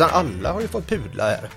[0.00, 1.50] Utan alla har ju fått pudla här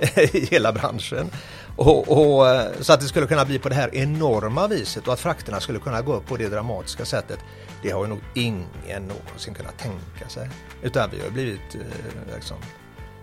[0.36, 1.30] i hela branschen.
[1.76, 5.12] Och, och, eh, så att det skulle kunna bli på det här enorma viset och
[5.12, 7.38] att frakterna skulle kunna gå upp på det dramatiska sättet.
[7.82, 10.50] Det har ju nog ingen någonsin kunnat tänka sig.
[10.82, 12.56] Utan vi har blivit eh, liksom,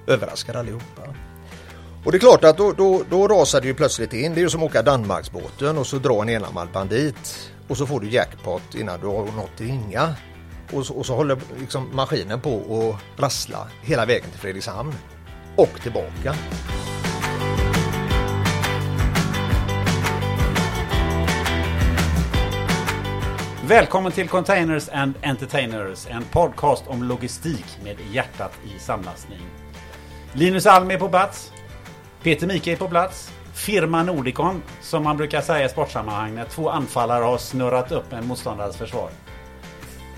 [0.07, 1.01] överraskade allihopa.
[2.05, 4.33] Och det är klart att då, då, då rasar det ju plötsligt in.
[4.33, 7.51] Det är ju som att åka Danmarksbåten och så dra en enarmad bandit.
[7.67, 10.15] Och så får du jackpot innan du har nått ringa.
[10.71, 14.93] Och så, och så håller liksom maskinen på att rassla hela vägen till Fredrikshamn.
[15.55, 16.35] Och tillbaka.
[23.67, 29.41] Välkommen till Containers and Entertainers, en podcast om logistik med hjärtat i samlastning.
[30.33, 31.51] Linus Alm är på plats.
[32.23, 33.31] Peter Mike är på plats.
[33.53, 38.27] Firma Nordicon, som man brukar säga i sportsammanhang när två anfallare har snurrat upp en
[38.27, 39.09] motståndares försvar.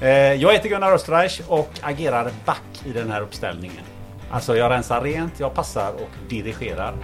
[0.01, 3.83] Eh, jag heter Gunnar Österreich och agerar back i den här uppställningen.
[4.31, 6.95] Alltså jag rensar rent, jag passar och dirigerar.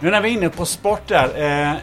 [0.00, 1.70] Nu när vi är inne på sport där.
[1.72, 1.76] Eh,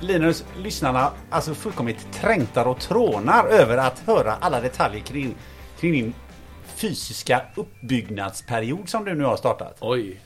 [0.00, 5.34] Linus, lyssnarna alltså fullkomligt trängtar och trånar över att höra alla detaljer kring,
[5.80, 6.14] kring din
[6.64, 9.76] fysiska uppbyggnadsperiod som du nu har startat.
[9.80, 10.20] Oj.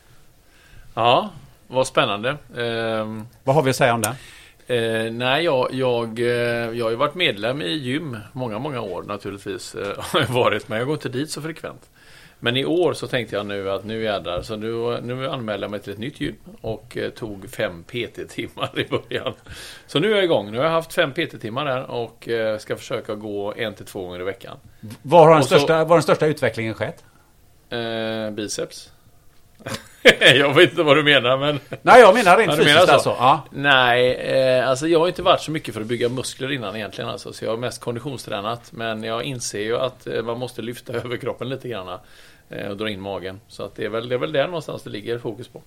[0.94, 1.30] Ja,
[1.72, 2.36] vad spännande.
[2.56, 4.14] Ehm, Vad har vi att säga om det?
[4.76, 6.26] eh, nej, jag, jag, eh,
[6.78, 9.74] jag har ju varit medlem i gym många, många år naturligtvis.
[9.74, 11.90] Eh, har jag varit, men jag går inte dit så frekvent.
[12.44, 15.70] Men i år så tänkte jag nu att nu jädrar, så nu, nu anmälde jag
[15.70, 19.32] mig till ett nytt gym och eh, tog fem PT-timmar i början.
[19.86, 20.50] Så nu är jag igång.
[20.50, 24.02] Nu har jag haft fem PT-timmar där och eh, ska försöka gå en till två
[24.04, 24.56] gånger i veckan.
[25.02, 27.04] Var har den, Och så- största, var den största utvecklingen skett?
[27.70, 28.92] Eh, biceps.
[30.20, 31.60] jag vet inte vad du menar men...
[31.82, 32.92] Nej, jag menar rent Ja, fysiskt menar så?
[32.92, 33.08] alltså.
[33.08, 33.44] Ja.
[33.50, 37.10] Nej, eh, alltså jag har inte varit så mycket för att bygga muskler innan egentligen
[37.10, 38.72] alltså, så jag har mest konditionstränat.
[38.72, 41.98] Men jag inser ju att eh, man måste lyfta överkroppen lite grann
[42.50, 43.40] eh, och dra in magen.
[43.48, 45.62] Så att det är väl, det är väl där någonstans det ligger fokus på.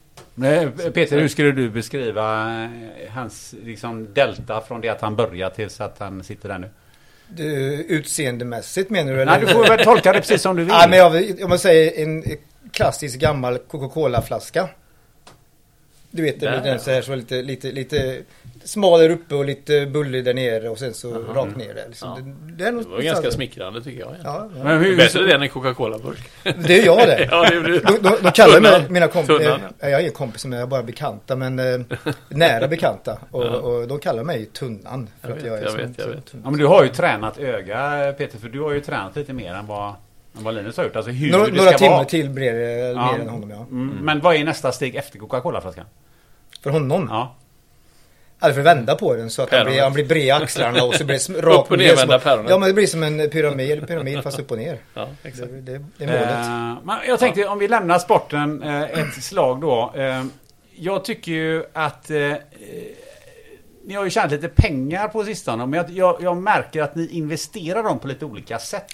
[0.93, 2.69] Peter, hur skulle du beskriva eh,
[3.13, 6.69] hans liksom, delta från det att han började tills att han sitter där nu?
[7.27, 7.43] Du,
[7.89, 9.25] utseendemässigt menar du?
[9.25, 10.73] Nej, du får väl tolka det precis som du vill.
[10.73, 12.23] Nej, men jag, om man säger en
[12.75, 14.69] klassisk gammal Coca-Cola-flaska.
[16.11, 18.21] Du vet, den, den så här så lite, lite, lite
[18.63, 21.85] smal där uppe och lite bullig där nere och sen så rakt ner där.
[21.87, 22.09] Liksom.
[22.09, 22.21] Ja.
[22.21, 24.11] Det, det är nog Det var ganska smickrande tycker jag.
[24.23, 24.49] Ja.
[24.57, 24.63] Ja.
[24.63, 26.29] Men hur, Bättre det än en Coca-Cola-burk.
[26.67, 27.27] Det är jag det.
[27.31, 27.49] ja,
[28.21, 29.73] då kallar mig mina kompisar, Tunnan.
[29.79, 31.79] jag är ingen kompis men jag är bara bekanta men eh,
[32.29, 33.17] nära bekanta.
[33.31, 33.49] Och, Ja.
[33.49, 35.09] och de kallar mig Tunnan.
[35.21, 36.07] För Jag att vet, jag är jag så- vet, jag.
[36.43, 39.53] Ja, men du har ju tränat öga Peter, för du har ju tränat lite mer
[39.53, 39.93] än vad,
[40.43, 40.95] vad Linus har gjort.
[40.95, 42.05] Alltså hur Några, det några ska timmar vara.
[42.05, 43.11] till blir det Ja.
[43.11, 43.55] mer än honom ja.
[43.71, 45.85] Mm, Men vad är nästa steg efter Coca-Cola-flaskan?
[46.63, 47.07] För honom.
[47.11, 47.35] Ja.
[48.41, 50.83] Eller för att vända på den så att han blir, han blir bred i axlarna
[50.83, 52.45] och så blir det sm- rakt och ner nervända som-.
[52.49, 54.77] Ja men det blir som en pyramid, pyramid fast upp och ner.
[54.93, 55.49] Ja, Det, exakt.
[55.51, 55.61] det,
[55.97, 56.29] det är målet.
[56.31, 59.93] Eh, men jag tänkte om vi lämnar sporten eh, ett slag då.
[59.95, 60.23] Eh,
[60.75, 62.09] jag tycker ju att
[63.87, 65.65] ni har ju tjänat lite pengar på sistone.
[65.65, 68.91] Men jag, jag, jag märker att ni investerar dem på lite olika sätt.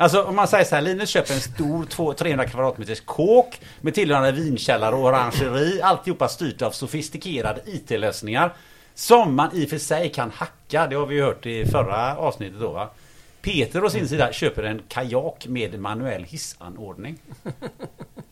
[0.00, 4.32] Alltså om man säger så här, Linus köper en stor 300 kvadratmeters kåk med tillhörande
[4.32, 5.82] vinkällare och orangeri.
[5.82, 8.54] Alltihopa styrt av sofistikerade IT-lösningar.
[8.94, 10.86] Som man i och för sig kan hacka.
[10.86, 12.90] Det har vi ju hört i förra avsnittet då va.
[13.40, 17.18] Peter å sin sida köper en kajak med manuell hissanordning.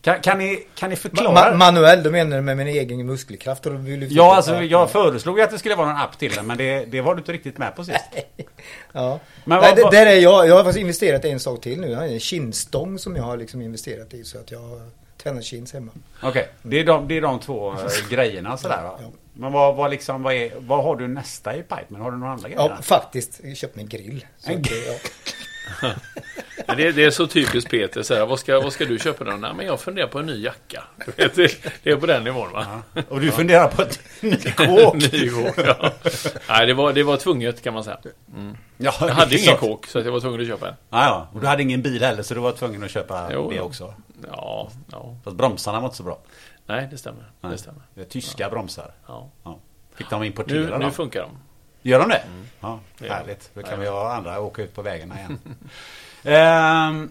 [0.01, 1.51] Kan, kan, ni, kan ni förklara?
[1.53, 3.65] Ma- manuell, då menar du med min egen muskelkraft?
[3.65, 6.47] Och vill ja, alltså jag föreslog ju att det skulle vara någon app till den,
[6.47, 7.97] men det, det var du inte riktigt med på sist.
[8.91, 9.19] Ja.
[9.45, 10.47] Men Nej, vad- det, där är jag.
[10.47, 11.87] Jag har faktiskt investerat i en sak till nu.
[11.89, 14.81] Jag har en kindstång som jag har liksom investerat i så att jag har
[15.23, 15.91] tränat chins hemma.
[16.23, 17.77] Okej, det, är de, det är de två eh,
[18.09, 18.99] grejerna sådär va?
[19.01, 19.07] Ja.
[19.33, 22.01] Men vad, vad, liksom, vad, är, vad har du nästa i pipen?
[22.01, 22.69] Har du några andra grejer?
[22.69, 23.39] Ja, faktiskt.
[23.43, 24.25] Jag köpte en grill.
[24.43, 24.93] En att, ja.
[26.77, 29.31] Det, det är så typiskt Peter, så här, vad, ska, vad ska du köpa då?
[29.31, 30.83] Nej, men jag funderar på en ny jacka.
[31.15, 32.81] Vet, det, är på den nivån va?
[33.09, 34.95] Och du funderar på ett ny kåk?
[35.13, 35.91] ny kåk, ja.
[36.49, 37.97] Nej, det var, det var tvunget kan man säga.
[38.77, 39.57] Ja, Jag hade ingen så.
[39.57, 40.73] kåk, så att jag var tvungen att köpa en.
[40.89, 41.27] Ja, ja.
[41.33, 43.93] Och du hade ingen bil heller, så du var tvungen att köpa Jo, det också.
[44.31, 45.15] Ja, ja.
[45.23, 46.19] Fast bromsarna var inte så bra.
[46.65, 47.31] Nej, det stämmer.
[47.41, 47.51] Nej.
[47.51, 47.81] Det stämmer.
[47.93, 48.91] Det tyska bromsar.
[49.07, 49.29] Ja.
[49.43, 49.59] Ja.
[49.95, 50.79] Fick de importera Nu, dem?
[50.81, 51.29] nu funkar de.
[51.87, 52.23] Gör de det?
[52.59, 53.13] Ja, Ja.
[53.13, 53.51] härligt.
[53.53, 53.77] Då kan Ja.
[53.79, 55.39] vi ha andra åka ut på vägarna igen.
[56.23, 57.09] ehm,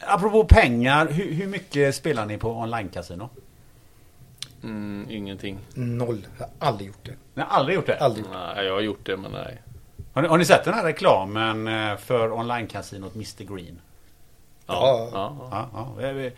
[0.00, 3.28] apropå pengar, hur, hur mycket spelar ni på online-casino?
[4.62, 5.58] Mm, ingenting.
[5.74, 6.26] Noll.
[6.38, 7.14] Jag har aldrig gjort det.
[7.34, 7.98] Ni har aldrig gjort det?
[8.00, 8.24] Aldrig.
[8.32, 9.62] Nej, jag har gjort det, men nej.
[10.12, 13.80] Har, ni, har ni sett den här reklamen eh, för online-casinot Mr Green?
[14.66, 15.08] Ja.
[15.12, 15.36] ja,
[15.74, 15.88] ja.
[16.02, 16.32] Ja, vi-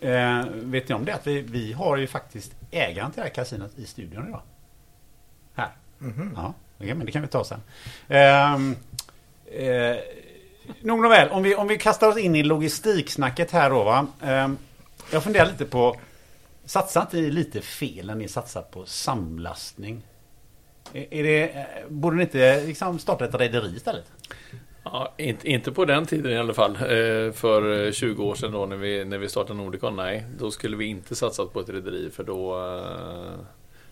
[0.00, 1.14] Eh, vet ni om det?
[1.14, 4.40] Att vi, vi har ju faktiskt ägaren till det här kasinot i studion idag.
[6.36, 6.52] Här.
[6.78, 7.60] Ja, men det kan vi ta sen.
[8.08, 8.76] Ehm,
[9.46, 9.96] eh,
[10.80, 14.06] nog nåväl, om vi, om vi kastar oss in i logistiksnacket här då va.
[14.22, 14.58] Ehm,
[15.12, 15.96] jag funderar lite på,
[16.64, 20.02] satsar inte ni lite fel när ni satsar på samlastning?
[20.92, 24.04] Är, är det, eh, borde ni inte liksom starta ett rederi istället?
[24.84, 26.76] Ja, inte, inte på den tiden i alla fall.
[26.76, 30.24] Eh, för eh, 20 år sedan då när vi, när vi startade Nordicon, nej.
[30.38, 33.44] Då skulle vi inte satsat på ett rederi för då eh,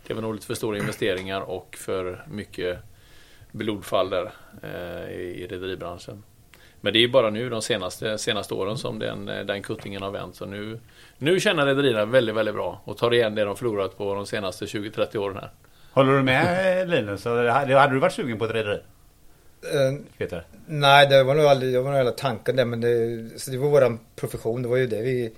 [0.06, 2.78] Det var nog lite för stora investeringar och för mycket
[3.52, 4.32] blodfall där
[4.62, 6.22] eh, i, rederibranschen.
[6.80, 10.36] Men det är bara nu de senaste, senaste åren som den, den kuttingen har vänt.
[10.36, 10.80] Så nu,
[11.18, 14.64] nu känner rederierna väldigt, väldigt bra och tar igen det de förlorat på de senaste
[14.64, 15.50] 20-30 åren här.
[15.92, 17.24] Håller du med eh, Linus?
[17.24, 18.78] Hade du varit sugen på ett rederi?
[19.62, 20.44] Eh, Peter?
[20.66, 23.58] nej, det var nog aldrig, det var nog aldrig tanken där men det, så det
[23.58, 24.62] var våran profession.
[24.62, 25.32] Det var ju det vi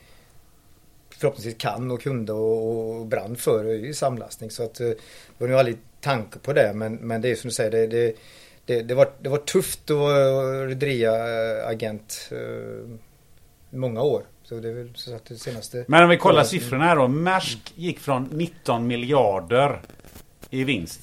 [1.25, 4.51] förhoppningsvis kan och kunde och, och brann för i samlastning.
[4.51, 4.97] Så att eh, det
[5.39, 6.73] var nog aldrig tanke på det.
[6.75, 8.17] Men, men det är som du säger, det, det,
[8.67, 12.39] det, det, var, det var tufft att vara rederiagent eh,
[13.71, 14.23] i många år.
[14.43, 15.85] Så det är väl så att det senaste...
[15.89, 17.09] Men om vi kollar siffrorna här då.
[17.09, 19.81] Maersk gick från 19 miljarder
[20.51, 21.01] i vinst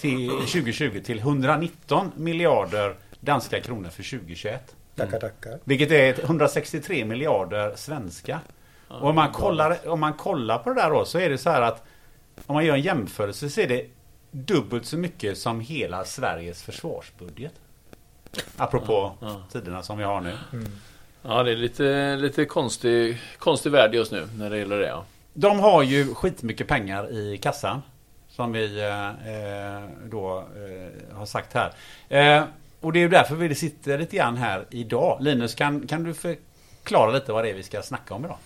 [0.00, 4.74] till 2020 till 119 miljarder danska kronor för 2021.
[4.94, 5.58] Tackar, tackar.
[5.64, 8.40] Vilket är 163 miljarder svenska.
[8.88, 11.50] Och om man, kollar, om man kollar på det där då så är det så
[11.50, 11.82] här att
[12.46, 13.86] om man gör en jämförelse så är det
[14.30, 17.52] dubbelt så mycket som hela Sveriges försvarsbudget.
[18.56, 19.42] Apropå Ja, ja.
[19.52, 20.32] tiderna som vi har nu.
[21.22, 24.86] Ja, det är lite, lite konstig, konstig värld just nu när det gäller det.
[24.86, 25.04] Ja.
[25.34, 27.82] De har ju skitmycket pengar i kassan.
[28.28, 31.72] Som vi eh, eh, då eh, har sagt här.
[32.08, 32.44] Eh,
[32.80, 35.18] och det är ju därför vi sitter lite grann här idag.
[35.20, 38.38] Linus, kan, kan du förklara lite vad det är vi ska snacka om idag?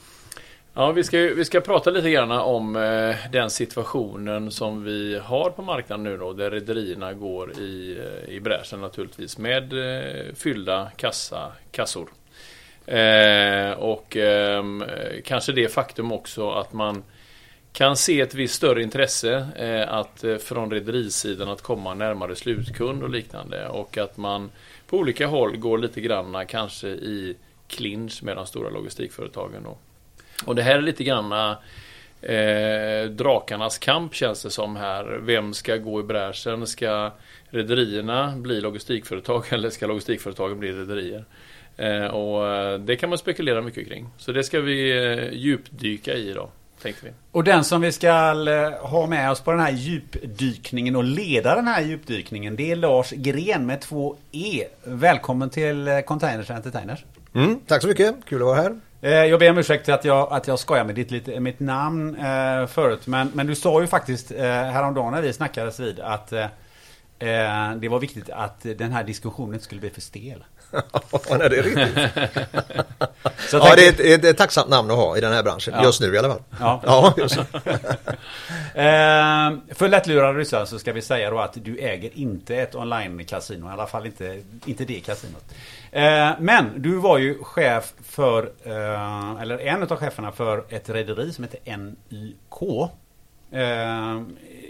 [0.74, 5.50] Ja, vi ska, vi ska prata lite grann om eh, den situationen som vi har
[5.50, 10.90] på marknaden nu då, där rederierna går i, eh, i bräschen naturligtvis med eh, fyllda
[10.96, 12.08] kassa, kassor.
[12.86, 17.02] Eh, och ehm, eh, kanske det faktum också att man
[17.72, 23.02] kan se ett visst större intresse eh, att, eh, från rederisidan att komma närmare slutkund
[23.02, 23.68] och liknande.
[23.68, 24.50] Och att man
[24.86, 27.36] på olika håll går lite granna kanske i
[27.68, 29.62] clinch med de stora logistikföretagen.
[29.62, 29.76] Då.
[30.44, 31.58] Och det här är lite granna
[32.22, 35.20] eh, drakarnas kamp känns det som här.
[35.22, 36.66] Vem ska gå i bräschen?
[36.66, 37.12] Ska
[37.50, 41.24] rederierna bli logistikföretag eller ska logistikföretagen bli rederier?
[41.76, 44.08] Eh, och eh, det kan man spekulera mycket kring.
[44.18, 46.48] Så det ska vi eh, djupdyka i idag.
[47.32, 51.54] Och den som vi ska eh, ha med oss på den här djupdykningen och leda
[51.54, 54.64] den här djupdykningen det är Lars Gren med två E.
[54.84, 57.04] Välkommen till eh, Containers Entertainers.
[57.34, 58.80] Mm, tack så mycket, kul att vara här.
[59.04, 62.16] Eh, jag ber om ursäkt att jag, att jag skojar med ditt, lite- mitt namn
[62.16, 63.06] eh, förut.
[63.06, 66.42] Men, men du sa ju faktiskt eh, häromdagen när vi snackades vid att eh,
[67.18, 70.44] eh, det var viktigt att den här diskussionen inte skulle bli för stel.
[71.12, 71.98] Ja, nej, det är riktigt.
[73.50, 75.42] Så Ja, det är, ett, det är ett tacksamt namn att ha i den här
[75.42, 75.84] branschen, Ja.
[75.84, 76.42] just nu i alla fall.
[76.60, 76.80] Ja.
[76.86, 77.44] Ja, just nu.
[78.74, 83.68] Eh, för lättlurade ryssar så ska vi säga då att du äger inte ett online-casino.
[83.68, 85.44] I alla fall inte, inte det kasinot.
[85.90, 91.32] Eh, men du var ju chef för, eh, eller en av cheferna för ett rederi
[91.32, 92.88] som heter NYK.
[93.52, 94.22] Eh,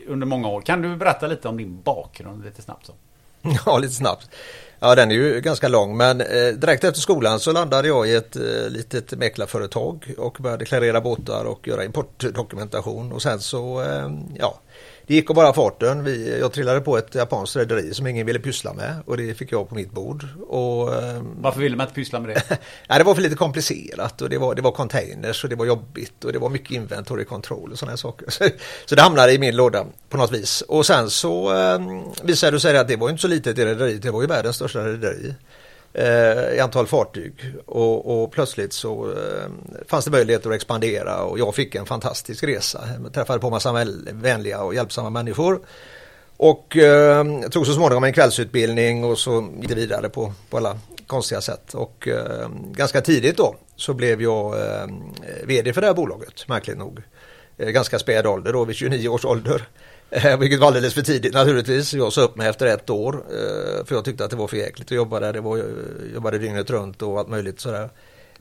[0.06, 0.60] under många år.
[0.60, 2.92] Kan du berätta lite om din bakgrund lite snabbt så?
[3.66, 4.30] Ja, lite snabbt.
[4.80, 8.14] Ja, den är ju ganska lång men eh, direkt efter skolan så landade jag i
[8.14, 14.10] ett eh, litet mäklarföretag och började klarera båtar och göra importdokumentation och sen så, eh,
[14.38, 14.60] ja,
[15.14, 16.04] gick av bara farten.
[16.04, 19.52] Vi, jag trillade på ett japanskt rederi som ingen ville pyssla med och det fick
[19.52, 20.26] jag på mitt bord.
[20.48, 22.42] Och, eh, Varför ville man inte pyssla med det?
[22.88, 25.66] Nej, det var för lite komplicerat och det var, det var containers och det var
[25.66, 28.30] jobbigt och det var mycket inventory control och sådana saker.
[28.30, 28.48] Så,
[28.86, 30.60] så det hamnade i min låda på något vis.
[30.60, 31.80] Och sen så eh,
[32.22, 34.56] visade det sig att det var inte så litet i rederiet, det var ju världens
[34.56, 35.34] största rederi.
[35.94, 39.50] Eh, I antal fartyg och, och plötsligt så eh,
[39.86, 42.88] fanns det möjlighet att expandera och jag fick en fantastisk resa.
[43.02, 45.60] Jag träffade på massa vänliga och hjälpsamma människor.
[46.36, 50.78] Och eh, tog så småningom en kvällsutbildning och så gick det vidare på, på alla
[51.06, 51.74] konstiga sätt.
[51.74, 54.86] Och eh, ganska tidigt då så blev jag eh,
[55.44, 57.02] vd för det här bolaget, märkligt nog.
[57.58, 59.68] Eh, ganska späd ålder då, vid 29 års ålder.
[60.12, 61.94] Eh, vilket var alldeles för tidigt naturligtvis.
[61.94, 63.14] Jag sa upp mig efter ett år.
[63.14, 65.32] Eh, för jag tyckte att det var för jäkligt att jobba där.
[65.32, 65.66] Det var, jag
[66.14, 67.90] jobbade dygnet runt och allt möjligt sådär.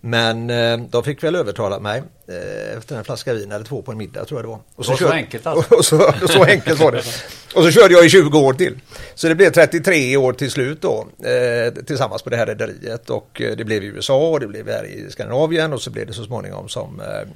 [0.02, 3.92] Men eh, de fick väl övertala mig eh, efter en flaska vin eller två på
[3.92, 4.60] en middag tror jag det var.
[4.76, 5.76] Och Det var så enkelt alltså.
[5.78, 7.04] och så, så enkelt var det.
[7.56, 8.80] Och så körde jag i 20 år till.
[9.16, 13.42] Så det blev 33 år till slut då eh, tillsammans på det här rederiet och
[13.58, 16.24] det blev i USA och det blev här i Skandinavien och så blev det så
[16.24, 17.28] småningom som eh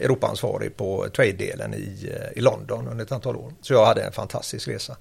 [0.00, 3.52] Europaansvarig på trade-delen i, i London under ett antal år.
[3.62, 4.96] Så jag hade en fantastisk resa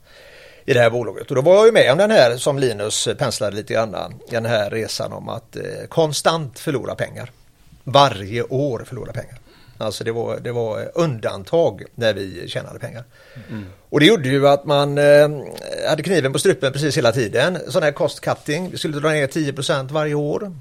[0.66, 1.30] i det här bolaget.
[1.30, 3.96] Och då var jag ju med om den här som Linus penslade lite grann,
[4.30, 7.32] den här resan om att eh, konstant förlora pengar.
[7.84, 9.38] Varje år förlora pengar.
[9.78, 13.04] Alltså det var, det var undantag när vi tjänade pengar.
[13.50, 13.66] Mm.
[13.90, 15.30] Och det gjorde ju att man eh,
[15.90, 17.58] hade kniven på strupen precis hela tiden.
[17.68, 18.72] Sån här cost cutting.
[18.72, 20.56] Vi skulle dra ner 10% varje år.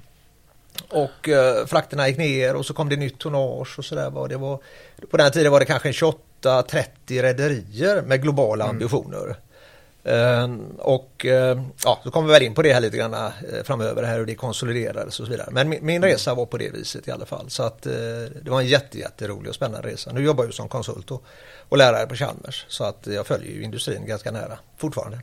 [0.88, 4.10] Och eh, frakterna gick ner och så kom det nytt tonnage och sådär.
[4.10, 4.58] Var det var,
[5.10, 8.76] på den tiden var det kanske 28-30 rederier med globala mm.
[8.76, 9.28] ambitioner.
[9.28, 9.34] Ehm,
[10.04, 13.30] Ehm, och eh, ja, då kommer vi väl in på det här lite grann eh,
[13.64, 15.48] framöver här hur det konsoliderades och så vidare.
[15.50, 17.50] Men min, min, resa var på det viset i alla fall.
[17.50, 17.92] Så att eh,
[18.42, 20.12] det var en jätte, jätterolig och spännande resa.
[20.12, 21.24] Nu jobbar jag som konsult och,
[21.68, 22.64] och lärare på Chalmers.
[22.68, 25.20] Så att jag följer ju industrin ganska nära fortfarande.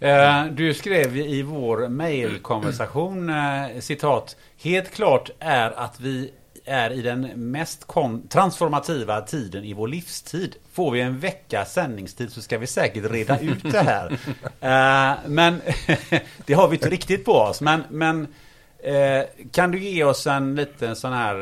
[0.00, 3.32] Ehm, du skrev i vår mejlkonversation
[3.80, 6.32] citat Helt klart är att vi
[6.68, 7.20] är i den
[7.50, 7.86] mest
[8.28, 10.56] transformativa tiden i vår livstid.
[10.72, 14.12] Får vi en vecka sändningstid så ska vi säkert reda ut det här.
[14.12, 15.60] uh, men
[16.46, 17.60] det har vi inte riktigt på oss.
[17.60, 21.36] Men, men uh, kan du ge oss en liten sån här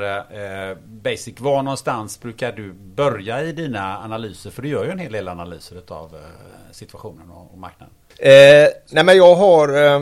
[0.71, 1.41] uh, basic.
[1.41, 4.51] Var någonstans brukar du börja i dina analyser?
[4.51, 6.17] För du gör ju en hel del analyser av
[6.71, 7.95] situationen och, och marknaden.
[8.19, 10.01] Eh, nej men jag har eh,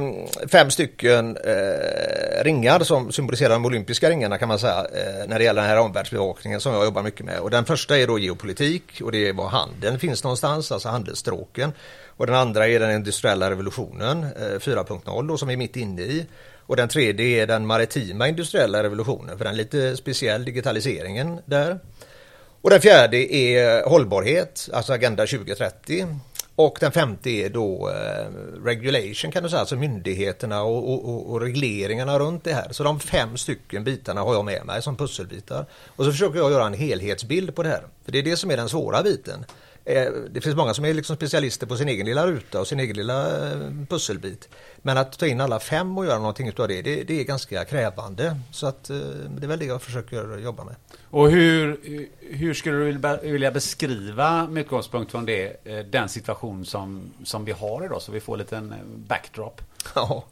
[0.49, 5.45] fem stycken eh, ringar som symboliserar de olympiska ringarna kan man säga eh, när det
[5.45, 7.39] gäller den här omvärldsbevakningen som jag jobbar mycket med.
[7.39, 11.73] Och den första är då geopolitik och det är var handeln finns någonstans, alltså handelsstråken.
[12.17, 16.27] Och den andra är den industriella revolutionen eh, 4.0 då, som är mitt inne i.
[16.67, 21.79] Och den tredje är den maritima industriella revolutionen för den lite speciell digitaliseringen där.
[22.61, 26.07] Och den fjärde är hållbarhet, alltså Agenda 2030.
[26.57, 28.27] Och den femte är då eh,
[28.65, 32.69] regulation kan du säga, alltså myndigheterna och, och, och, regleringarna runt det här.
[32.71, 35.67] Så de fem stycken bitarna har jag med mig som pusselbitar.
[35.97, 37.83] Och så försöker jag göra en helhetsbild på det här.
[38.05, 39.45] För det är det som är den svåra biten.
[39.85, 42.81] Eh, det finns många som är liksom specialister på sin egen lilla ruta och sin
[42.81, 44.49] egen lilla eh, pusselbit.
[44.77, 47.65] Men att ta in alla fem och göra någonting av det, det, det är ganska
[47.65, 48.37] krävande.
[48.51, 48.97] Så att eh,
[49.29, 50.75] det är väl det jag försöker jobba med.
[51.11, 51.81] Och hur,
[52.21, 57.85] hur skulle du vilja beskriva med utgångspunkt från det, den situation som, som vi har
[57.85, 58.75] idag så vi får en liten
[59.09, 59.61] backdrop?
[59.95, 60.25] Ja.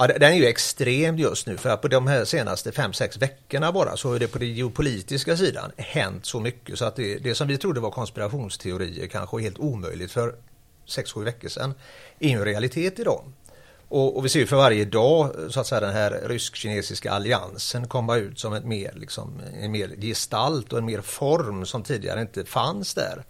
[0.00, 3.72] Ja, den är ju extrem just nu för att på de här senaste 5-6 veckorna
[3.72, 7.34] bara så har det på den geopolitiska sidan hänt så mycket så att det, det
[7.34, 10.34] som vi trodde var konspirationsteorier kanske helt omöjligt för
[10.86, 11.74] 6-7 veckor sedan
[12.18, 13.24] är ju en realitet idag.
[13.88, 17.10] Och, och, vi ser ju för varje dag eh, så att säga den här rysk-kinesiska
[17.10, 21.82] alliansen komma ut som ett mer, liksom, en mer gestalt och en mer form som
[21.82, 23.24] tidigare inte fanns där.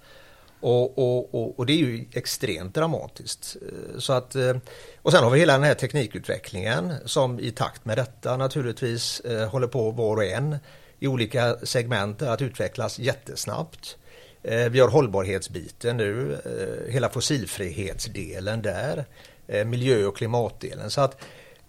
[0.61, 3.57] Och, och, och, och, det är ju extremt dramatiskt.
[3.63, 4.57] Eh, så att, eh,
[5.03, 9.49] och sen har vi hela den här teknikutvecklingen som i takt med detta naturligtvis eh,
[9.49, 10.57] håller på var och en
[10.99, 13.97] i olika segment att utvecklas jättesnabbt.
[14.71, 16.39] Vi har hållbarhetsbiten nu,
[16.89, 19.05] hela fossilfrihetsdelen där,
[19.65, 20.91] miljö och klimatdelen.
[20.91, 21.17] Så att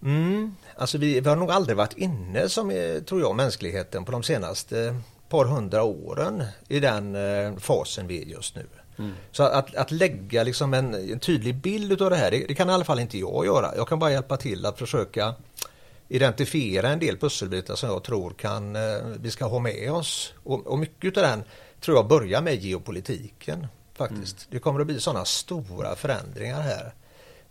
[0.03, 2.69] mm, alltså vi, vi har nog aldrig varit inne som
[3.05, 4.95] tror jag mänskligheten på de senaste
[5.29, 7.17] par hundra åren i den
[7.59, 8.65] fasen vi är just nu.
[8.99, 9.11] Mm.
[9.31, 12.69] Så att, att lägga liksom en, en, tydlig bild av det här, det, det, kan
[12.69, 13.75] i alla fall inte jag göra.
[13.75, 15.35] Jag kan bara hjälpa till att försöka
[16.07, 18.81] identifiera en del pusselbitar som jag tror kan, eh,
[19.19, 20.33] vi ska ha med oss.
[20.43, 21.43] Och, och mycket av den
[21.81, 24.37] tror jag börjar med geopolitiken faktiskt.
[24.37, 24.47] Mm.
[24.49, 26.93] Det kommer att bli sådana stora förändringar här.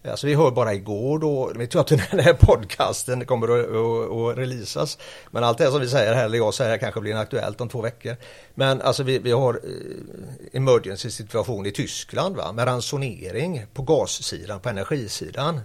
[0.05, 4.12] Alltså vi hör bara igår då, vi tror att den här podcasten kommer att, att,
[4.12, 4.99] att releasas.
[5.31, 7.69] Men allt det som vi säger här, eller jag säger här, kanske blir aktuellt om
[7.69, 8.17] två veckor.
[8.55, 12.52] Men alltså vi, vi har eh, emergency situation i Tyskland va?
[12.52, 15.61] med ransonering på gassidan, på energisidan.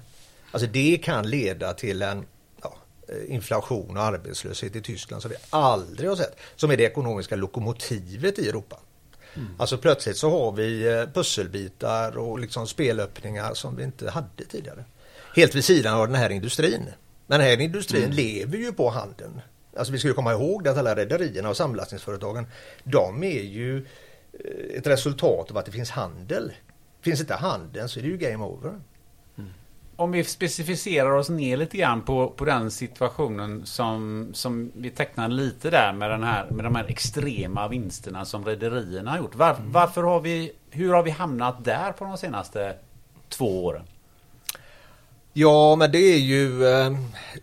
[0.51, 2.25] Alltså det kan leda till en
[2.61, 2.75] ja,
[3.07, 6.37] eh, inflation och arbetslöshet i Tyskland som vi aldrig har sett.
[6.55, 8.79] Som är det ekonomiska lokomotivet i Europa.
[9.35, 9.47] Mm.
[9.57, 14.85] Alltså plötsligt så har vi eh, pusselbitar och liksom spelöppningar som vi inte hade tidigare.
[15.35, 16.89] Helt vid sidan av den här industrin.
[17.27, 18.15] Men den här industrin mm.
[18.15, 19.41] lever ju på handeln.
[19.77, 22.45] Alltså vi ska komma ihåg att alla rederierna och samlastningsföretagen
[22.83, 26.53] de är ju eh, ett resultat av att det finns handel.
[27.01, 28.79] Finns inte handeln så är det ju game over
[29.95, 35.27] om vi specificerar oss ner lite grann på, på den situationen som, som vi tecknar
[35.27, 39.35] lite där med, den här, med de här extrema vinsterna som rederierna har gjort.
[39.35, 42.75] Var, varför har vi, hur har vi hamnat där på de senaste
[43.29, 43.83] två åren?
[45.33, 46.91] Ja, men det är ju, eh,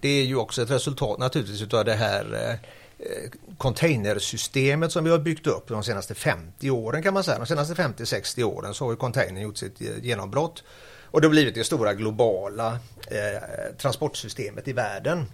[0.01, 2.59] det är ju också ett resultat naturligtvis utav det här
[2.99, 7.39] eh, containersystemet som vi har byggt upp de senaste 50 åren kan man säga.
[7.39, 10.65] De senaste 50-60 åren så har ju containern gjort sitt eh, genombrott.
[11.11, 12.79] Och det har blivit det stora globala
[13.11, 15.27] eh, transportsystemet i världen.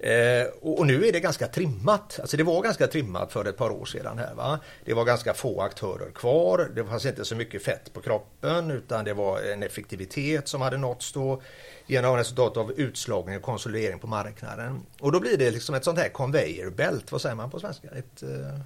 [0.00, 2.18] Eh, och, och, nu är det ganska trimmat.
[2.20, 4.18] Alltså det var ganska trimmat för ett par år sedan.
[4.18, 4.58] här va?
[4.84, 6.70] Det var ganska få aktörer kvar.
[6.74, 10.76] Det fanns inte så mycket fett på kroppen utan det var en effektivitet som hade
[10.76, 11.42] nåtts då
[11.86, 14.82] genom resultat av utslagning och konsolidering på marknaden.
[15.00, 17.88] Och då blir det liksom ett sånt här conveyor belt, vad säger man på svenska?
[17.88, 18.60] Ett, eh,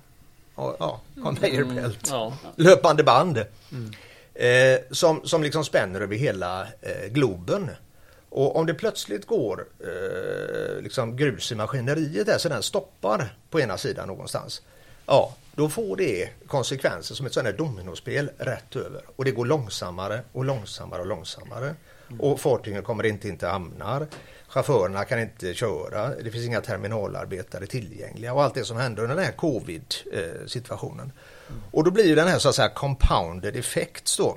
[0.56, 2.08] ja, conveyor mm, belt.
[2.10, 2.32] Mm, ja.
[2.56, 3.44] Löpande band.
[3.72, 3.92] Mm.
[4.34, 7.70] Eh, som, som liksom spänner över hela eh, globen.
[8.28, 13.60] Och om det plötsligt går eh, liksom grus i maskineriet där så den stoppar på
[13.60, 14.62] ena sidan någonstans.
[15.06, 19.02] Ja, då får det konsekvenser som ett sådant här dominospel rätt över.
[19.16, 21.74] Och det går långsammare och långsammare och långsammare.
[22.08, 22.20] Mm.
[22.20, 24.06] Och fartygen kommer inte in till hamnar.
[24.48, 26.08] Chaufförerna kan inte köra.
[26.08, 29.94] Det finns inga terminalarbetare tillgängliga och allt det som händer under den här covid
[30.46, 31.00] situationen.
[31.00, 31.12] Mm.
[31.70, 34.36] Och då blir den här så att säga compounded effects då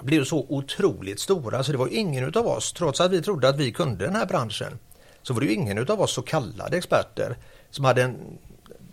[0.00, 3.56] blev så otroligt stora så det var ingen utav oss, trots att vi trodde att
[3.56, 4.78] vi kunde den här branschen,
[5.22, 7.36] så var det ju ingen utav oss så kallade experter
[7.70, 8.38] som hade en,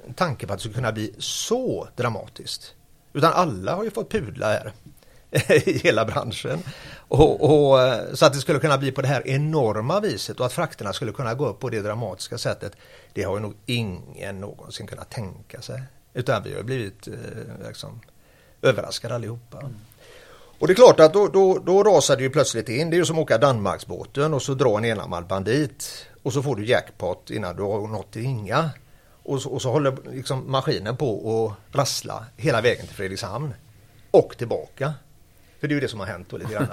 [0.08, 2.74] en tanke på att det skulle kunna bli så dramatiskt.
[3.14, 4.74] Utan alla har ju fått pudla här
[5.66, 6.60] i hela branschen.
[6.96, 10.46] Och, och, eh, så att det skulle kunna bli på det här enorma viset och
[10.46, 12.76] att frakterna skulle kunna gå upp på det dramatiska sättet.
[13.14, 15.84] Det har ju nog ingen någonsin kunnat tänka sig.
[16.14, 18.02] Utan vi har blivit eh, liksom,
[18.62, 19.60] överraskade allihopa.
[19.60, 19.76] Mm.
[20.60, 22.90] Och det är klart att då, då, då rasar det ju plötsligt in.
[22.90, 26.08] Det är ju som att åka Danmarksbåten och så dra en enarmad bandit.
[26.24, 28.70] Och så får du jackpot innan du har nått till Inga.
[29.24, 33.54] Och så, och så håller liksom maskinen på att rassla hela vägen till Fredrikshamn.
[34.12, 34.94] Och tillbaka.
[35.64, 36.68] För det är ju det som har hänt då lite grann.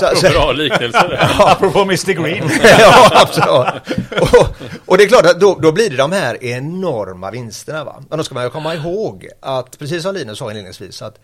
[0.16, 1.08] så, Bra liknelse.
[1.38, 1.52] ja.
[1.52, 2.50] Apropå Mr Green.
[2.78, 3.50] ja, absolut.
[4.20, 7.84] Och, och, det är klart att då, då, blir det de här enorma vinsterna.
[7.84, 8.02] Va?
[8.08, 11.18] Men då ska man ju komma ihåg att, precis som Linus sa inledningsvis, att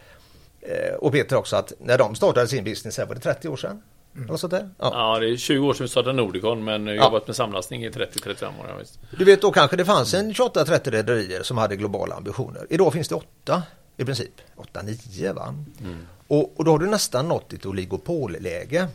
[0.63, 3.57] Eh, och Peter också att när de startade sin business här var det 30 år
[3.57, 3.83] sedan.
[4.17, 4.39] Mm.
[4.39, 4.71] sånt där?
[4.79, 4.91] Ja.
[4.95, 6.95] ja, det är 20 år sedan vi startade Nordicon men ja.
[6.95, 8.53] jobbat med samlastning i 30-35 år.
[8.69, 8.99] Ja, visst.
[9.19, 12.67] Du vet då kanske det fanns en 28-30 rederier som hade globala ambitioner.
[12.71, 13.63] Idag finns det åtta
[13.97, 14.33] i princip.
[14.73, 15.55] 8-9 va?
[15.81, 16.07] Mm.
[16.27, 18.89] Och, och, då har du nästan nått ett oligopolläge.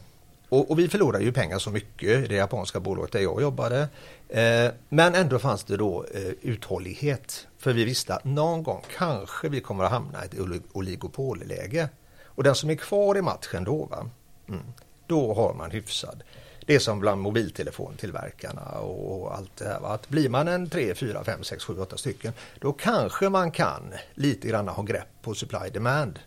[0.50, 3.88] Och, och, vi förlorade ju pengar så mycket i det japanska bolaget där jag jobbade.
[4.30, 7.48] Eh, men ändå fanns det då eh, uthållighet.
[7.58, 11.90] För vi visste att någon gång kanske vi kommer att hamna i ett oligopolläge.
[12.26, 14.10] Och den som är kvar i matchen då, va?
[14.50, 14.64] Mm,
[15.08, 16.24] då har man hyfsad.
[16.66, 19.80] Det är som bland mobiltelefontillverkarna och allt det här.
[19.80, 19.90] Va?
[19.90, 23.94] Att blir man en 3, 4, 5, 6, 7, 8 stycken då kanske man kan
[24.14, 26.20] lite grann ha grepp på supply demand.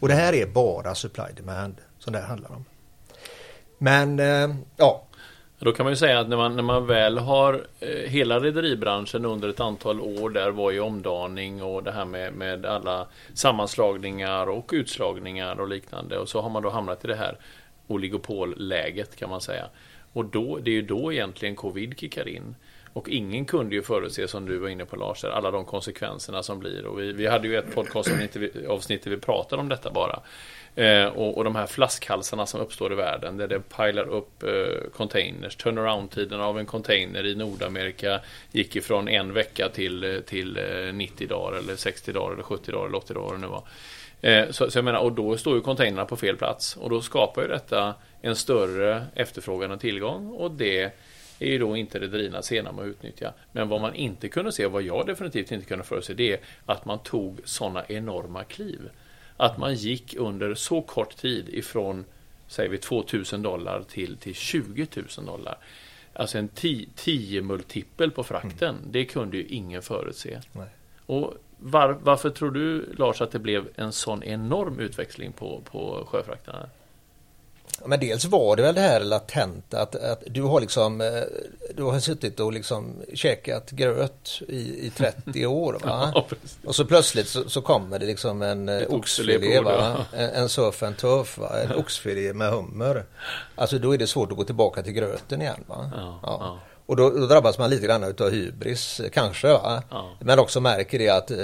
[0.00, 2.64] Och det här är bara supply demand som det här handlar om.
[3.78, 5.06] Men eh, ja,
[5.58, 9.24] då kan man ju säga att när man, när man väl har eh, hela rederibranschen
[9.24, 14.46] under ett antal år där var ju omdaning och det här med, med alla sammanslagningar
[14.46, 17.38] och utslagningar och liknande och så har man då hamnat i det här
[17.86, 19.64] oligopolläget kan man säga.
[20.12, 22.54] Och då, det är ju då egentligen covid kickar in.
[22.92, 26.58] Och ingen kunde ju förutse, som du var inne på Lars, alla de konsekvenserna som
[26.58, 26.86] blir.
[26.86, 30.20] Och vi, vi hade ju ett podcastavsnitt där vi pratade om detta bara.
[30.74, 34.90] Eh, och, och, de här flaskhalsarna som uppstår i världen där det pilar upp eh,
[34.96, 35.56] containers.
[35.56, 38.20] Turnaround-tiden av en container i Nordamerika
[38.52, 42.72] gick ifrån en vecka till, eh, till eh, 90 dagar eller 60 dagar eller 70
[42.72, 43.62] dagar eller 80 dagar nu var.
[44.20, 47.00] Eh, så, så, jag menar, och då står ju containrarna på fel plats och då
[47.00, 50.92] skapar ju detta en större efterfrågan och tillgång och det
[51.40, 53.32] är ju då inte rederierna sena med att utnyttja.
[53.52, 56.84] Men vad man inte kunde se, vad jag definitivt inte kunde förutse, det är att
[56.84, 58.80] man tog sådana enorma kliv.
[59.36, 62.04] Att man gick under så kort tid ifrån,
[62.46, 65.58] säger vi 2000 dollar till, till 20 000 dollar.
[66.12, 66.48] Alltså en
[66.94, 68.74] 10 multipel på frakten.
[68.74, 68.92] Mm.
[68.92, 70.40] Det kunde ju ingen förutse.
[70.52, 70.68] Nej.
[71.06, 76.06] Och var, varför tror du Lars att det blev en sån enorm utväxling på, på
[76.10, 76.68] sjöfrakterna?
[77.84, 81.22] Men dels var det väl det här latenta att, att du har liksom eh,
[81.74, 86.12] Du har suttit och liksom käkat gröt i, i 30 år va?
[86.14, 86.26] Ja,
[86.64, 90.06] och så plötsligt så, så, kommer det liksom en eh, oxfilé va?
[90.12, 91.60] En, en surf and turf va?
[91.62, 93.04] En oxfilé med hummer.
[93.54, 95.90] Alltså då är det svårt att gå tillbaka till gröten igen va?
[95.96, 96.58] Ja, ja.
[96.90, 99.48] Och då, då, drabbas man lite grann utav hybris, kanske.
[99.48, 99.82] Va?
[99.90, 100.16] Ja.
[100.20, 101.36] Men också märker det att eh,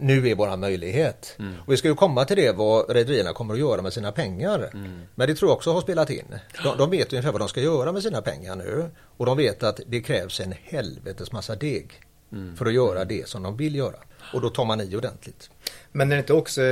[0.00, 1.36] nu är våra möjlighet.
[1.38, 1.54] Mm.
[1.66, 4.70] Och vi ska ju komma till det vad rederierna kommer att göra med sina pengar.
[4.74, 5.00] Mm.
[5.14, 6.24] Men det tror jag också har spelat in.
[6.62, 8.90] De, de vet ungefär vad de ska göra med sina pengar nu.
[9.16, 11.90] Och de vet att det krävs en helvetes massa deg
[12.32, 12.56] mm.
[12.56, 13.98] för att göra det som de vill göra.
[14.32, 15.50] Och då tar man i ordentligt.
[15.92, 16.62] Men är det inte också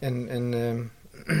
[0.00, 0.86] en, en eh,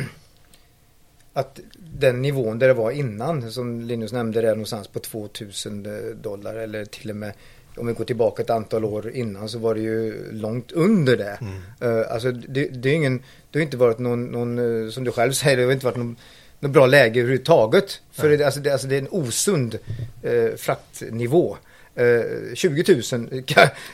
[1.32, 1.60] att
[1.98, 5.88] den nivån där det var innan, som Linus nämnde, är någonstans på 2000
[6.22, 7.32] dollar eller till och med
[7.76, 11.38] om vi går tillbaka ett antal år innan så var det ju långt under det.
[11.80, 12.04] Mm.
[12.10, 15.56] alltså det, det, är ingen, det har inte varit någon, någon, som du själv säger,
[15.56, 16.16] det har inte varit någon
[16.60, 18.00] något bra läge överhuvudtaget.
[18.12, 19.78] För det, alltså, det, alltså, det är en osund
[20.22, 21.56] eh, fraktnivå.
[21.96, 23.42] Eh, 20 000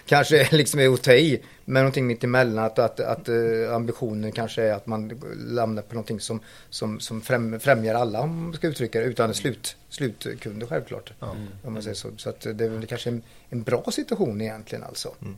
[0.07, 1.43] kanske liksom är att ta i.
[1.65, 5.95] Men någonting mitt emellan att, att, att uh, ambitionen kanske är att man landar på
[5.95, 9.07] någonting som, som, som främ, främjar alla om man ska uttrycka det.
[9.07, 11.13] Utan slut, slutkunder självklart.
[11.23, 11.47] Mm.
[11.65, 12.09] Om man säger så.
[12.17, 15.15] så att det är väl kanske en, en bra situation egentligen alltså.
[15.23, 15.37] Mm.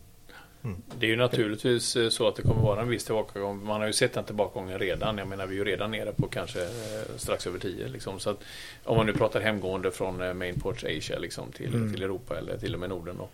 [0.64, 0.83] Mm.
[0.98, 3.64] Det är ju naturligtvis eh, så att det kommer vara en viss tillbakagång.
[3.64, 5.18] Man har ju sett den tillbakagången redan.
[5.18, 7.88] Jag menar vi är ju redan nere på kanske eh, strax över 10.
[7.88, 8.20] Liksom.
[8.20, 8.44] Så att,
[8.85, 11.92] om man nu pratar hemgående från eh, Mainports Asia liksom, till, mm.
[11.92, 13.16] till Europa eller till och med Norden.
[13.18, 13.29] Då.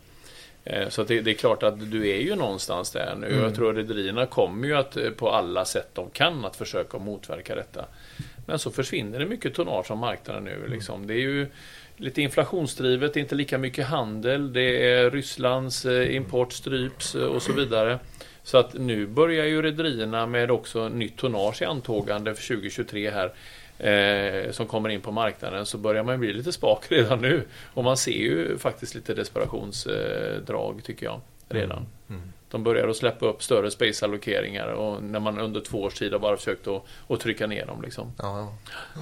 [0.89, 3.27] Så det, det, är klart att du är ju någonstans där nu.
[3.27, 3.43] Mm.
[3.43, 7.55] Jag tror att rederierna kommer ju att på alla sätt de kan att försöka motverka
[7.55, 7.85] detta.
[8.47, 10.69] Men så försvinner det mycket tonnage från marknaden nu.
[10.69, 11.07] Liksom.
[11.07, 11.47] Det är ju
[12.01, 14.53] lite inflationsdrivet, inte lika mycket handel.
[14.53, 17.99] Det är Rysslands eh, import stryps eh, och så vidare.
[18.43, 23.33] Så att nu börjar ju rederierna med också nytt tonnage i antågande för 2023 här.
[23.79, 27.43] Eh, som kommer in på marknaden så börjar man bli lite spak redan nu.
[27.75, 31.79] Och man ser ju faktiskt lite desperationsdrag tycker jag redan.
[31.79, 32.21] Mm.
[32.23, 32.33] Mm.
[32.51, 36.19] De börjar att släppa upp större space-allokeringar och när man under två års tid har
[36.19, 37.83] bara försökt att, att trycka ner dem.
[37.83, 38.13] Liksom.
[38.19, 38.57] Ja.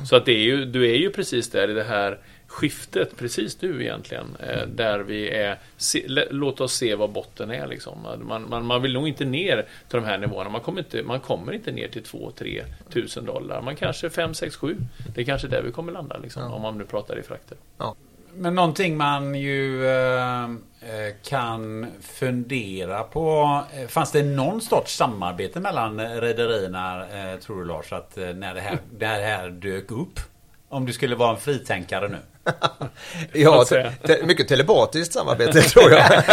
[0.09, 3.63] Så att det är ju, du är ju precis där i det här skiftet precis
[3.63, 4.37] nu egentligen.
[4.41, 7.99] Eh, där vi är, se, låt oss se vad botten är liksom.
[8.23, 10.51] Man, man, man, vill nog inte ner till de här nivåerna.
[10.51, 13.63] Man kommer inte, man kommer inte ner till 2-3 tusen dollar.
[13.63, 14.77] Man kanske 5, 6, 7.
[15.15, 16.49] Det är kanske där vi kommer landa liksom, ja.
[16.49, 17.59] om man nu pratar i frakter.
[17.79, 17.95] Ja.
[18.35, 23.61] Men någonting man ju eh, eh kan fundera på.
[23.89, 28.79] Fanns det någon sorts samarbete mellan rederierna, eh, tror du Lars, att när det här,
[28.99, 30.21] det här dök upp?
[30.69, 32.19] Om du skulle vara en fritänkare nu.
[33.33, 36.09] Ja, te mycket telepatiskt samarbete tror jag.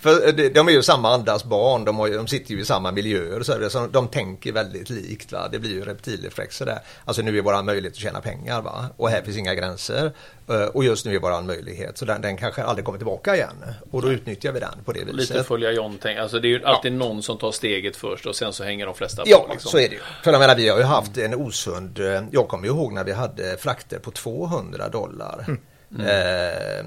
[0.00, 3.42] För de är ju samma andas barn, de, har, de sitter ju i samma miljöer
[3.42, 5.32] så, så de tänker väldigt likt.
[5.32, 5.48] Va?
[5.52, 6.78] Det blir ju reptilreflexer där.
[7.04, 8.84] Alltså nu är våran möjlighet att tjäna pengar va?
[8.96, 10.12] och här finns inga gränser.
[10.50, 13.64] Eh, och just nu är våran möjlighet, så den, den kanske aldrig kommer tillbaka igen.
[13.90, 15.16] Och då utnyttjar vi den på det viset.
[15.16, 16.18] Lite följa John tänk.
[16.18, 16.96] Alltså det är ju alltid ja.
[16.96, 19.28] någon som tar steget först och sen så hänger de flesta på.
[19.30, 19.70] Ja, liksom.
[19.70, 20.00] så är det ju.
[20.24, 23.12] För jag menar, vi har ju haft en osund, eh, jag kommer ihåg när vi
[23.12, 25.44] hade frakter på 200 dollar.
[25.48, 25.60] Mm.
[25.90, 26.06] Mm.
[26.06, 26.86] Eh,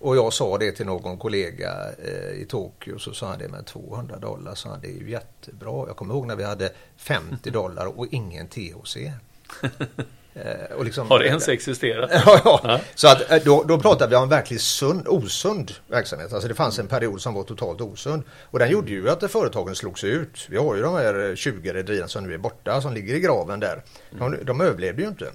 [0.00, 1.72] och jag sa det till någon kollega
[2.04, 5.10] eh, i Tokyo så sa han det med 200 dollar så han det är ju
[5.10, 5.86] jättebra.
[5.86, 8.96] Jag kommer ihåg när vi hade 50 dollar och ingen THC.
[10.34, 12.10] Eh, liksom, Har ens existerat?
[12.26, 12.80] ja, ja.
[12.94, 16.32] Så att, eh, då, då pratade vi om verkligt sund, osund verksamhet.
[16.32, 18.22] Alltså det fanns en period som var totalt osund.
[18.50, 20.46] Och den gjorde ju att företagen slogs ut.
[20.48, 23.60] Vi har ju de här 20 rederierna som nu är borta, som ligger i graven
[23.60, 23.82] där.
[24.10, 25.26] De, de överlevde ju inte.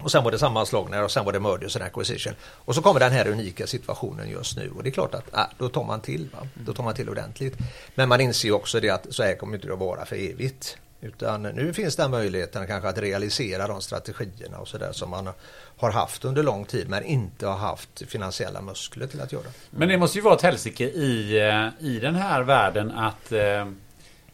[0.00, 2.34] Och sen var det sammanslagningar och sen var det mergers and acquisition.
[2.42, 5.44] Och så kommer den här unika situationen just nu och det är klart att äh,
[5.58, 6.28] då tar man till.
[6.32, 6.46] Va?
[6.54, 7.56] Då tar man till ordentligt.
[7.94, 10.16] Men man inser ju också det att så här kommer inte det att vara för
[10.16, 10.78] evigt.
[11.00, 15.28] Utan nu finns den möjligheten kanske att realisera de strategierna och sådär som man
[15.76, 19.46] har haft under lång tid men inte har haft finansiella muskler till att göra.
[19.70, 23.66] Men det måste ju vara ett helsike i, eh, i den här världen att eh,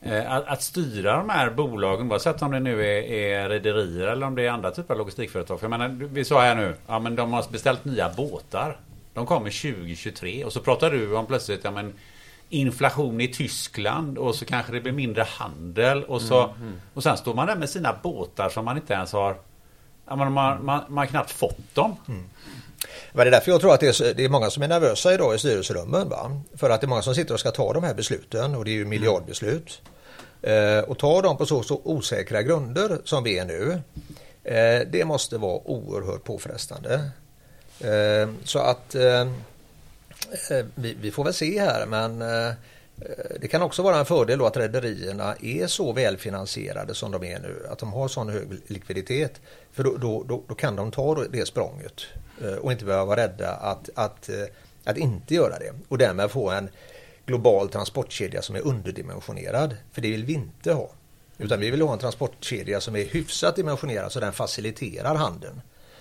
[0.01, 4.27] eh, att, att, styra de här bolagen, oavsett om det nu är, är rederier eller
[4.27, 5.61] om det är andra typer av logistikföretag.
[5.61, 8.81] För jag menar, vi sa här nu, ja men de har beställt nya båtar.
[9.15, 11.93] De kommer 2023 och så pratar du om plötsligt, ja men
[12.49, 17.17] inflation i Tyskland och så kanske det blir mindre handel och så mm, och sen
[17.17, 19.37] står man där med sina båtar som man inte ens har
[20.09, 21.97] man, man, man, man har knappt fått dem.
[22.09, 22.25] Mm.
[23.13, 25.15] Men det är därför jag tror att det är, det är många som är nervösa
[25.15, 26.09] idag i styrelserummen.
[26.09, 26.41] Va?
[26.55, 28.71] För att det är många som sitter och ska ta de här besluten och det
[28.71, 29.83] är ju miljardbeslut.
[30.43, 33.83] Eh, och ta dem på så, så osäkra grunder som vi är nu.
[34.45, 37.11] Eh, det måste vara oerhört påfrestande.
[37.81, 39.31] Eh, så att eh,
[40.33, 42.55] Eh, vi, vi, får väl se här men eh, eh,
[43.41, 47.39] det kan också vara en fördel då att rederierna är så välfinansierade som de är
[47.39, 47.67] nu.
[47.71, 49.41] Att de har sån hög likviditet.
[49.73, 52.03] För då, då, då, då kan de ta det språnget
[52.61, 54.31] och inte behöva vara rädda att, att,
[54.85, 55.73] att inte göra det.
[55.89, 56.69] Och därmed få en
[57.27, 59.77] global transportkedja som är underdimensionerad.
[59.93, 60.91] För det vill vi inte ha.
[61.39, 65.61] Utan vi vill ha en transportkedja som är hyfsat dimensionerad så den faciliterar handeln.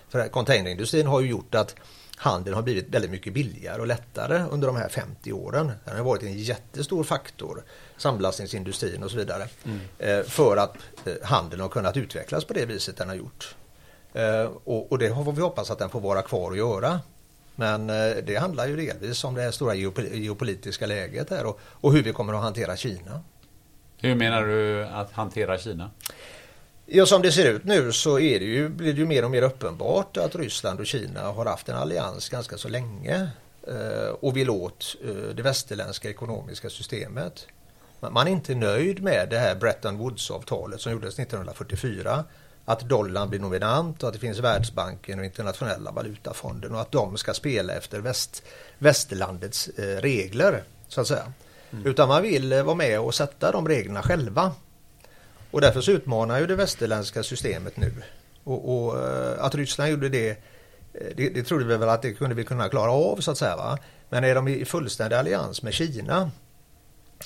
[0.10, 1.76] För containerindustrin har ju gjort att
[2.16, 5.72] handeln har blivit väldigt mycket billigare och lättare under de här 50 åren.
[5.86, 7.64] Den har varit en jättestor faktor,
[7.98, 9.80] samlastningsindustrin och så vidare, mm.
[10.00, 13.56] Eh, för att eh, handeln har kunnat utvecklas på det viset den har gjort.
[14.14, 17.00] Eh, och det får vi hoppas att den får vara kvar och göra.
[17.58, 17.88] Men
[18.26, 22.14] det handlar ju delvis om det här stora geopolitiska läget här och, och hur vi
[22.14, 23.24] kommer att hantera Kina.
[23.98, 25.92] Hur menar du att hantera Kina?
[26.88, 29.32] Ja, som det ser ut nu så är det ju, blir det ju mer och
[29.32, 33.30] mer uppenbart att Ryssland och Kina har haft en allians ganska så länge.
[33.68, 37.48] eh, och vill åt eh, det västerländska ekonomiska systemet.
[38.00, 42.24] Man är inte nöjd med det här Bretton Woods-avtalet som gjordes 1944.
[42.66, 47.18] Att dollarn blir nominant och att det finns Världsbanken och Internationella valutafonden och att de
[47.18, 48.44] ska spela efter väst,
[48.78, 51.34] västerlandets eh, regler så att säga.
[51.72, 51.86] Mm.
[51.86, 54.52] Utan man vill vara med och sätta de reglerna själva.
[55.56, 57.92] Och därför så utmanar ju det västerländska systemet nu.
[58.44, 60.36] Och, och eh, att Ryssland gjorde det, eh,
[61.18, 63.56] det, det trodde vi väl att det kunde vi kunna klara av så att säga.
[63.56, 63.78] Va?
[64.10, 66.32] Men är de i fullständig allians med Kina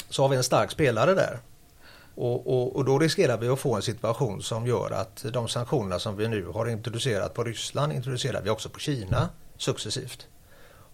[0.10, 1.40] så har vi en stark spelare där.
[2.16, 6.00] Och, och, och, då riskerar vi att få en situation som gör att de sanktionerna
[6.00, 10.28] som vi nu har introducerat på Ryssland introducerar vi också på Kina successivt.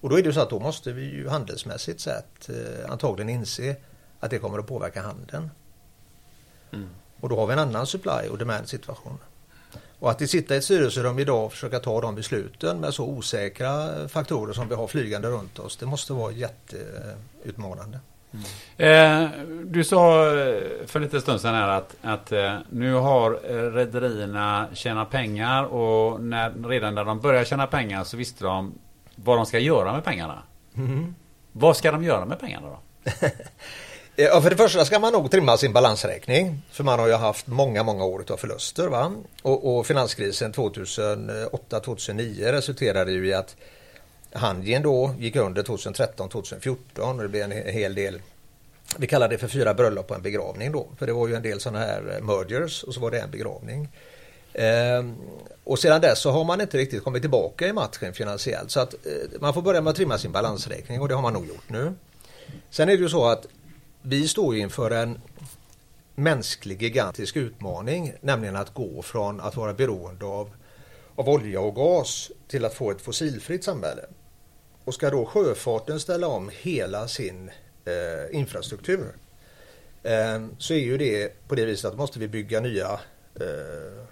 [0.01, 3.75] Och då är det så att då måste vi ju handelsmässigt sett eh, antagligen inse
[4.19, 5.49] att det kommer att påverka handeln.
[6.73, 6.89] Mm.
[7.25, 9.17] Och då har vi en annan supply och demand situation.
[9.99, 14.07] Och att sitta i ett styrelserum idag och försöka ta de besluten med så osäkra
[14.07, 17.99] faktorer som vi har flygande runt oss, det måste vara jätteutmanande.
[18.77, 19.29] Eh,
[19.63, 23.31] du sa eh, för lite stund sedan här att, att eh, nu har
[23.71, 28.73] rederierna tjänat pengar och när, redan när de började tjäna pengar så visste de
[29.15, 30.43] vad de ska göra med pengarna.
[30.75, 31.15] Mm.
[31.51, 32.79] Vad ska de göra med pengarna då?
[34.17, 36.61] Eh, ja, för det första ska man nog trimma sin balansräkning.
[36.71, 38.87] För man har ju haft många, många år av förluster.
[38.87, 39.11] Va?
[39.41, 43.55] Och, och finanskrisen 2008-2009 resulterade ju i att
[44.31, 48.21] handeln då gick under 2013-2014 och det blev en hel del
[48.97, 50.87] vi kallar det för fyra bröllop och en begravning då.
[50.97, 53.31] För det var ju en del sådana här eh, mergers och så var det en
[53.31, 53.89] begravning.
[54.53, 55.15] Ehm,
[55.63, 58.71] och sedan dess så har man inte riktigt kommit tillbaka i matchen finansiellt.
[58.71, 61.33] Så att eh, man får börja med att trimma sin balansräkning och det har man
[61.33, 61.93] nog gjort nu.
[62.69, 63.47] Sen är det ju så att
[64.07, 65.21] vi står inför en
[66.15, 68.13] mänsklig gigantisk utmaning.
[68.21, 70.49] Nämligen att gå från att vara beroende av,
[71.15, 74.05] av olja och gas till att få ett fossilfritt samhälle.
[74.83, 77.49] Och ska då sjöfarten ställa om hela sin
[77.85, 79.15] eh, infrastruktur
[80.03, 82.99] eh, så är ju det på det viset att måste vi bygga nya
[83.35, 84.05] eh,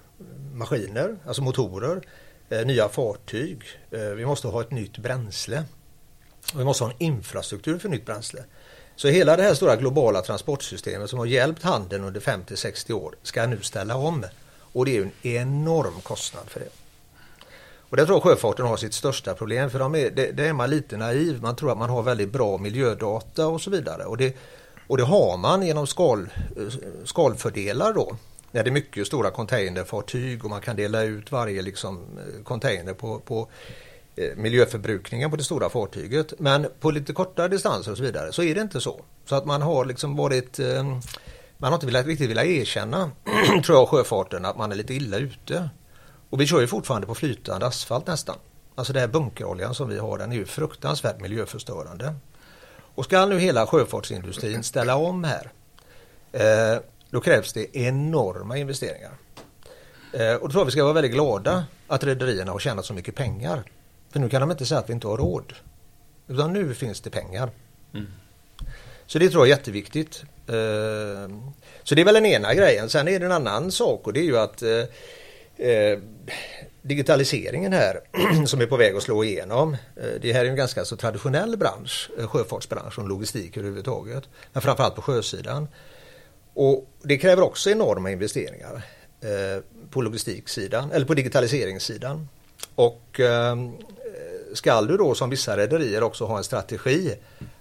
[0.53, 2.01] maskiner, alltså motorer,
[2.49, 3.63] eh, nya fartyg.
[3.91, 5.63] Eh, vi måste ha ett nytt bränsle.
[6.53, 8.43] Och vi måste ha en infrastruktur för nytt bränsle.
[8.95, 13.45] Så hela det här stora globala transportsystemet som har hjälpt handeln under 50-60 år ska
[13.45, 14.25] nu ställa om.
[14.73, 16.69] Och det är en enorm kostnad för det.
[17.93, 20.53] Och det tror jag sjöfarten har sitt största problem för de är, det, det, är
[20.53, 21.41] man lite naiv.
[21.41, 24.05] Man tror att man har väldigt bra miljödata och så vidare.
[24.05, 24.37] Och det,
[24.87, 26.21] och det har man genom skal,
[26.57, 28.17] eh, skalfördelar då.
[28.51, 32.93] När det är mycket stora containerfartyg och man kan dela ut varje liksom, eh, container
[32.93, 33.47] på, på
[34.15, 36.33] Eh, miljöförbrukningen på det stora fartyget.
[36.39, 39.01] Men på lite kortare distanser och så vidare så är det inte så.
[39.25, 40.83] Så att man har liksom varit eh,
[41.57, 43.11] man har inte velat, riktigt velat erkänna,
[43.65, 45.69] tror jag, sjöfarten att man är lite illa ute.
[46.29, 48.35] Och vi kör ju fortfarande på flytande asfalt nästan.
[48.75, 52.15] Alltså den här bunkeroljan som vi har den är ju fruktansvärt miljöförstörande.
[52.95, 55.51] Och ska nu hela sjöfartsindustrin ställa om här
[56.31, 59.11] eh, då krävs det enorma investeringar.
[60.13, 62.93] Eh, och då tror jag vi ska vara väldigt glada att rederierna har tjänat så
[62.93, 63.63] mycket pengar.
[64.13, 65.53] För nu kan de inte säga att vi inte har råd.
[66.27, 67.49] Utan nu finns det pengar.
[67.93, 68.07] Mm.
[69.05, 70.23] Så det tror jag är jätteviktigt.
[70.47, 71.35] Eh,
[71.83, 72.89] så det är väl den ena grejen.
[72.89, 74.83] Sen är det en annan sak och det är ju att eh,
[75.57, 75.99] Eh,
[76.81, 77.99] digitaliseringen här
[78.45, 79.77] som är på väg att slå igenom.
[80.21, 84.23] Det här är en ganska så traditionell bransch, eh, sjöfartsbransch och logistik överhuvudtaget.
[84.53, 85.67] Men framförallt på sjösidan.
[86.53, 88.81] Och det kräver också enorma investeringar
[89.89, 92.27] på logistiksidan eller på digitaliseringssidan.
[92.75, 93.19] Och
[94.53, 97.15] skall du då som vissa rederier också ha en strategi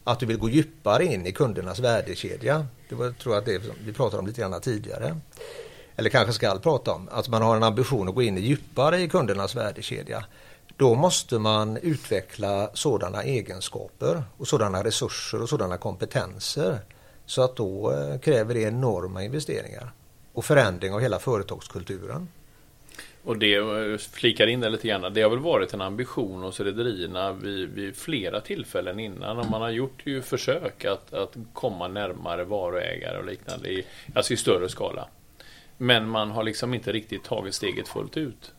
[0.05, 2.67] att du vill gå djupare in i kundernas värdekedja.
[2.89, 5.17] Det var, tror jag att det vi pratade om lite grann tidigare
[5.97, 9.09] eller kanske skall prata om, att man har en ambition att gå in djupare i
[9.09, 10.25] kundernas värdekedja.
[10.77, 16.79] Då måste man utveckla sådana egenskaper och sådana resurser och sådana kompetenser
[17.27, 19.93] så att då eh, kräver det enorma investeringar
[20.33, 22.29] och förändring av hela företagskulturen.
[23.25, 25.15] Och det eh, flikar in det lite grann.
[25.15, 29.39] Det har väl varit en ambition hos rederierna vid, vid, flera tillfällen innan.
[29.39, 33.69] Och man har gjort ju försök att, att komma närmare varuägare och liknande.
[33.69, 35.09] I, alltså i större skala.
[35.79, 38.53] Men man har liksom inte riktigt tagit steget fullt ut.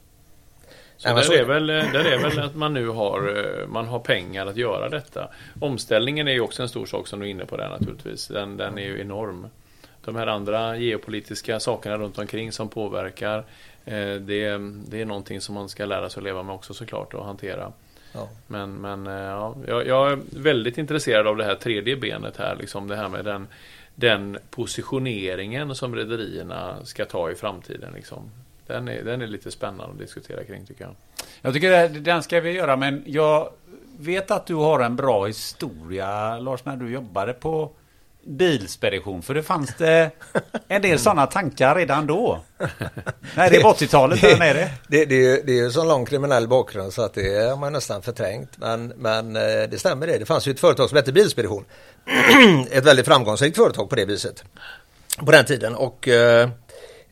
[0.98, 3.88] Så, ja, där, så är, väl, där är väl att man nu har, eh, man
[3.88, 5.30] har pengar att göra detta.
[5.62, 8.28] Omställningen är ju också en stor sak som du är inne på där naturligtvis.
[8.28, 9.48] Den, den är ju enorm.
[10.06, 13.46] De här andra geopolitiska sakerna runt omkring som påverkar.
[13.86, 17.14] Eh, det, det är någonting som man ska lära sig att leva med också såklart
[17.14, 17.74] och hantera.
[18.14, 18.30] Ja.
[18.48, 22.56] Men, men eh, ja, jag, jag, är väldigt intresserad av det här tredje benet här.
[22.56, 23.48] Liksom det här med den
[23.96, 27.94] den positioneringen som rederierna ska ta i framtiden.
[27.94, 28.32] Liksom.
[28.68, 30.96] Den, är, den är lite spännande att diskutera kring tycker jag.
[31.42, 33.50] Jag tycker det, den ska vi göra men jag
[34.00, 37.72] vet att du har en bra historia, Lars, när du jobbade på
[38.26, 39.22] bilspedition.
[39.22, 40.12] För det fanns det
[40.68, 42.40] en del sådana tankar redan då.
[43.36, 44.70] Nej, det är på 80-talet det, där nere.
[44.88, 48.02] Det, det, det är ju så lång kriminell bakgrund så att det har man nästan
[48.02, 48.58] förträngt.
[48.58, 50.18] Men, men eh, det stämmer det.
[50.18, 51.66] Det fanns ju ett företag som hette Bilspedition.
[52.72, 54.44] ett väldigt framgångsrikt företag på det viset.
[55.18, 55.76] På den tiden.
[55.76, 56.50] Och eh,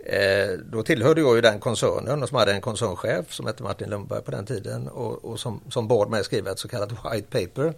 [0.06, 3.90] eh, då tillhörde jag ju den koncernen och som hade en koncernchef som hette Martin
[3.90, 7.40] Lundberg på den tiden och, och som, som bad mig skriva ett så kallat white
[7.40, 7.74] paper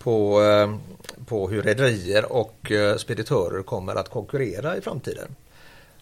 [0.00, 0.74] på, eh,
[1.26, 5.36] på hur rederier och eh, speditörer kommer att konkurrera i framtiden.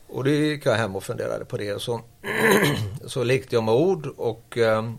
[0.08, 1.82] Och det gick jag hem och funderade på det.
[1.82, 2.00] Så,
[3.06, 4.90] så lekte jag med ord och eh,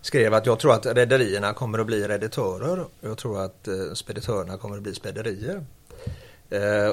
[0.00, 2.84] skrev att jag tror att rederierna kommer att bli reditörer.
[3.00, 5.64] Jag tror att speditörerna kommer att bli spederier.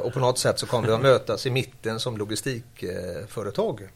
[0.04, 3.89] och på något sätt så kommer vi att mötas i mitten som logistikföretag.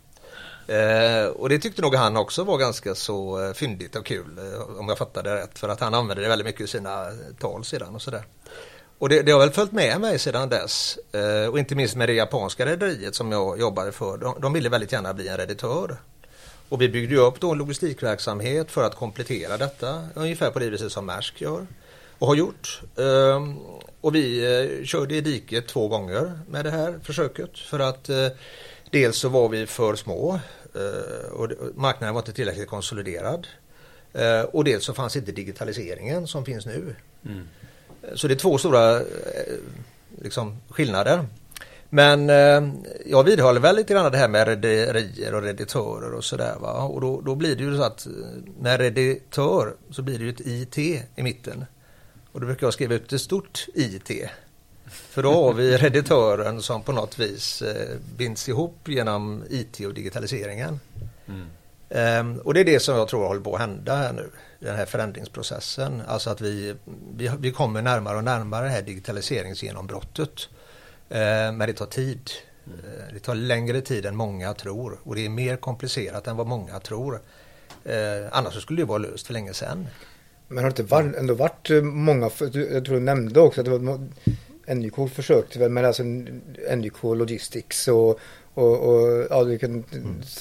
[0.68, 4.80] Eh, och det tyckte nog han också var ganska så eh, fyndigt och kul eh,
[4.80, 7.66] om jag fattade rätt för att han använde det väldigt mycket i sina eh, tal
[7.66, 8.24] sedan och sådär.
[8.98, 12.10] Och det, det, har väl följt med mig sedan dess eh, och inte minst med
[12.10, 14.18] det japanska rederiet som jag jobbade för.
[14.18, 15.98] De, de ville väldigt gärna bli en redaktör.
[16.70, 20.92] Och vi byggde upp då en logistikverksamhet för att komplettera detta ungefär på det viset
[20.92, 21.68] som Maersk gör
[22.20, 22.82] och har gjort.
[22.96, 23.44] Eh,
[24.02, 28.28] och vi eh, körde i diket två gånger med det här försöket för att eh,
[28.90, 30.40] Dels så var vi för små
[30.76, 33.48] eh, och marknaden var inte tillräckligt konsoliderad.
[34.14, 36.96] Eh, och dels så fanns inte digitaliseringen som finns nu.
[37.26, 37.48] Mm.
[38.16, 39.04] Så det är två stora eh,
[40.22, 41.26] liksom, skillnader.
[41.90, 42.30] Men
[43.06, 46.56] jag vidhåller väl lite grann det här med rederier och reditörer och sådär.
[46.92, 48.08] Och då, då, blir det ju så att
[48.60, 50.78] med reditör så blir det ju ett IT
[51.16, 51.66] i mitten.
[52.32, 54.12] Och då brukar jag skriva ut ett stort IT.
[54.88, 59.94] För då har vi reditören som på något vis eh, binds ihop genom IT och
[59.94, 60.80] digitaliseringen.
[61.28, 61.48] Mm.
[61.90, 64.76] Um, och det är det som jag tror håller på att hända här nu, den
[64.76, 66.02] här förändringsprocessen.
[66.08, 66.76] Alltså att vi,
[67.16, 70.50] vi, vi kommer närmare och närmare det här digitaliseringsgenombrottet.
[71.12, 71.18] Uh,
[71.54, 72.32] men det tar tid.
[72.68, 72.80] Mm.
[72.80, 76.48] Uh, det tar längre tid än många tror och det är mer komplicerat än vad
[76.48, 77.14] många tror.
[77.14, 79.88] Uh, annars skulle det vara löst för länge sedan.
[80.48, 83.78] Men har det inte var, ändå varit många, jag tror du nämnde också att det
[83.78, 84.10] var
[84.68, 86.04] NJK försökte väl med alltså
[86.76, 88.20] NJK Logistics och,
[88.54, 89.84] och, och ja, du kan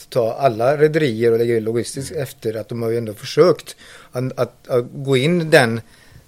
[0.09, 3.77] ta alla rederier och lägga in logistiskt efter att de har ju ändå försökt
[4.13, 5.81] att, att, att gå in den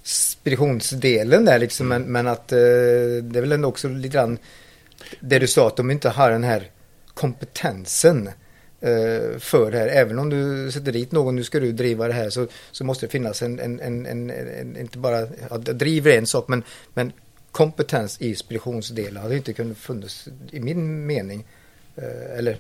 [0.03, 2.59] speditionsdelen där liksom men, men att eh,
[3.23, 4.39] det är väl ändå också lite grann
[5.21, 6.71] det du sa att de inte har den här
[7.15, 8.29] kompetensen
[8.81, 9.89] eh, för det här.
[9.89, 13.07] Även om du sätter dit någon, nu ska du driva det här så, så måste
[13.07, 16.63] det finnas en, en, en, en, inte bara, ja, driver en sak men,
[16.95, 17.13] men
[17.57, 21.45] kompetens i speditionsdelen hade inte kunnat funnits i min mening.
[21.97, 22.57] Eh, eller,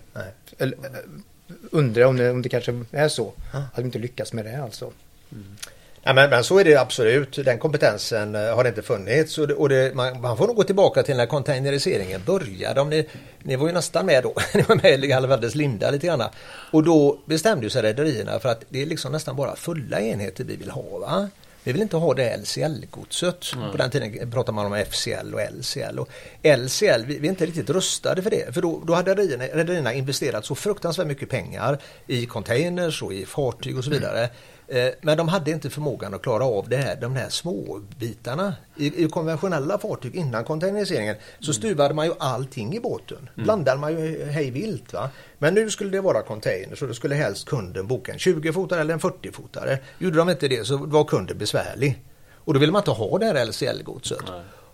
[0.58, 3.32] eller eh, undrar om det, om det kanske är så.
[3.52, 3.62] Ja.
[3.74, 4.92] Hade inte lyckats med det alltså.
[5.32, 5.56] Mm.
[6.02, 7.44] Ja, men, men, så är det absolut.
[7.44, 9.38] Den kompetensen eh, har inte funnits.
[9.38, 12.80] Och det, och det, man, man, får nog gå tillbaka till när containeriseringen började.
[12.80, 13.06] Om ni,
[13.42, 14.34] ni var ju nästan med då.
[14.54, 16.22] ni var med i Halvvaldes linda lite grann.
[16.70, 20.56] Och då bestämde sig rederierna för att det är liksom nästan bara fulla enheter vi
[20.56, 20.98] vill ha.
[20.98, 21.28] Va?
[21.66, 23.52] Vi vill inte ha det LCL-godset.
[23.54, 23.70] Mm.
[23.70, 25.98] På den tiden pratade man om FCL och LCL.
[25.98, 26.08] Och
[26.42, 28.54] LCL, vi, vi är inte riktigt rustade för det.
[28.54, 33.78] För då, då hade rederierna investerat så fruktansvärt mycket pengar i containers och i fartyg
[33.78, 34.18] och så vidare.
[34.18, 34.30] Mm.
[34.68, 38.54] Eh, men de hade inte förmågan att klara av det här, de här små bitarna.
[38.76, 41.54] I, I, konventionella fartyg innan containeriseringen så mm.
[41.54, 43.18] stuvade man ju allting i båten.
[43.18, 43.44] Mm.
[43.44, 44.92] Blandade man ju hej vilt.
[44.92, 45.10] Va?
[45.38, 48.94] Men nu skulle det vara containers och då skulle helst kunden boka en 20-fotare eller
[48.94, 49.78] en 40-fotare.
[49.98, 52.02] Gjorde de inte det så var kunden besvärlig.
[52.34, 54.24] Och då ville man inte ha det här LCL-godset.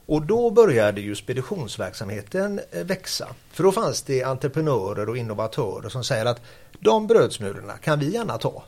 [0.07, 3.29] Och då började ju speditionsverksamheten eh, växa.
[3.51, 6.41] För då fanns det entreprenörer och innovatörer som säger att
[6.81, 8.65] de brödsmulorna kan vi gärna ta.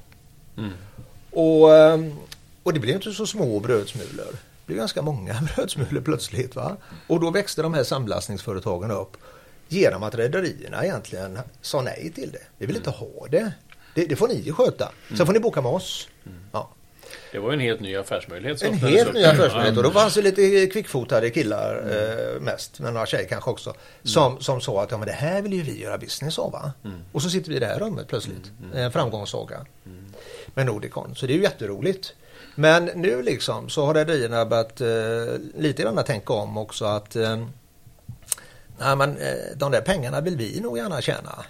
[0.59, 0.73] Mm.
[1.35, 2.13] Och, ehm,
[2.63, 4.33] och det blev inte så små brödsmulor.
[4.33, 6.57] Det blev ganska många brödsmulor plötsligt.
[6.57, 6.77] Va?
[7.07, 9.17] Och då växte de här samlastningsföretagen upp
[9.69, 12.43] genom att rederierna egentligen sa nej till det.
[12.59, 13.53] Vi vill inte ha det.
[13.95, 14.93] Det, det får ni sköta.
[15.09, 15.27] Sen mm.
[15.27, 16.09] får ni boka med oss.
[16.53, 16.71] Ja.
[17.33, 18.63] Det var en helt ny affärsmöjlighet.
[18.63, 22.35] En helt ny affärsmöjlighet och då fanns det lite kvickfotade killar mm.
[22.35, 24.43] eh, mest, men några tjejer kanske också, som, mm.
[24.43, 26.53] som sa att ja, men det här vill ju vi göra business av.
[26.53, 26.73] Va?
[26.85, 27.01] Mm.
[27.13, 28.51] Och så sitter vi i det här rummet plötsligt.
[28.59, 28.71] Mm.
[28.73, 28.85] mm.
[28.85, 29.67] En framgångssaga
[30.55, 31.15] med Nordicon.
[31.15, 32.15] Så det är ju jätteroligt.
[32.55, 34.89] Men nu liksom så har rederierna börjat eh,
[35.57, 37.47] lite grann tänka om också att eh,
[38.79, 41.45] nej, men, eh, de där pengarna vill vi nog gärna tjäna.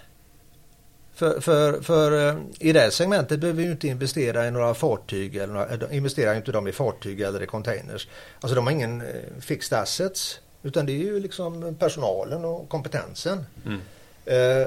[1.13, 5.53] För, för, för eh, i det segmentet behöver vi inte investera i några fartyg eller
[5.53, 8.07] några, eh, investerar inte de i fartyg eller i containers.
[8.39, 9.03] Alltså de har ingen
[9.39, 13.45] fixed assets utan det är ju liksom personalen och kompetensen.
[13.65, 13.79] Mm.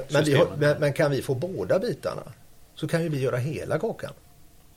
[0.07, 0.25] Men,
[0.57, 2.23] men, men, kan vi få båda bitarna
[2.75, 4.13] så kan ju vi göra hela kakan.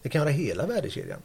[0.03, 1.21] Det kan göra hela värdekedjan.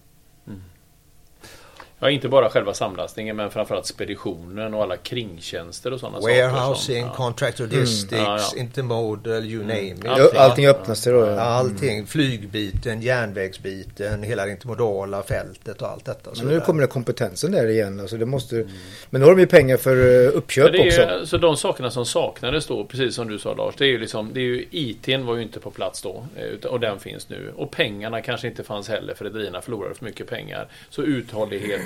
[1.99, 2.11] Mm.
[2.11, 7.15] Ja, inte bara själva samlastningen men framförallt speditionen och alla kringtjänster och sådana Warehousing, saker.
[7.15, 8.23] contract logistics, mm.
[8.23, 8.61] ja, ja.
[8.61, 10.05] intermodal, you name it.
[10.05, 11.19] Allting, allting öppnas det då?
[11.19, 11.39] Ja.
[11.39, 12.07] Allting.
[12.07, 16.31] Flygbiten, järnvägsbiten, hela det intermodala fältet och allt detta.
[16.37, 17.99] Men nu kommer det kompetensen där igen.
[17.99, 18.69] Alltså det måste, mm.
[19.09, 21.25] Men nu har de ju pengar för eh, uppköp är, också.
[21.25, 24.31] Så de sakerna som saknades då, precis som du sa Lars, det är ju liksom,
[24.33, 27.53] det är ju ITn var ju inte på plats då eh, och den finns nu.
[27.55, 30.67] Och pengarna kanske inte fanns heller för rederierna förlorade för mycket pengar.
[30.89, 31.03] Så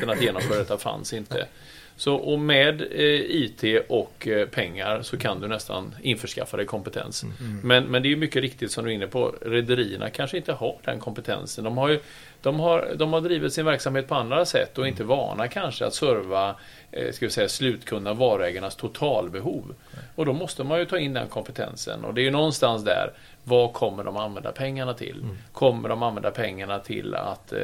[0.02, 1.47] uthålligheten att genomföra detta fanns inte.
[1.95, 7.24] Så och med eh, IT och eh, pengar så kan du nästan införskaffa dig kompetens.
[7.24, 7.36] Mm.
[7.39, 7.60] mm.
[7.64, 9.36] Men, men det är mycket riktigt som du är inne på.
[9.41, 11.64] Rederierna kanske inte har den kompetensen.
[11.64, 11.99] De har, ju,
[12.41, 15.93] de, har, de har drivit sin verksamhet på andra sätt och inte vana kanske att
[15.93, 16.56] serva
[16.91, 19.76] eh, ska vi säga, slutkunderna, varuägarnas totalbehov.
[20.16, 22.06] Och då måste man ju ta in den kompetensen.
[22.06, 23.14] Och det är ju någonstans där
[23.44, 25.22] vad kommer de använda pengarna till?
[25.24, 25.38] Mm.
[25.52, 27.60] Kommer de använda pengarna till att eh,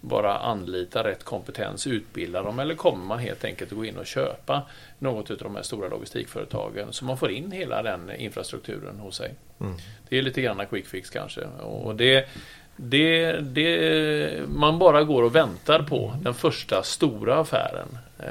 [0.00, 4.06] bara anlita rätt kompetens, utbilda dem eller kommer man helt enkelt att gå in och
[4.06, 4.62] köpa
[4.98, 9.34] något av de här stora logistikföretagen så man får in hela den infrastrukturen hos sig.
[9.60, 9.76] Mm.
[10.08, 11.40] Det är lite grann quick fix kanske.
[11.60, 12.28] Och det,
[12.76, 18.26] det, det, man bara går och väntar på den första stora affären eh,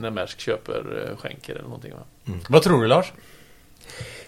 [0.00, 1.92] när Maersk köper eh, skänker eller någonting.
[2.26, 2.40] Mm.
[2.48, 3.12] Vad tror du Lars?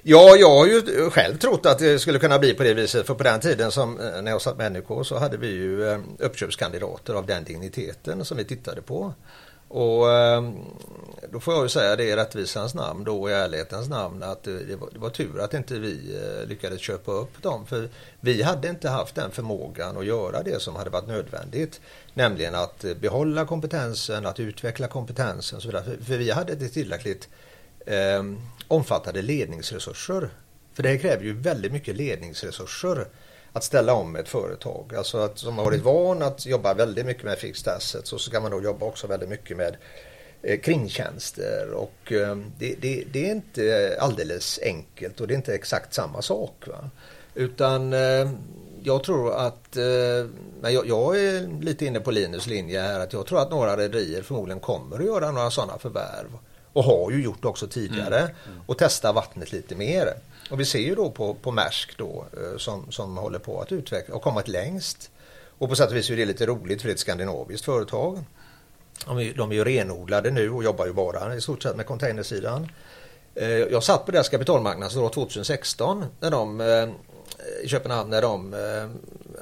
[0.02, 3.06] Ja, jag har ju själv trott att det skulle kunna bli på det viset.
[3.06, 5.88] För på den tiden som eh, när jag satt med NUK så hade vi ju
[5.88, 9.14] eh, uppköpskandidater av den digniteten som vi tittade på.
[9.68, 10.54] Och ehm,
[11.32, 14.46] då får jag ju säga det i rättvisans namn då och i ärlighetens namn att
[14.46, 17.66] eh, det var, det var tur att inte vi lyckades köpa upp dem.
[17.66, 17.88] För
[18.20, 21.80] vi hade inte haft den förmågan att göra det som hade varit nödvändigt.
[22.14, 25.84] Nämligen att behålla kompetensen, att utveckla kompetensen och så vidare.
[26.04, 27.28] För vi hade inte tillräckligt
[27.86, 28.24] eh,
[28.68, 30.30] omfattande ledningsresurser.
[30.74, 33.06] För det kräver ju väldigt mycket ledningsresurser
[33.52, 34.94] att ställa om ett företag.
[34.96, 38.30] Alltså att som har varit van att jobba väldigt mycket med fixed assets och så
[38.30, 39.76] ska man då jobba också väldigt mycket med
[40.42, 45.54] eh, kringtjänster och eh, det, det, det, är inte alldeles enkelt och det är inte
[45.54, 46.64] exakt samma sak.
[46.66, 46.90] Va?
[47.34, 48.30] Utan eh,
[48.82, 50.26] jag tror att, eh,
[50.60, 53.76] men jag, jag, är lite inne på Linus linje här, att jag tror att några
[53.76, 56.38] rederier förmodligen kommer att göra några sådana förvärv
[56.72, 58.34] och har ju gjort också tidigare mm.
[58.66, 60.14] Och testa vattnet lite mer.
[60.50, 63.72] Och vi ser ju då på, på Maersk då eh, som, som håller på att
[63.72, 65.10] utveckla och kommit längst.
[65.58, 68.18] Och på sätt och vis är det lite roligt för det är ett skandinaviskt företag.
[69.36, 72.68] De är, ju renodlade nu och jobbar ju bara i stort sett med containersidan.
[73.34, 76.88] Eh, jag satt på deras kapitalmarknad 2016 när de eh,
[77.62, 78.54] i Köpenhamn när de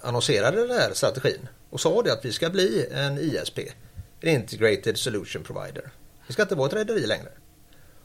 [0.02, 3.58] annonserade den här strategin och sa det att vi ska bli en ISP,
[4.20, 5.90] en Integrated Solution Provider.
[6.28, 7.28] Vi ska inte vara ett rederi längre.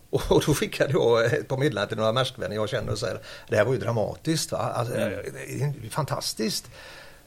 [0.10, 3.20] Och då skickade jag ett par meddelanden till några Maerskvänner jag känner och säger
[3.50, 4.52] det här var ju dramatiskt.
[4.52, 4.58] Va?
[4.58, 5.12] Alltså, mm.
[5.82, 6.66] det är fantastiskt.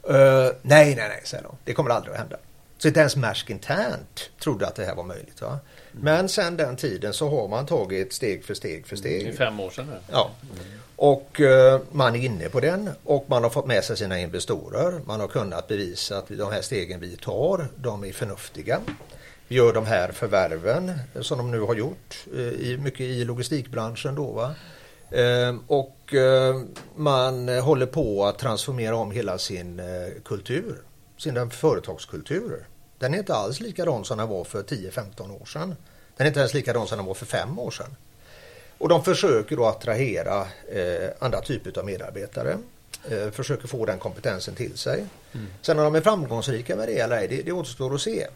[0.09, 0.15] Uh,
[0.61, 1.57] nej, nej, nej, säger de.
[1.63, 2.37] Det kommer aldrig att hända.
[2.77, 5.41] Så inte ens Maersk internt trodde att det här var möjligt.
[5.41, 5.47] Va?
[5.47, 5.59] Mm.
[5.91, 9.25] Men sen den tiden så har man tagit steg för steg för steg.
[9.25, 9.93] Det är fem år sedan.
[10.11, 10.31] Ja.
[10.41, 10.65] Mm.
[10.95, 15.01] Och uh, man är inne på den och man har fått med sig sina investorer.
[15.05, 18.81] Man har kunnat bevisa att de här stegen vi tar, de är förnuftiga
[19.47, 24.31] gör de här förvärven som de nu har gjort, eh, i, mycket i logistikbranschen då.
[24.31, 24.55] Va?
[25.11, 26.61] Eh, och eh,
[26.95, 29.81] man håller på att transformera om hela sin
[30.25, 30.75] kultur,
[31.17, 32.67] sin företagskultur.
[32.99, 35.75] Den är inte alls likadan som den var för 10-15 år sedan.
[36.17, 37.95] Den är inte ens likadan som den var för fem år sedan.
[38.77, 42.57] Och de försöker då attrahera eh, andra typer av medarbetare.
[43.09, 45.05] Eh, försöker få den kompetensen till sig.
[45.33, 45.47] Mm.
[45.61, 48.27] Sen om de är framgångsrika med det eller ej, det, det återstår att se.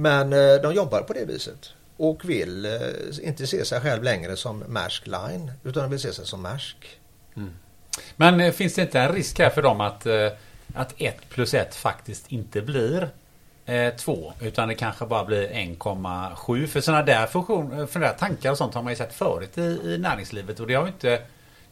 [0.00, 2.70] Men eh, de jobbar på det viset och vill eh,
[3.22, 6.98] inte se sig själv längre som Maersk Line utan de vill se sig som Maersk.
[7.36, 7.50] Mm.
[8.16, 10.06] Men eh, finns det inte en risk här för dem att,
[10.74, 13.08] att 1 plus 1 faktiskt inte blir
[13.96, 18.58] 2 utan det kanske bara blir 1,7 för sådana där funktioner, för där tankar och
[18.58, 21.22] sånt har man ju sett förut i, i näringslivet och det har ju inte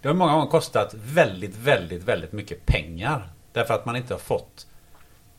[0.00, 3.28] det har många gånger kostat väldigt, väldigt, väldigt mycket pengar.
[3.52, 4.66] Därför att man inte har fått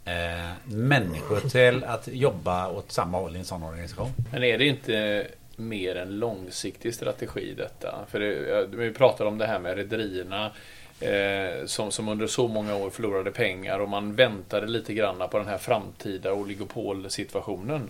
[0.07, 4.09] eh, människor till att jobba åt samma håll i en sån organisation.
[4.31, 7.95] Men är det inte mer en långsiktig strategi detta?
[8.07, 10.51] För det, vi pratar om det här med rederierna
[10.99, 15.37] eh, som, som under så många år förlorade pengar och man väntade lite grann på
[15.37, 17.89] den här framtida oligopolsituationen.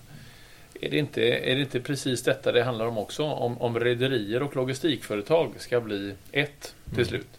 [0.82, 3.24] Är det, inte, är det inte precis detta det handlar om också?
[3.24, 7.06] Om, om rederier och logistikföretag ska bli ett till mm.
[7.06, 7.37] slut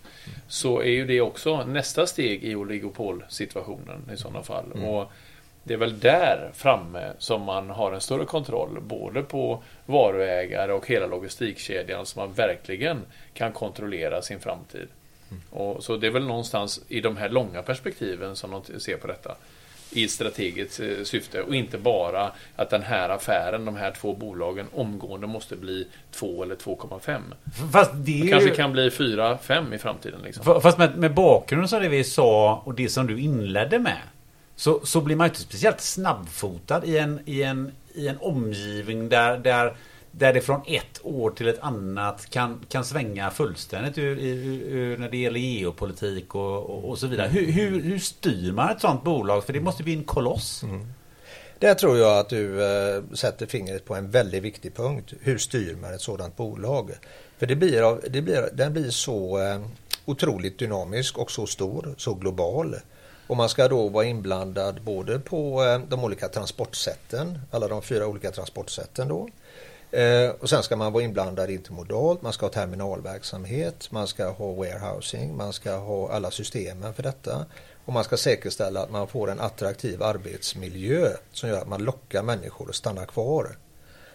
[0.48, 4.72] så är ju det också nästa steg i oligopolsituationen i sådana fall.
[4.74, 4.84] Mm.
[4.84, 5.12] Och
[5.64, 10.86] det är väl där framme som man har en större kontroll både på varuägare och
[10.86, 13.02] hela logistikkedjan så man verkligen
[13.34, 14.88] kan kontrollera sin framtid.
[15.30, 15.42] Mm.
[15.50, 19.06] Och, så det är väl någonstans i de här långa perspektiven som de ser på
[19.06, 19.36] detta.
[19.90, 24.66] I strategiskt eh, syfte och inte bara att den här affären, de här två bolagen
[24.74, 27.20] omgående måste bli 2 eller 2,5.
[27.72, 30.20] Fast det är Kanske ju- kan bli 4-5 i framtiden.
[30.24, 30.60] Liksom.
[30.60, 33.98] Fast med, med bakgrunden som det vi sa och det som du inledde med.
[34.56, 39.38] Så, så blir man inte speciellt snabbfotad i en, i en, i en omgivning där,
[39.38, 39.76] där,
[40.10, 44.98] där det från ett år till ett annat kan, kan svänga fullständigt ur, ur, ur,
[44.98, 47.28] när det gäller geopolitik och, och, och så vidare.
[47.28, 49.44] Hur, hur, hur styr man ett sånt bolag?
[49.44, 50.62] För det måste bli en koloss.
[50.62, 50.86] Mm.
[51.58, 55.12] Där tror jag att du äh, sätter fingret på en väldigt viktig punkt.
[55.20, 56.90] Hur styr man ett sådant bolag?
[57.38, 59.60] För det blir, av- det blir, den blir så äh,
[60.04, 62.76] otroligt dynamisk och så stor, så global.
[63.26, 68.06] Och man ska då vara inblandad både på äh, de olika transportsätten, alla de fyra
[68.06, 69.28] olika transportsätten då.
[69.90, 74.52] Eh, och sen ska man vara inblandad intermodalt, man ska ha terminalverksamhet, man ska ha
[74.52, 77.46] warehousing, man ska ha alla systemen för detta.
[77.84, 82.22] Och man ska säkerställa att man får en attraktiv arbetsmiljö som gör att man lockar
[82.22, 83.56] människor att stanna kvar.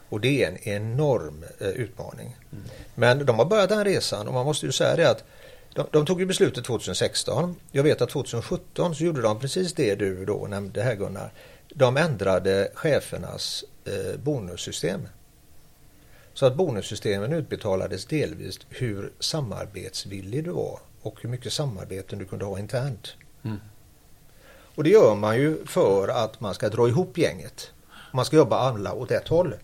[0.10, 2.38] Och det är en enorm eh, utmaning.
[2.96, 5.24] Men de har börjat den resan och man måste ju säga det att
[5.74, 7.56] de, de tog ju beslutet 2016.
[7.72, 11.32] Jag vet att 2017 så gjorde de precis det du då nämnde här Gunnar.
[11.70, 15.08] De ändrade chefernas eh, bonussystem.
[16.34, 22.46] Så att bonussystemen utbetalades delvis hur samarbetsvillig du var och hur mycket samarbeten du kunde
[22.46, 23.14] ha internt.
[23.44, 23.58] Mm.
[24.76, 27.72] Och det gör man ju för att man ska dra ihop gänget.
[28.12, 29.56] Man ska jobba alla åt ett håll.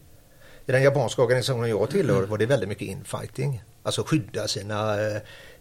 [0.66, 3.64] I den japanska organisationen jag tillhör var det väldigt mycket infighting.
[3.84, 5.16] Alltså skydda sina eh,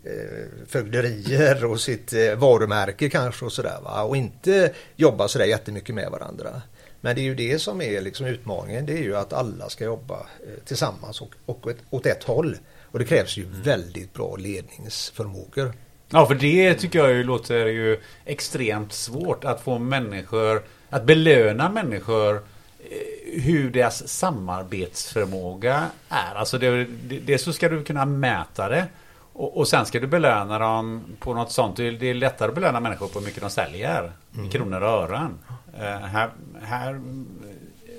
[0.04, 4.04] eh, fögderier och sitt eh, varumärke kanske och sådär.
[4.04, 6.62] Och inte jobba sådär jättemycket med varandra.
[7.00, 8.86] Men det är ju det som är liksom utmaningen.
[8.86, 12.56] Det är ju att alla ska jobba eh, tillsammans och, och ett, åt ett håll.
[12.84, 15.72] Och det krävs ju väldigt bra ledningsförmågor.
[16.10, 21.68] Ja, för det tycker jag ju låter ju extremt svårt att få människor, att belöna
[21.70, 26.34] människor eh, hur deras samarbetsförmåga är.
[26.34, 28.86] Alltså det, det, det så ska du kunna mäta det.
[29.32, 31.76] Och, och sen ska du belöna dem på något sånt.
[31.76, 34.12] Det är, lättare att belöna människor på hur mycket de säljer.
[34.46, 35.38] I kronor och ören.
[35.80, 36.30] Eh, här,
[36.62, 37.00] här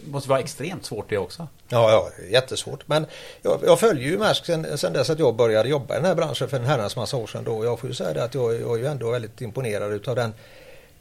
[0.06, 1.48] måste vara extremt svårt det också.
[1.70, 2.88] Ja, ja, jättesvårt.
[2.88, 3.06] Men
[3.42, 6.16] jag, jag följer ju Maersk sen, sen dess att jag började jobba i den här
[6.16, 7.44] branschen för en herrans massa år sedan.
[7.44, 7.66] Då.
[7.66, 10.34] Jag får ju säga det att jag, jag är ju ändå väldigt imponerad utav den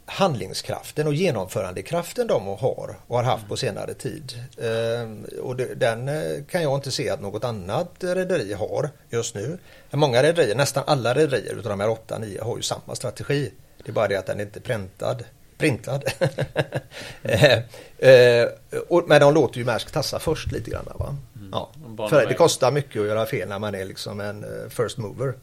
[0.08, 4.32] handlingskraften och genomförandekraften de har och har haft på senare tid.
[4.62, 9.58] Ehm, och den eh, kan jag inte se att något annat rederi har just nu.
[9.90, 13.52] Många rederier, nästan alla rederier utav de här åtta, nio har ju samma strategi.
[13.84, 15.24] Det är bara det att den inte är präntad.
[15.58, 16.04] Printad.
[17.22, 17.58] Eh,
[17.98, 18.48] eh,
[18.88, 20.84] och, men de låter ju Maersk tassa först lite grann.
[20.94, 21.16] Va?
[21.52, 21.70] Ja.
[21.86, 24.98] Bana För det kostar mycket att göra fel när man är liksom en eh, first
[24.98, 25.34] mover.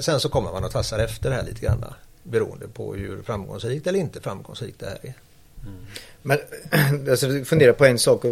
[0.00, 1.84] Sen så kommer man att tassa efter det här lite grann.
[2.22, 5.14] Beroende på hur framgångsrikt eller inte framgångsrikt det här är.
[6.22, 6.38] Men
[7.10, 8.24] alltså, fundera på en sak.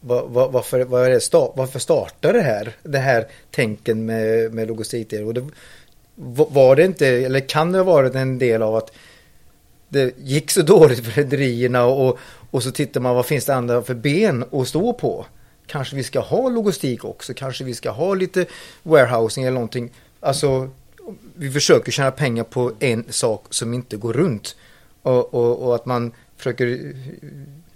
[0.00, 5.12] Var, var, varför, var det varför startar det här, det här tänken med, med logistik?
[5.12, 5.48] Och det,
[6.48, 8.92] var det inte, eller kan det ha varit en del av att
[9.88, 12.18] det gick så dåligt för rederierna och,
[12.50, 15.26] och så tittar man vad finns det andra för ben att stå på?
[15.66, 18.46] Kanske vi ska ha logistik också, kanske vi ska ha lite
[18.82, 19.90] warehousing eller någonting.
[20.20, 20.70] Alltså
[21.34, 24.56] vi försöker tjäna pengar på en sak som inte går runt.
[25.02, 26.94] Och, och, och att man försöker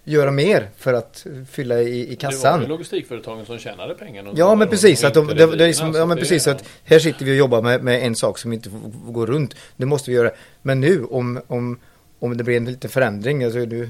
[0.05, 2.65] göra mer för att fylla i, i Det var ju kassan.
[2.65, 4.31] logistikföretagen som tjänade pengarna.
[4.37, 7.33] Ja men precis, att de, det, det liksom, ja, men precis att här sitter vi
[7.33, 8.71] och jobbar med, med en sak som inte
[9.07, 9.55] går runt.
[9.77, 10.31] Det måste vi göra.
[10.63, 11.79] Men nu om, om,
[12.19, 13.89] om det blir en liten förändring, alltså nu,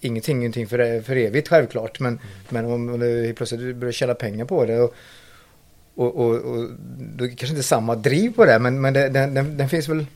[0.00, 2.00] ingenting, ingenting för, för evigt självklart.
[2.00, 4.94] Men, men om om helt plötsligt börjar tjäna pengar på det och,
[5.94, 6.68] och, och, och
[7.16, 9.68] då är det kanske inte samma driv på det, men, men det, den, den, den
[9.68, 10.06] finns väl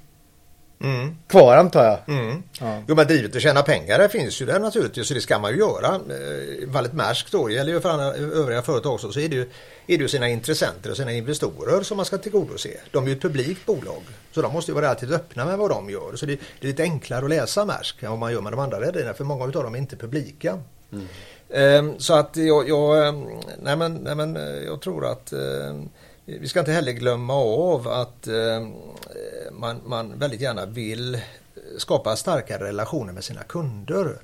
[0.84, 1.16] Mm.
[1.26, 2.18] kvar antar jag.
[2.18, 2.42] Mm.
[2.60, 2.82] Ja.
[2.88, 5.50] Jo men drivet att tjäna pengar det finns ju där naturligtvis så det ska man
[5.52, 5.94] ju göra.
[5.94, 9.42] Eh, fallet Maersk då, gäller ju för andra, övriga företag också, så är det, ju,
[9.86, 12.70] är det ju sina intressenter och sina investorer som man ska tillgodose.
[12.90, 15.70] De är ju ett publikt bolag så de måste ju vara relativt öppna med vad
[15.70, 16.16] de gör.
[16.16, 18.60] Så det, det är lite enklare att läsa Maersk än vad man gör med de
[18.60, 20.58] andra rederierna för många av dem är inte publika.
[21.50, 23.26] Ehm, Så att jag, jag, ehm,
[23.62, 25.88] nej men, nej men, eh, jag tror att ehm,
[26.26, 28.68] vi ska inte heller glömma av att eh,
[29.52, 31.18] man, man väldigt gärna vill
[31.78, 34.18] skapa starkare relationer med sina kunder.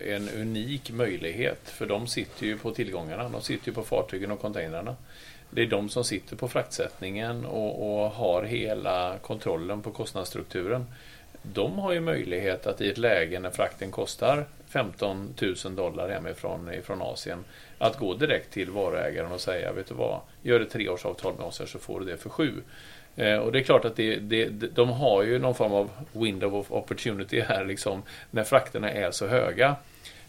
[0.05, 3.29] en unik möjlighet för de sitter ju på tillgångarna.
[3.29, 4.95] De sitter ju på fartygen och containrarna.
[5.49, 10.85] Det är de som sitter på fraktsättningen och, och har hela kontrollen på kostnadsstrukturen
[11.43, 15.33] de har ju möjlighet att i ett läge när frakten kostar 15
[15.65, 17.45] 000 dollar hemifrån ifrån Asien
[17.77, 21.59] att gå direkt till varuägaren och säga, vet du vad, gör ett treårsavtal med oss
[21.59, 22.51] här så får du det för sju.
[23.15, 26.55] Eh, och det är klart att det, det, de har ju någon form av window
[26.55, 29.75] of opportunity här, liksom, när frakterna är så höga.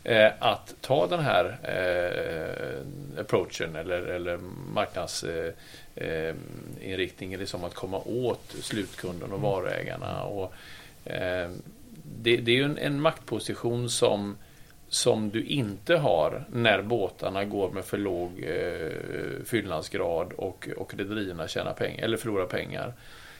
[0.04, 2.80] Eh, att ta den här eh,
[3.20, 4.38] approachen eller, eller
[4.74, 10.22] marknadsinriktningen, liksom att komma åt slutkunden och varuägarna.
[10.22, 10.54] Och,
[11.04, 11.50] Eh,
[12.22, 14.36] det, det, är ju en, en, maktposition som,
[14.88, 21.48] som du inte har när båtarna går med för låg eh, fyllnadsgrad och, och rederierna
[21.48, 22.94] tjänar pengar, eller förlorar pengar.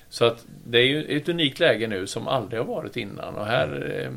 [0.09, 3.35] Så att det är ju ett unikt läge nu som aldrig har varit innan.
[3.35, 4.13] Och här, eh,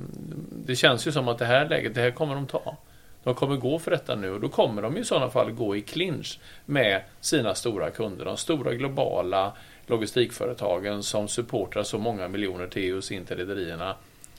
[0.65, 2.77] det känns ju som att det här läget, det här kommer de ta.
[3.23, 5.81] De kommer gå för detta nu och då kommer de i sådana fall gå i
[5.81, 8.25] clinch med sina stora kunder.
[8.25, 9.53] De stora globala
[9.88, 13.95] logistikföretagen som supportar så många miljoner TUs in till rederierna.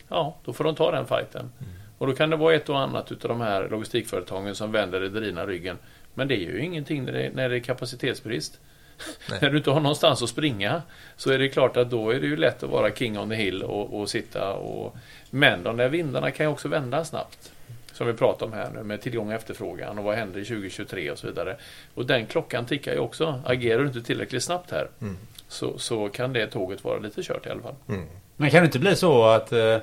[0.08, 1.40] Ja, då får de ta den fighten.
[1.40, 1.72] Mm.
[1.98, 5.46] Och då kan det vara ett och annat utav de här logistikföretagen som vänder rederierna
[5.46, 5.78] ryggen.
[6.14, 8.60] Men det är ju ingenting när det, när det är kapacitetsbrist.
[9.40, 10.82] när du inte har någonstans att springa
[11.16, 13.34] så är det klart att då är det ju lätt att vara king on the
[13.34, 14.96] hill och, och sitta och...
[15.30, 17.52] Men de där vindarna kan ju också vända snabbt
[17.92, 21.10] som vi pratar om här nu med tillgång och efterfrågan och vad händer i 2023
[21.10, 21.56] och så vidare.
[21.94, 23.42] Och den klockan tickar ju också.
[23.44, 25.16] Agerar du inte tillräckligt snabbt här mm
[25.48, 27.74] så, så kan det tåget vara lite kört i alla fall.
[27.88, 28.06] Mm.
[28.36, 29.78] Men kan det inte bli så att, eh,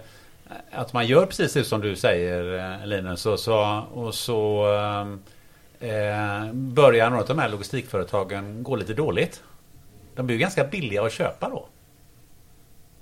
[0.71, 4.67] att man gör precis det som du säger eh, Linus och så, och så
[5.79, 9.43] eh, börjar några av de här logistikföretagen gå lite dåligt?
[10.15, 11.67] De blir ju ganska billiga att köpa då.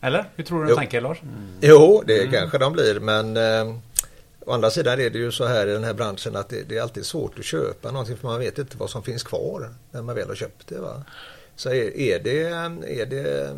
[0.01, 0.25] Eller?
[0.35, 1.21] Hur tror du de tänker Lars?
[1.21, 1.57] Mm.
[1.61, 2.31] Jo, det mm.
[2.31, 3.75] kanske de blir men eh,
[4.45, 6.77] Å andra sidan är det ju så här i den här branschen att det, det,
[6.77, 10.01] är alltid svårt att köpa någonting för man vet inte vad som finns kvar när
[10.01, 10.79] man väl har köpt det.
[10.79, 11.03] Va?
[11.55, 13.55] Så är, är, det, är, det,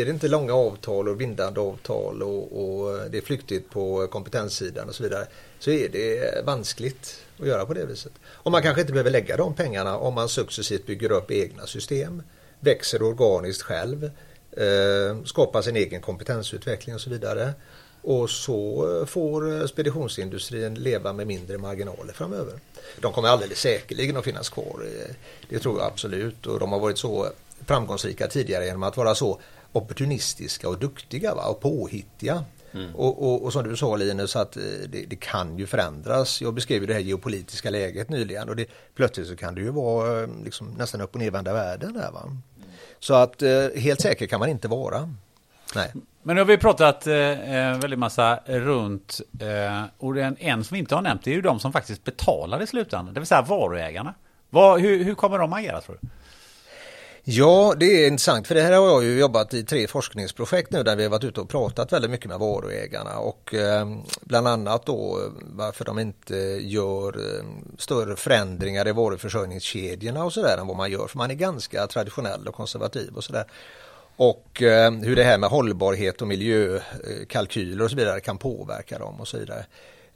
[0.00, 4.88] är det inte långa avtal och bindande avtal och, och det är flyktigt på kompetenssidan
[4.88, 5.26] och så vidare
[5.58, 8.12] så är det vanskligt att göra på det viset.
[8.26, 12.22] Och man kanske inte behöver lägga de pengarna om man successivt bygger upp egna system,
[12.60, 14.10] växer organiskt själv,
[14.52, 17.52] eh, skapar sin egen kompetensutveckling och så vidare.
[18.08, 22.52] Och så får speditionsindustrin leva med mindre marginaler framöver.
[23.00, 24.86] De kommer alldeles säkerligen att finnas kvar.
[25.48, 26.46] Det tror jag absolut.
[26.46, 27.28] Och de har varit så
[27.66, 29.40] framgångsrika tidigare genom att vara så
[29.72, 31.44] opportunistiska och duktiga va?
[31.44, 32.44] och påhittiga.
[32.72, 32.94] Mm.
[32.94, 36.40] Och, och, och, som du sa Linus, att eh, det, det, kan ju förändras.
[36.40, 40.22] Jag beskrev det här geopolitiska läget nyligen och det, plötsligt så kan det ju vara
[40.22, 42.10] eh, liksom, nästan upp och nervända världen där.
[42.10, 42.36] Va?
[42.98, 45.14] Så att eh, helt säker kan man inte vara.
[45.74, 45.92] Nej.
[46.22, 50.74] Men nu har vi pratat eh, eh, väldigt massa runt eh, och en, en som
[50.74, 53.42] vi inte har nämnt är ju de som faktiskt betalar i slutändan, det vill säga
[53.42, 54.14] varuägarna.
[54.50, 56.08] Vad, hur, hur kommer de agera tror du?
[57.30, 60.82] Ja, det är intressant för det här har jag ju jobbat i tre forskningsprojekt nu
[60.82, 63.86] där vi har varit ute och pratat väldigt mycket med varuägarna och eh,
[64.20, 67.44] bland annat då varför de inte gör eh,
[67.78, 72.48] större förändringar i varuförsörjningskedjorna och sådär än vad man gör för man är ganska traditionell
[72.48, 73.44] och konservativ och sådär
[74.18, 79.20] och eh, hur det här med hållbarhet och miljökalkyler och så vidare kan påverka dem
[79.20, 79.64] och så vidare.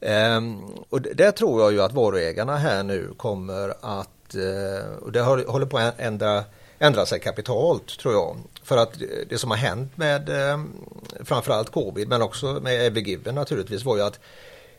[0.00, 5.20] Ehm, och där tror jag ju att varuägarna här nu kommer att, eh, och det
[5.20, 6.44] håller på att ändra,
[6.78, 8.36] ändra sig kapitalt tror jag.
[8.62, 8.98] För att
[9.28, 10.64] det som har hänt med eh,
[11.24, 14.20] framförallt covid men också med Evergiven naturligtvis var ju att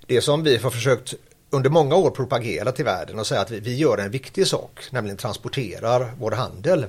[0.08, 1.14] det som vi har försökt
[1.50, 4.80] under många år propagera till världen och säga att vi, vi gör en viktig sak,
[4.92, 6.86] nämligen transporterar vår handel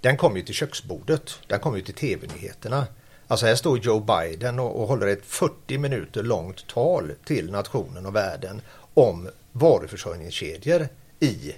[0.00, 2.86] den kommer ju till köksbordet, den kommer ju till tv-nyheterna.
[3.28, 8.06] Alltså här står Joe Biden och, och håller ett 40 minuter långt tal till nationen
[8.06, 8.60] och världen
[8.94, 10.88] om varuförsörjningskedjor
[11.20, 11.54] i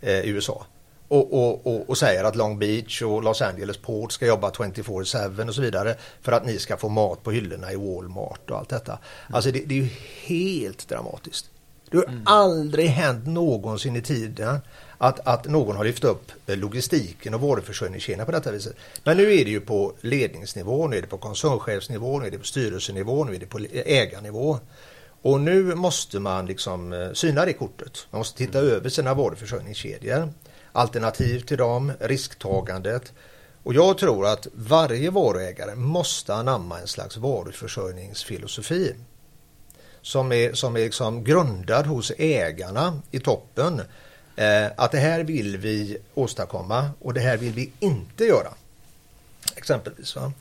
[0.00, 0.66] eh, USA.
[1.08, 5.48] Och, och, och, och, säger att Long Beach och Los Angeles Port ska jobba 24-7
[5.48, 8.68] och så vidare för att ni ska få mat på hyllorna i Walmart och allt
[8.68, 8.98] detta.
[9.30, 9.88] Alltså det, det är ju
[10.24, 11.50] helt dramatiskt.
[11.90, 12.22] Det har mm.
[12.24, 14.58] aldrig hänt någonsin i tiden
[15.02, 18.76] att, att någon har lyft upp logistiken och varuförsörjningskedjan på detta viset.
[19.04, 22.38] Men nu är det ju på ledningsnivå, nu är det på koncernchefsnivå, nu är det
[22.38, 24.58] på styrelsenivå, nu är det på ägarnivå.
[25.22, 28.06] Och nu måste man liksom eh, syna det kortet.
[28.10, 28.70] Man måste titta mm.
[28.70, 30.32] över sina varuförsörjningskedjor.
[30.72, 33.12] Alternativ till dem, risktagandet.
[33.62, 38.94] Och jag tror att varje varuägare måste anamma en slags varuförsörjningsfilosofi.
[40.02, 43.82] Som är, som är liksom grundad hos ägarna i toppen.
[44.40, 48.48] Eh, att det här vill vi åstadkomma och det här vill vi inte göra.
[49.56, 50.16] Exempelvis.
[50.16, 50.32] Va?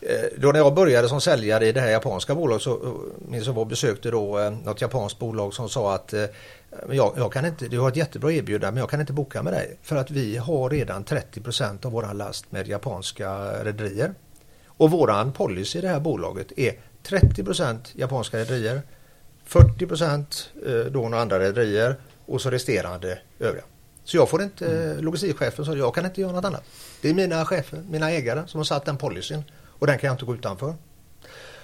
[0.00, 2.96] Eh, då när jag började som säljare i det här japanska bolaget så
[3.28, 6.24] minns jag var besökte då eh, något japanskt bolag som sa att eh,
[6.90, 9.52] jag, jag, kan inte, du har ett jättebra erbjudande men jag kan inte boka med
[9.52, 14.14] dig för att vi har redan 30% av våran last med japanska rederier.
[14.66, 18.82] Och våran policy i det här bolaget är 30% japanska rederier,
[19.44, 21.96] 40 då några andra rederier
[22.28, 23.64] och så resterande övriga.
[24.04, 25.04] Så jag får inte, mm.
[25.04, 26.64] logistikchefen sa jag kan inte göra något annat.
[27.00, 29.44] Det är mina chefer, mina ägare som har satt den policyn.
[29.78, 30.74] Och den kan jag inte gå utanför.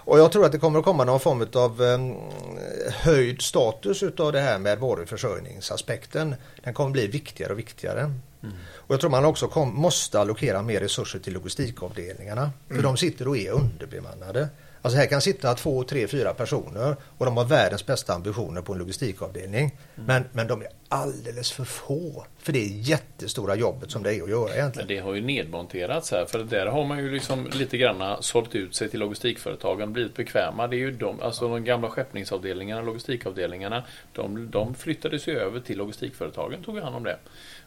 [0.06, 4.32] Och jag tror att det kommer att komma någon form av eh, höjd status utav
[4.32, 6.34] det här med varuförsörjningsaspekten.
[6.64, 8.00] Den kommer bli viktigare och viktigare.
[8.00, 8.56] Mm.
[8.74, 12.50] Och jag tror man också kom, måste allokera mer resurser till logistikavdelningarna.
[12.66, 12.84] För mm.
[12.84, 14.48] de sitter och är underbemannade.
[14.84, 18.72] Alltså här kan sitta två, tre, fyra personer och de har världens bästa ambitioner på
[18.72, 19.76] en logistikavdelning.
[19.94, 20.06] Mm.
[20.06, 24.30] Men, men de är alldeles för få för det jättestora jobbet som det är att
[24.30, 24.86] göra egentligen.
[24.88, 28.54] Men det har ju nedmonterats här för där har man ju liksom lite granna sålt
[28.54, 30.66] ut sig till logistikföretagen, blivit bekväma.
[30.66, 35.78] Det är ju de, alltså de gamla skeppningsavdelningarna, logistikavdelningarna, de, de flyttades ju över till
[35.78, 37.18] logistikföretagen, tog hand om det.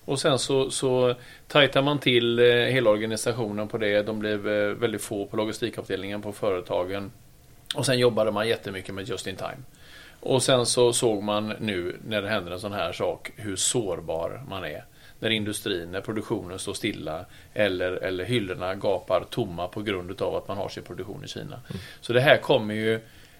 [0.07, 1.15] Och sen så, så
[1.47, 4.01] tajtar man till eh, hela organisationen på det.
[4.01, 7.11] De blev eh, väldigt få på logistikavdelningen på företagen.
[7.75, 9.57] Och sen jobbade man jättemycket med just in time.
[10.19, 14.43] Och sen så såg man nu när det händer en sån här sak hur sårbar
[14.49, 14.83] man är.
[15.19, 20.47] När industrin, när produktionen står stilla eller, eller hyllorna gapar tomma på grund av att
[20.47, 21.45] man har sin produktion i Kina.
[21.45, 21.81] Mm.
[22.01, 22.93] Så det här kommer ju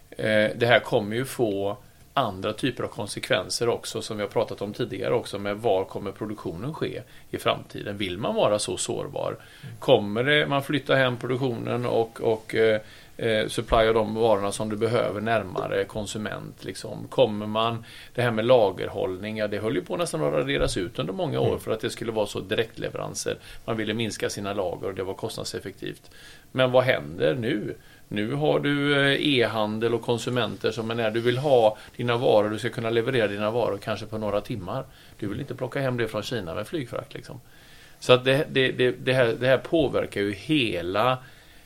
[0.09, 1.77] eh, Det här kommer ju få
[2.17, 6.11] andra typer av konsekvenser också som vi har pratat om tidigare också med var kommer
[6.11, 7.01] produktionen ske
[7.31, 7.97] i framtiden?
[7.97, 9.35] Vill man vara så sårbar?
[9.79, 12.81] Kommer det, man flytta hem produktionen och, och eh,
[13.17, 16.63] eh, supplya de varorna som du behöver närmare konsument?
[16.63, 17.07] Liksom.
[17.07, 20.99] Kommer man, det här med lagerhållning, ja det höll ju på nästan att raderas ut
[20.99, 21.59] under många år mm.
[21.59, 23.37] för att det skulle vara så direktleveranser.
[23.65, 26.11] Man ville minska sina lager och det var kostnadseffektivt.
[26.51, 27.75] Men vad händer nu?
[28.07, 32.49] Nu har du eh, e-handel och konsumenter som är när du vill ha dina varor,
[32.49, 34.85] du ska kunna leverera dina varor kanske på några timmar.
[35.19, 37.13] Du vill inte plocka hem det från Kina med flygfrakt.
[37.13, 37.41] Liksom.
[37.99, 41.17] Så att det, det, det, det, här, det här påverkar ju hela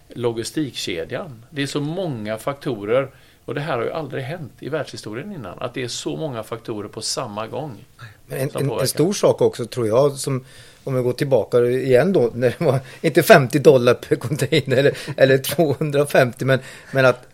[0.10, 1.46] logistikkedjan.
[1.50, 3.12] Det är så många faktorer
[3.46, 5.60] och det här har ju aldrig hänt i världshistorien innan.
[5.60, 7.86] Att det är så många faktorer på samma gång.
[8.30, 10.46] En, en, en, stor sak också tror jag som
[10.84, 14.98] om vi går tillbaka igen då, när det var inte 50 dollar per container eller,
[15.18, 16.60] eller 250 men,
[16.92, 17.28] men att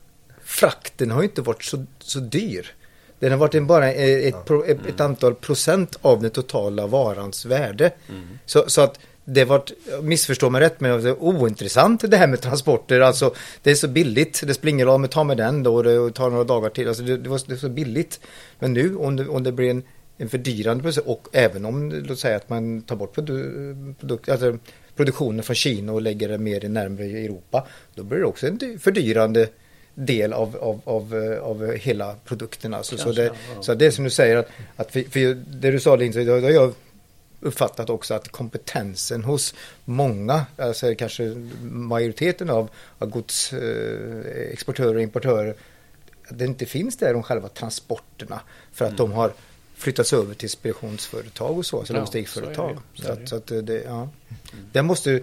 [0.43, 2.74] frakten har inte varit så, så dyr.
[3.20, 7.91] Den har varit en, bara ett, ett, ett, antal procent av den totala varans värde.
[8.10, 8.39] Mm.
[8.45, 9.64] Så, så att det var,
[10.02, 13.00] missförstå mig rätt, men det är ointressant det här med transporter.
[13.00, 13.34] Alltså
[13.64, 15.84] det är så billigt, det spelar ingen roll om vi tar med den då och
[15.84, 16.88] det tar några dagar till.
[16.88, 18.20] Alltså det, det, var, det är så billigt.
[18.60, 19.84] Men nu om det, om det blir en
[20.18, 24.57] en fördyrande process och även om låt säga att man tar bort produ produk alltså
[24.95, 29.49] produktionen från Kina och lägger det mer närmare Europa då blir det också en fördyrande
[29.97, 32.74] del av, av, av, av hela produkten.
[32.74, 35.80] Alltså, så, det, så det är som du säger att, att för, för det du
[35.80, 36.74] sa Lindsay, då har jag
[37.39, 39.55] uppfattat också att kompetensen hos
[39.86, 41.24] många, alltså kanske
[41.61, 45.55] majoriteten av, av godsexportörer och importörer,
[46.28, 48.41] att det inte finns där de själva transporterna
[48.74, 48.97] för att mm.
[48.97, 49.34] de har
[49.78, 52.78] flyttats över till speditionsföretag och så, alltså ja, logistikföretag.
[52.93, 54.09] Så, så, att, så att det, ja.
[54.71, 55.21] Det måste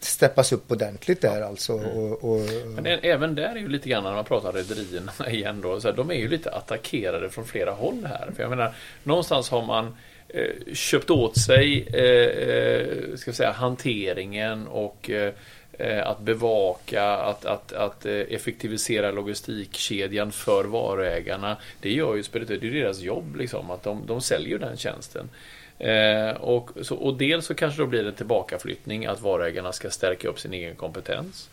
[0.00, 1.72] steppas upp ordentligt där alltså.
[1.72, 1.90] Mm.
[1.90, 5.80] Och, och, Men även där är ju lite grann när man pratar rederierna igen då,
[5.80, 8.30] så här, de är ju lite attackerade från flera håll här.
[8.36, 9.96] För jag menar, någonstans har man
[10.28, 15.32] eh, köpt åt sig eh, eh ska säga, hanteringen och Eh,
[15.80, 21.56] Eh, att bevaka, att, att, att eh, effektivisera logistikkedjan för varuägarna.
[21.80, 25.30] Det gör ju speditör, det är deras jobb liksom, att de, de säljer den tjänsten.
[25.78, 30.28] Eh, och, så, och dels så kanske då blir det tillbakaflyttning, att varuägarna ska stärka
[30.28, 31.50] upp sin egen kompetens.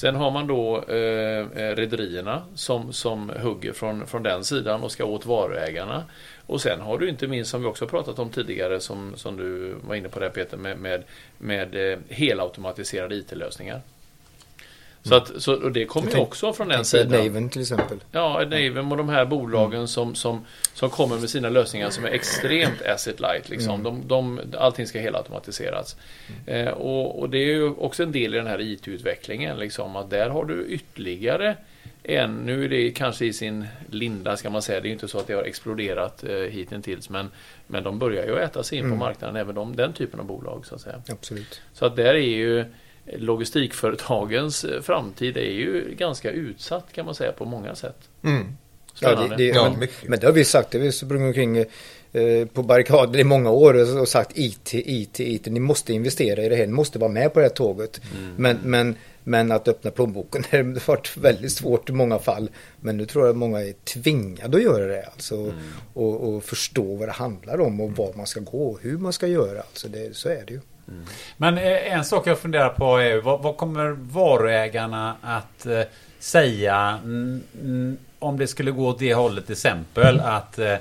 [0.00, 4.92] Sen har man då eh, eh rederierna som, som hugger från, från den sidan och
[4.92, 6.04] ska åt varuägarna.
[6.48, 9.74] Och sen har du inte minst, som vi också pratat om tidigare, som, som du
[9.82, 11.02] var inne på där Peter, med, med,
[11.38, 13.80] med eh, helautomatiserade IT-lösningar.
[15.02, 17.24] Så, att, så och det kommer ju också från den sidan.
[17.24, 17.98] Naven till exempel.
[18.12, 20.44] Ja, Naven och de här bolagen som, som,
[20.74, 23.48] som kommer med sina lösningar som är extremt asset light.
[23.48, 23.82] Liksom.
[23.82, 25.96] De, de, allting ska helautomatiseras.
[26.46, 29.58] Eh, och, och det är ju också en del i den här IT-utvecklingen.
[29.58, 31.56] Liksom, att där har du ytterligare
[32.08, 35.18] en, nu är det kanske i sin linda ska man säga, det är inte så
[35.18, 37.30] att det har exploderat eh, hittills men,
[37.66, 38.98] men de börjar ju äta sig in Mm.
[38.98, 40.66] på marknaden, även de, den typen av bolag.
[40.66, 41.02] Så att säga.
[41.08, 41.60] Absolut.
[41.72, 42.64] Så att där är ju
[43.16, 47.98] logistikföretagens eh, framtid är ju ganska utsatt kan man säga på många sätt.
[48.22, 48.56] Mm.
[49.00, 51.56] Ja, det, det, Ja, men, men det har vi sagt, det har vi sprungit omkring
[52.12, 55.46] eh, på barrikader i många år och sagt IT, IT, IT.
[55.46, 58.00] Ni måste investera i det här, ni måste vara med på det här tåget.
[58.16, 58.34] Mm.
[58.36, 58.96] Men, men,
[59.28, 62.50] men att öppna plånboken har varit väldigt svårt i många fall.
[62.80, 65.06] Men nu tror jag att många är tvingade att göra det.
[65.12, 65.54] Alltså, Mm.
[65.94, 69.12] och, och förstå vad det handlar om och var man ska gå och hur man
[69.12, 69.60] ska göra.
[69.60, 70.60] Alltså det, så är det ju.
[71.36, 75.80] Men eh, en sak jag funderar på är vad, vad kommer varuägarna att eh,
[76.18, 80.72] säga mm, mm, om det skulle gå åt det hållet till exempel att eh,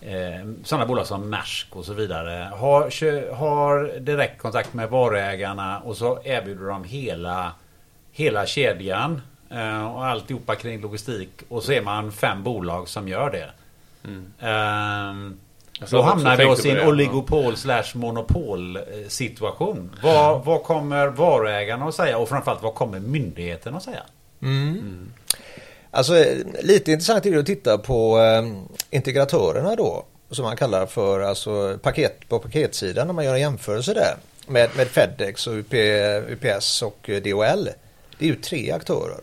[0.00, 5.96] eh, sådana bolag som Maersk och så vidare har, har direkt kontakt med varuägarna och
[5.96, 7.52] så erbjuder de hela,
[8.12, 13.30] hela kedjan eh, och alltihopa kring logistik och så är man fem bolag som gör
[13.30, 13.50] det.
[14.46, 15.38] Ehm,
[15.80, 19.96] Jag då hamnar vi oss i en oligopol slash monopol eh, situation.
[20.02, 24.02] Vad, vad kommer varuägarna att säga och framförallt vad kommer myndigheten att säga?
[25.90, 28.42] Alltså eh, lite intressant är det att titta på eh,
[28.90, 30.04] integratörerna då.
[30.30, 34.16] Som man kallar för alltså, paket, på paketsidan när man gör en jämförelse där.
[34.46, 35.74] Med, med Fedex och UP,
[36.28, 37.68] UPS och eh, DHL.
[38.18, 39.20] Det är ju tre aktörer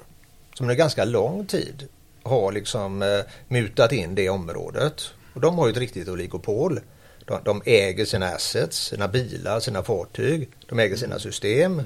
[0.53, 1.87] som under ganska lång tid
[2.23, 5.13] har liksom eh, mutat in det området.
[5.33, 6.79] Och de har ju ett riktigt oligopol.
[7.25, 10.49] De, de äger sina assets, sina bilar, sina fartyg.
[10.65, 11.79] De äger sina system.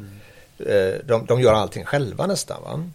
[0.60, 2.64] Eh, de, de gör allting själva nästan.
[2.64, 2.90] Va?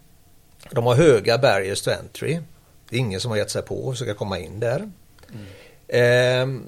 [0.71, 2.39] De har höga barriers to entry.
[2.89, 4.91] Det är ingen som har gett sig på att försöka komma in där.
[5.87, 6.63] Ehm,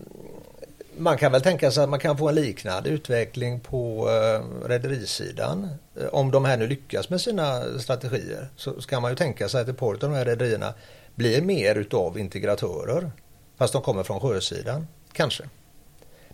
[0.98, 5.68] man kan väl tänka sig att man kan få en liknande utveckling på eh, rederisidan.
[6.00, 9.62] Eh, Om de här nu lyckas med sina strategier så ska man ju tänka sig
[9.62, 10.74] att ett par av de här rederierna
[11.16, 13.12] blir mer utav integratörer.
[13.58, 15.44] Fast de kommer från sjösidan, kanske.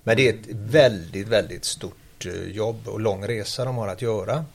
[0.04, 4.02] Men det är ett väldigt, väldigt stort eh, jobb och lång resa de har att
[4.02, 4.46] göra.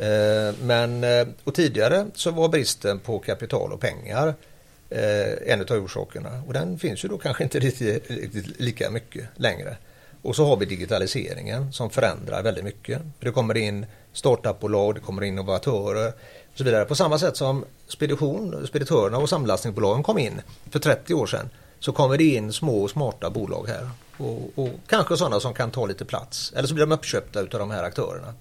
[0.00, 1.04] Eh, Men
[1.44, 4.34] och tidigare så var bristen på kapital och pengar
[4.90, 6.42] eh, en av orsakerna.
[6.46, 9.76] Och den finns ju då kanske inte riktigt, riktigt lika mycket längre.
[10.22, 13.02] Och så har vi digitaliseringen som förändrar väldigt mycket.
[13.20, 16.08] Det kommer in startupbolag, det kommer in innovatörer
[16.52, 16.84] och så vidare.
[16.84, 21.92] På samma sätt som spedition, speditörerna och samlastningsbolagen kom in för 30 år sedan så
[21.92, 23.90] kommer det in små och smarta bolag här.
[24.16, 26.52] Och, och kanske sådana som kan ta lite plats.
[26.56, 28.34] Eller så blir de uppköpta utav de här aktörerna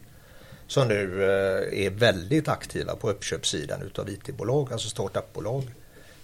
[0.67, 5.63] som nu eh, är väldigt aktiva på uppköpssidan utav IT-bolag, alltså startupbolag.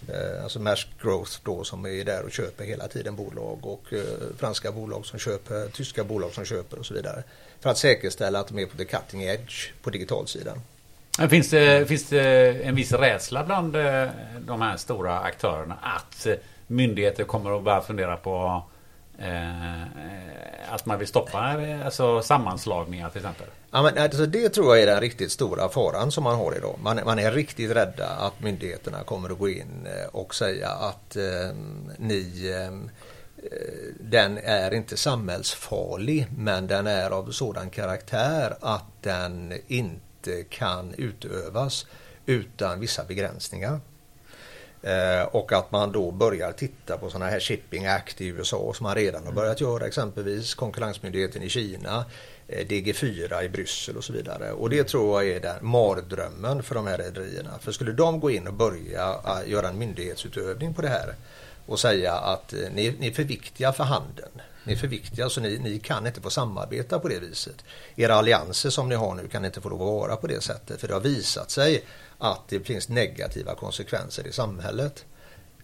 [0.09, 3.99] Eh, alltså Maersk Growth då som är där och köper hela tiden bolag och eh,
[4.37, 7.23] franska bolag som köper, tyska bolag som köper och så vidare.
[7.59, 10.61] För att säkerställa att de är på the cutting edge på digitalsidan.
[11.29, 14.07] Finns det, finns det en viss rädsla bland eh,
[14.39, 16.27] de här stora aktörerna att
[16.67, 18.63] myndigheter kommer att börja fundera på
[19.19, 19.81] eh,
[20.69, 21.39] att man vill stoppa
[21.85, 23.47] alltså sammanslagningar till exempel?
[23.75, 26.75] Ja, men alltså det tror jag är den riktigt stora faran som man har idag.
[26.81, 31.15] Man, man är riktigt rädda att myndigheterna kommer att gå in eh, och säga att
[31.15, 31.55] eh,
[31.97, 32.89] ni ehm,
[33.37, 40.93] eh, den är inte samhällsfarlig men den är av sådan karaktär att den inte kan
[40.97, 41.85] utövas
[42.25, 43.79] utan vissa begränsningar.
[44.81, 48.83] Eh, och att man då börjar titta på sådana här Shipping Act i USA som
[48.83, 52.05] man redan har börjat göra exempelvis Konkurrensmyndigheten i Kina,
[52.47, 54.51] Eh, DG4 i Bryssel och så vidare.
[54.51, 57.59] Och det tror jag är den mardrömmen för de här rederierna.
[57.59, 61.15] För skulle de gå in och börja eh, göra en myndighetsutövning på det här
[61.65, 64.41] och säga att eh, ni, ni är för viktiga för handeln.
[64.63, 67.55] Ni är för viktiga så ni, ni kan inte få samarbeta på det viset.
[67.95, 70.81] Era allianser som ni har nu kan inte få lov att vara på det sättet.
[70.81, 71.83] För det har visat sig
[72.17, 75.05] att det finns negativa konsekvenser i samhället.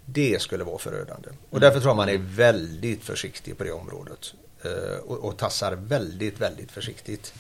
[0.05, 1.29] Det skulle vara förödande.
[1.49, 4.33] Och därför tror jag man är väldigt försiktig på det området.
[4.63, 7.33] Eh, och, och tassar väldigt, väldigt försiktigt.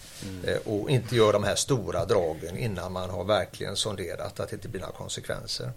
[0.47, 4.55] Eh, och inte gör de här stora dragen innan man har verkligen sonderat att det
[4.55, 5.71] inte blir några konsekvenser.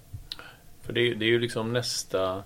[0.82, 2.44] För det, är- det är ju liksom nästa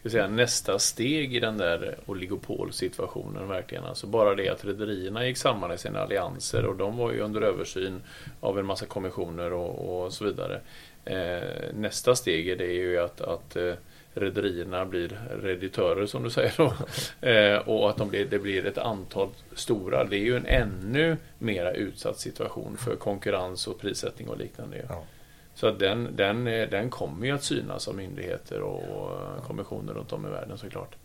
[0.00, 3.84] ska säga, nästa steg i den där oligopolsituationen verkligen.
[3.84, 7.40] Alltså bara det att rederierna gick samman i sina allianser och de var ju under
[7.40, 8.02] översyn
[8.40, 10.60] av en massa kommissioner och, och så vidare.
[11.04, 13.74] Eh, nästa steg är det ju att, att eh,
[14.14, 16.72] rederierna blir reditörer som du säger då.
[17.28, 20.04] Eh, och att de blir, det blir ett antal stora.
[20.04, 24.84] Det är ju en ännu mera utsatt situation för konkurrens och prissättning och liknande.
[24.88, 25.04] Ja.
[25.54, 30.26] Så den, den, eh, den kommer ju att synas av myndigheter och kommissioner runt om
[30.26, 30.96] i världen såklart.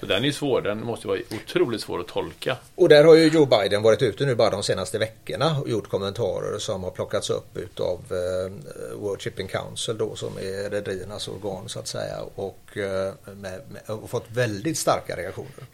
[0.00, 2.56] Så den är ju svår, den måste vara otroligt svår att tolka.
[2.74, 5.88] Och där har ju Joe Biden varit ute nu bara de senaste veckorna och gjort
[5.88, 11.68] kommentarer som har plockats upp utav eh, World Shipping Council då som är rederiernas organ
[11.68, 15.66] så att säga och, eh, med, med, och fått väldigt starka reaktioner.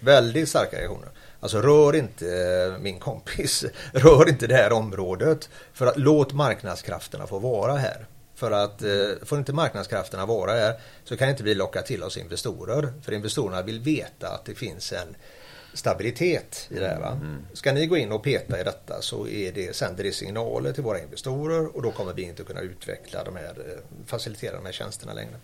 [0.00, 1.08] Väldigt starka reaktioner.
[1.40, 7.26] Alltså rör inte eh, min kompis, rör inte det här området för att låt marknadskrafterna
[7.26, 8.06] få vara här.
[8.36, 8.88] För att eh,
[9.22, 10.74] får inte marknadskrafterna vara här
[11.04, 12.92] så kan inte vi locka till oss investorer.
[13.02, 15.16] För investerarna vill veta att det finns en
[15.76, 17.00] stabilitet i det här.
[17.00, 17.20] Va?
[17.52, 20.82] Ska ni gå in och peta i detta så är det, sänder det signaler till
[20.82, 24.72] våra investorer och då kommer vi inte kunna utveckla de här, eh, facilitera de här
[24.72, 25.34] tjänsterna längre.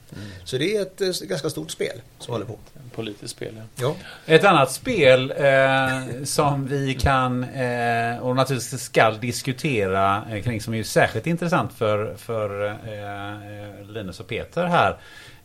[0.45, 2.59] Så det är ett eh, ganska stort spel som håller på.
[2.95, 3.63] Politiskt spel, ja.
[3.77, 3.97] Ja.
[4.35, 10.73] Ett annat spel eh, som vi kan eh, och naturligtvis ska diskutera eh, kring som
[10.73, 14.99] är ju särskilt intressant för, för eh, Linus och Peter här.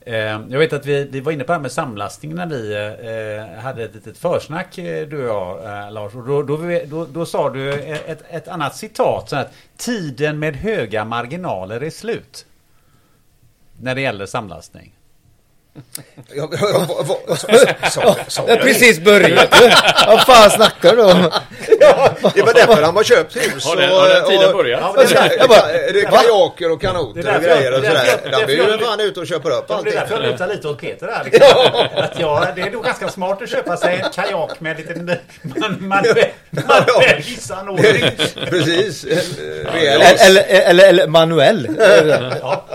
[0.07, 2.73] Eh, jag vet att vi, vi var inne på det här med samlastning när vi
[2.73, 6.15] eh, hade ett litet försnack eh, du och jag Lars.
[6.15, 9.29] Och då, då, då, då sa du ett, ett annat citat.
[9.29, 12.45] Så att, Tiden med höga marginaler är slut.
[13.81, 14.96] När det gäller samlastning.
[16.35, 16.85] Ja, ja, ja,
[17.95, 18.01] Jag
[18.41, 19.69] har jag precis börjat du.
[20.07, 21.31] Vad fan snackar du om?
[21.79, 23.65] Ja, det var därför han har köpt hus.
[23.65, 24.81] Har den, har den tiden börjat?
[24.95, 27.73] Ja, det är Jag bara, det är kajaker och kanoter Det är och jag- grejer
[27.73, 28.29] och det är därför sådär.
[28.31, 29.93] jag- De blir ju jag- fan ute och köper upp Ja, det är allting.
[29.93, 31.23] därför jag lutar lite åt Peter här.
[31.23, 31.47] Liksom.
[31.95, 35.77] Att ja, det är nog ganska smart att köpa sig en kajak med lite man,
[35.79, 38.03] manuell, hissanordning.
[38.49, 39.03] Precis.
[39.03, 41.67] Eh, Eller, eller, eller, eller manuell.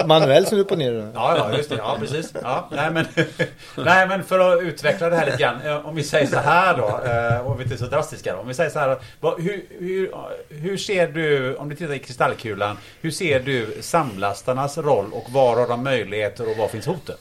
[0.07, 1.11] Manuell som upp och ner.
[1.15, 1.77] Ja, ja, just det.
[1.79, 2.33] Ja, precis.
[2.43, 3.07] Ja, nej, men,
[3.77, 5.61] nej, men för att utveckla det här lite grann.
[5.65, 7.01] Eh, om vi säger så här då.
[7.11, 8.39] Eh, om vi inte är så drastiska då.
[8.39, 8.99] Om vi säger så här.
[9.39, 10.15] Hur, hur,
[10.49, 12.79] hur ser du, om du tittar i kristallkulan.
[13.01, 17.17] Hur ser du samlastarnas roll och var har de möjligheter och var finns hoten?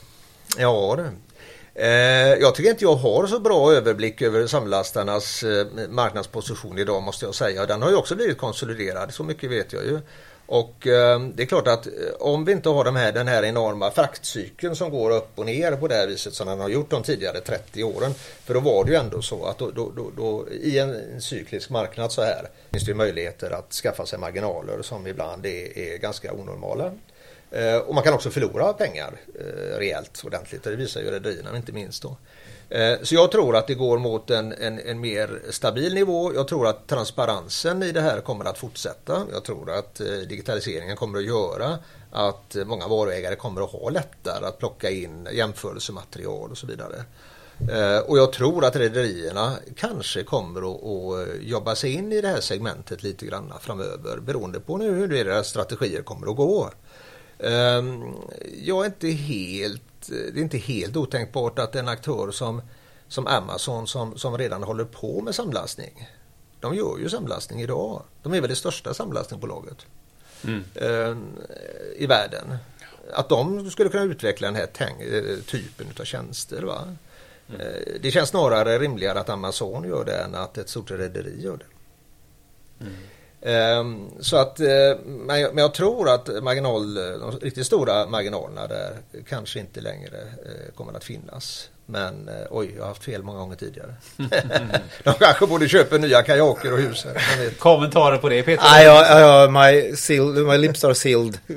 [0.57, 1.11] Ja, det.
[1.75, 5.43] Eh, jag tycker inte jag har så bra överblick över samlastarnas
[5.89, 7.65] marknadsposition idag måste jag säga.
[7.65, 9.99] Den har ju också blivit konsoliderad, så mycket vet jag ju.
[10.51, 13.43] Och eh, det är klart att eh, om vi inte har de här, den här
[13.43, 16.89] enorma fraktcykeln som går upp och ner på det här viset som den har gjort
[16.89, 18.13] de tidigare 30 åren.
[18.43, 21.69] För då var det ju ändå så att då, då, då, då, i en, cyklisk
[21.69, 25.97] marknad så här finns det ju möjligheter att skaffa sig marginaler som ibland är, är
[25.97, 26.91] ganska onormala.
[27.51, 30.65] Eh, och man kan också förlora pengar eh, rejält ordentligt.
[30.65, 32.17] Och det visar ju rederierna inte minst då.
[32.71, 36.33] Eh, så jag tror att det går mot en, en, en mer stabil nivå.
[36.33, 39.25] Jag tror att transparensen i det här kommer att fortsätta.
[39.31, 41.77] Jag tror att eh, digitaliseringen kommer att göra
[42.11, 47.03] att eh, många varuägare kommer att ha lättare att plocka in jämförelsematerial och så vidare.
[48.07, 52.41] Och jag tror att rederierna kanske kommer att, att jobba sig in i det här
[52.41, 56.69] segmentet lite grann framöver beroende på nu hur deras strategier kommer att gå.
[57.39, 58.03] Ehm,
[58.63, 62.61] jag är inte helt, det är inte helt otänkbart att en aktör som,
[63.07, 66.09] som Amazon som, som redan håller på med samlastning.
[66.59, 68.03] De gör ju samlastning idag.
[68.23, 69.77] De är väl det största samlastningsbolaget
[70.43, 70.63] Mm.
[70.75, 71.25] ehm,
[71.95, 72.57] i världen.
[73.13, 76.61] Att de skulle kunna utveckla den här eh, typen av tjänster.
[76.63, 76.95] Va?
[77.59, 77.65] Eh,
[78.01, 81.65] Det känns snarare rimligare att Amazon gör det än att ett stort rederi gör det.
[82.85, 82.95] Ehm,
[84.19, 88.93] Så att, eh, men jag, tror att marginal, de riktigt stora marginalerna där
[89.29, 91.69] kanske inte längre eh, kommer att finnas.
[91.85, 93.93] Men eh, oj, jag har haft fel många gånger tidigare.
[95.03, 97.05] de kanske borde köpa nya kajaker och hus.
[97.59, 98.63] Kommentarer på det Peter?
[98.71, 101.37] Nej, ja, my, seal, my lips are sealed.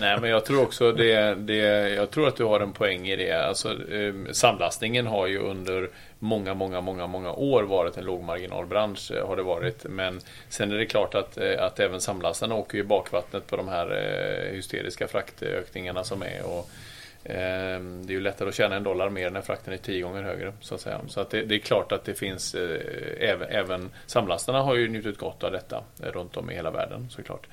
[0.00, 1.88] Nej, men jag tror också det, det...
[1.88, 3.32] Jag tror att du har en poäng i det.
[3.32, 9.10] Alltså, eh, samlastningen har ju under många, många, många, många år varit en lågmarginalbransch.
[9.10, 9.84] Eh, har det varit.
[9.84, 13.68] Men sen är det klart att, eh, att även samlastarna åker i bakvattnet på de
[13.68, 16.42] här eh, hysteriska fraktökningarna som är.
[16.44, 16.68] Och,
[17.30, 20.22] eh, det är ju lättare att tjäna en dollar mer när frakten är tio gånger
[20.22, 20.52] högre.
[20.60, 21.00] Så att säga.
[21.08, 24.88] Så att det, det är klart att det finns eh, även, även samlastarna har ju
[24.88, 27.46] njutit gott av detta runt om i hela världen såklart.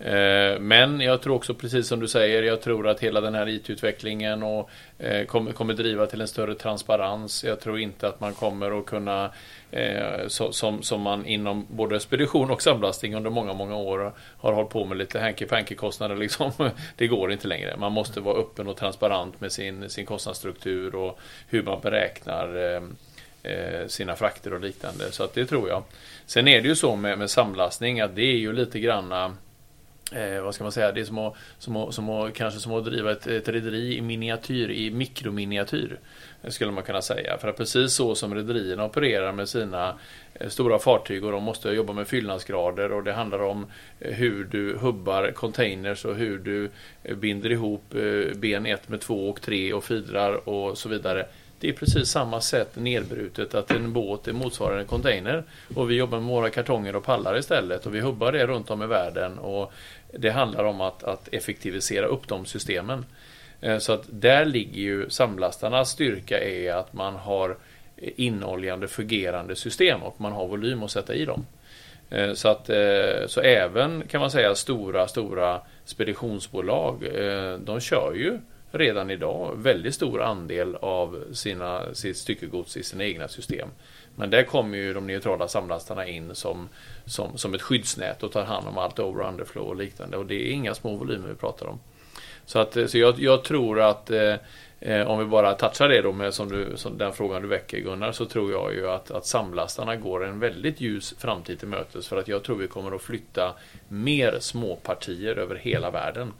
[0.00, 3.48] Eh, men jag tror också, precis som du säger, jag tror att hela den här
[3.48, 7.44] IT-utvecklingen och, eh, kommer, kommer driva till en större transparens.
[7.44, 9.30] Jag tror inte att man kommer att kunna,
[9.70, 14.70] eh, som, som man inom både spedition och samlastning under många, många år har hållit
[14.70, 16.16] på med lite hanky-panky-kostnader.
[16.20, 16.52] Liksom.
[16.96, 17.76] Det går inte längre.
[17.76, 22.80] Man måste vara öppen och transparent med sin, sin kostnadsstruktur och hur man beräknar
[23.86, 25.12] sina frakter och liknande.
[25.12, 25.82] Så att det tror jag.
[26.26, 29.36] Sen är det ju så med, med samlastning att det är ju lite granna
[30.12, 30.92] Eh, vad ska man säga?
[30.92, 33.96] Det är som att, som att, som att, kanske som att driva ett, ett rederi
[33.96, 35.98] i miniatyr, i mikrominiatyr.
[36.48, 37.38] Skulle man kunna säga.
[37.38, 39.98] För att precis så som rederierna opererar med sina
[40.34, 43.66] eh, stora fartyg och de måste jobba med fyllnadsgrader och det handlar om
[44.00, 46.70] eh, hur du hubbar containers och hur du
[47.02, 47.84] eh, binder ihop
[48.36, 51.26] ben 1 med 2 och 3 och fidrar och så vidare.
[51.60, 55.44] Det är precis samma sätt nedbrutet att en båt är motsvarande en container
[55.74, 58.82] och vi jobbar med våra kartonger och pallar istället och vi hubbar det runt om
[58.82, 59.72] i världen och
[60.12, 63.04] det handlar om att, att effektivisera upp de systemen.
[63.60, 67.56] Eh, så att där ligger ju samlastarnas styrka är att man har
[67.96, 71.46] inoljande fungerande system och man har volym att sätta i dem.
[72.10, 77.08] Eh, så, att, eh, så även kan man säga stora, stora speditionsbolag,
[77.64, 78.38] de kör ju
[78.70, 83.68] redan idag väldigt stor andel av sina, sitt styckegods i sina egna system.
[84.16, 86.68] Men där kommer ju de neutrala samlastarna in som,
[87.04, 90.16] som, som ett skyddsnät och tar hand om allt over underflow och liknande.
[90.16, 91.80] Och det är inga små volymer vi pratar om.
[92.46, 94.34] Så, att, eh, så jag, jag tror att eh,
[94.80, 97.78] eh, om vi bara touchar det då med som du, som den frågan du väcker
[97.78, 102.08] Gunnar, så tror jag ju att, att samlastarna går en väldigt ljus framtid till mötes.
[102.08, 103.54] För att jag tror vi kommer att flytta
[103.88, 106.32] mer småpartier över hela världen.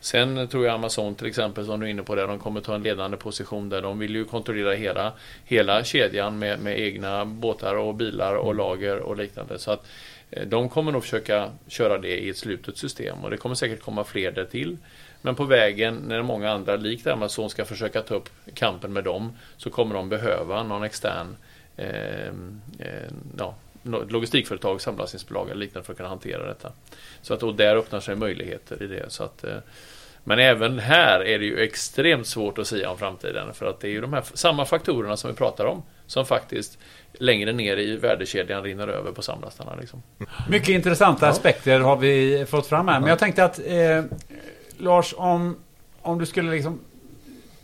[0.00, 2.74] Sen tror jag Amazon till exempel, som du är inne på där, de kommer ta
[2.74, 3.82] en ledande position där.
[3.82, 5.12] De vill ju kontrollera hela,
[5.44, 8.56] hela kedjan med, med egna båtar och bilar och mm.
[8.56, 9.58] lager och liknande.
[9.58, 9.86] Så att
[10.30, 13.80] eh, de kommer nog försöka köra det i ett slutet system och det kommer säkert
[13.80, 14.76] komma fler där till.
[15.22, 19.32] Men på vägen, när många andra likt Amazon ska försöka ta upp kampen med dem,
[19.56, 21.36] så kommer de behöva någon extern
[21.76, 22.26] eh,
[22.78, 23.54] eh, ja,
[23.86, 26.72] logistikföretag, samlastningsbolag eller liknande för att kunna hantera detta.
[27.22, 29.04] Så att, och där öppnar sig möjligheter i det.
[29.08, 29.56] Så att, eh,
[30.24, 33.54] men även här är det ju extremt svårt att säga om framtiden.
[33.54, 36.78] För att det är ju de här samma faktorerna som vi pratar om som faktiskt
[37.12, 39.74] längre ner i värdekedjan rinner över på samlastarna.
[39.80, 40.02] Liksom.
[40.48, 43.00] Mycket intressanta aspekter har vi fått fram här.
[43.00, 44.04] Men jag tänkte att eh,
[44.78, 45.56] Lars, om,
[46.02, 46.80] om du skulle liksom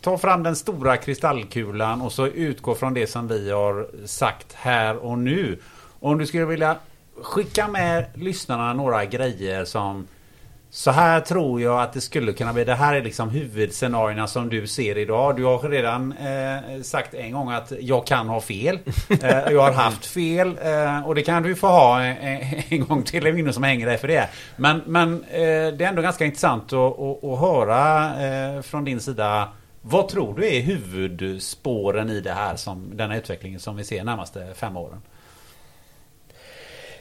[0.01, 4.97] ta fram den stora kristallkulan och så utgå från det som vi har sagt här
[4.97, 5.57] och nu.
[6.03, 6.77] Om du skulle vilja
[7.21, 10.07] skicka med lyssnarna några grejer som
[10.69, 12.63] så här tror jag att det skulle kunna bli.
[12.63, 15.35] Det här är liksom huvudscenarierna som du ser idag.
[15.35, 18.79] Du har redan eh, sagt en gång att jag kan ha fel.
[19.23, 20.57] Eh, jag har haft fel.
[20.63, 23.33] Eh, och det kan du få ha en, en gång till.
[23.33, 24.29] Minne som hänger dig för det.
[24.55, 25.39] Men, men eh,
[25.77, 29.49] det är ändå ganska intressant att, att, att höra eh, från din sida.
[29.81, 34.03] Vad tror du är huvudspåren i det här som den här utvecklingen som vi ser
[34.03, 35.01] närmaste fem åren?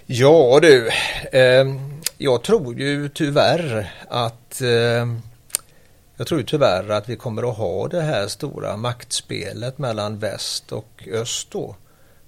[0.06, 0.88] Ja du,
[1.32, 1.66] eh,
[2.18, 5.06] jag tror ju tyvärr att eh,
[6.16, 10.72] jag tror ju tyvärr att vi kommer att ha det här stora maktspelet mellan väst
[10.72, 11.76] och öst då.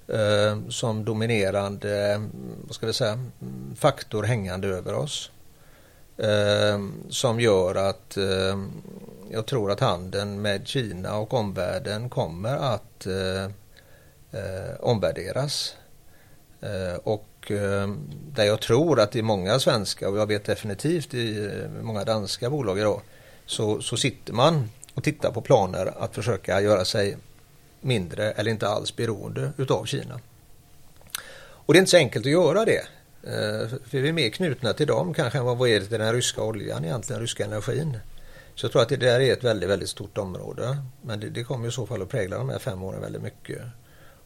[0.08, 2.22] Eh, som dominerande
[2.64, 3.18] vad ska vi säga,
[3.76, 5.30] faktor hängande över oss.
[6.18, 8.58] Eh, som gör att eh,
[9.30, 13.44] jag tror att handeln med Kina och omvärlden kommer att eh,
[14.40, 15.74] eh omvärderas.
[16.60, 17.88] Eh, och Eh,
[18.32, 22.50] där jag tror att i många svenska och jag vet definitivt i eh, många danska
[22.50, 23.00] bolag idag
[23.46, 27.16] så, så sitter man och tittar på planer att försöka göra sig
[27.80, 30.20] mindre eller inte alls beroende utav Kina.
[31.36, 32.86] Och det är inte så enkelt att göra det.
[33.22, 36.12] Eh, för vi är mer knutna till dem kanske än vad vi är till den
[36.12, 37.98] ryska oljan egentligen, ryska energin.
[38.54, 40.78] Så jag tror att det där är ett väldigt, väldigt stort område.
[41.02, 43.62] Men det, det kommer i så fall att prägla de här fem åren väldigt mycket.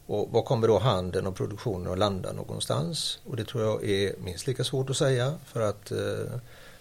[0.09, 3.19] Och var kommer då handeln och produktionen att landa någonstans?
[3.25, 5.99] Och det tror jag är minst lika svårt att säga för att eh,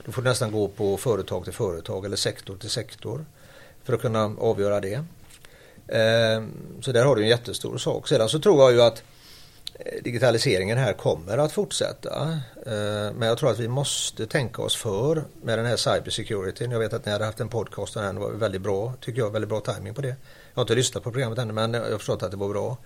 [0.05, 3.25] då får du nästan gå på företag till företag eller sektor till sektor
[3.83, 4.93] för att kunna avgöra det.
[5.87, 6.43] Eh,
[6.81, 8.07] så där har du en jättestor sak.
[8.07, 9.03] Sedan så tror jag ju att
[9.73, 12.39] eh, digitaliseringen här kommer att fortsätta.
[12.65, 16.65] Eh, men jag tror att vi måste tänka oss för med den här cybersecurity.
[16.65, 19.31] Jag vet att ni hade haft en podcast och den var väldigt bra, tycker jag,
[19.31, 20.07] väldigt bra timing på det.
[20.07, 20.15] Jag
[20.55, 22.77] har inte lyssnat på programmet ännu men jag har förstått att det var bra.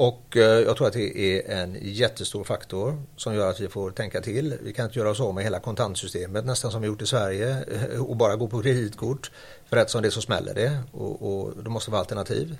[0.00, 3.90] Och eh, jag tror att det är en jättestor faktor som gör att vi får
[3.90, 4.54] tänka till.
[4.62, 7.56] Vi kan inte göra oss av med hela kontantsystemet nästan som vi gjort i Sverige
[7.94, 9.30] eh, och bara gå på kreditkort.
[9.68, 12.56] För rätt som det så smäller det och, och då måste vi ha alternativ.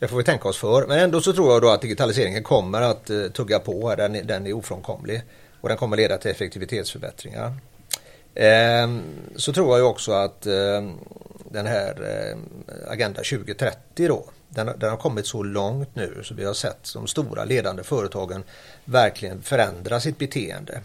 [0.00, 0.86] Det får vi tänka oss för.
[0.86, 3.94] Men ändå så tror jag då att digitaliseringen kommer att eh, tugga på.
[3.94, 5.22] Den, den är ofrånkomlig
[5.60, 7.56] och den kommer leda till effektivitetsförbättringar.
[8.34, 9.02] Ehm,
[9.36, 10.92] så tror jag också att ehm,
[11.50, 12.38] den här ehm,
[12.88, 17.06] Agenda 2030 då, den, den, har kommit så långt nu så vi har sett de
[17.06, 18.44] stora ledande företagen
[18.84, 20.80] verkligen förändra sitt beteende.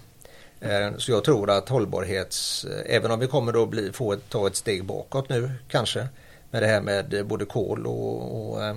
[0.61, 4.29] Eh, så jag tror att hållbarhets, eh, även om vi kommer då bli, få ett,
[4.29, 6.07] ta ett steg bakåt nu kanske
[6.51, 8.75] med det här med eh, både kol och, och,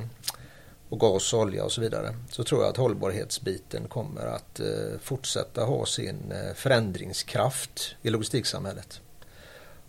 [0.88, 2.16] och gas och olja och så vidare.
[2.30, 4.60] Så tror jag att hållbarhetsbiten kommer att
[5.02, 9.00] fortsätta ha sin förändringskraft i logistiksamhället.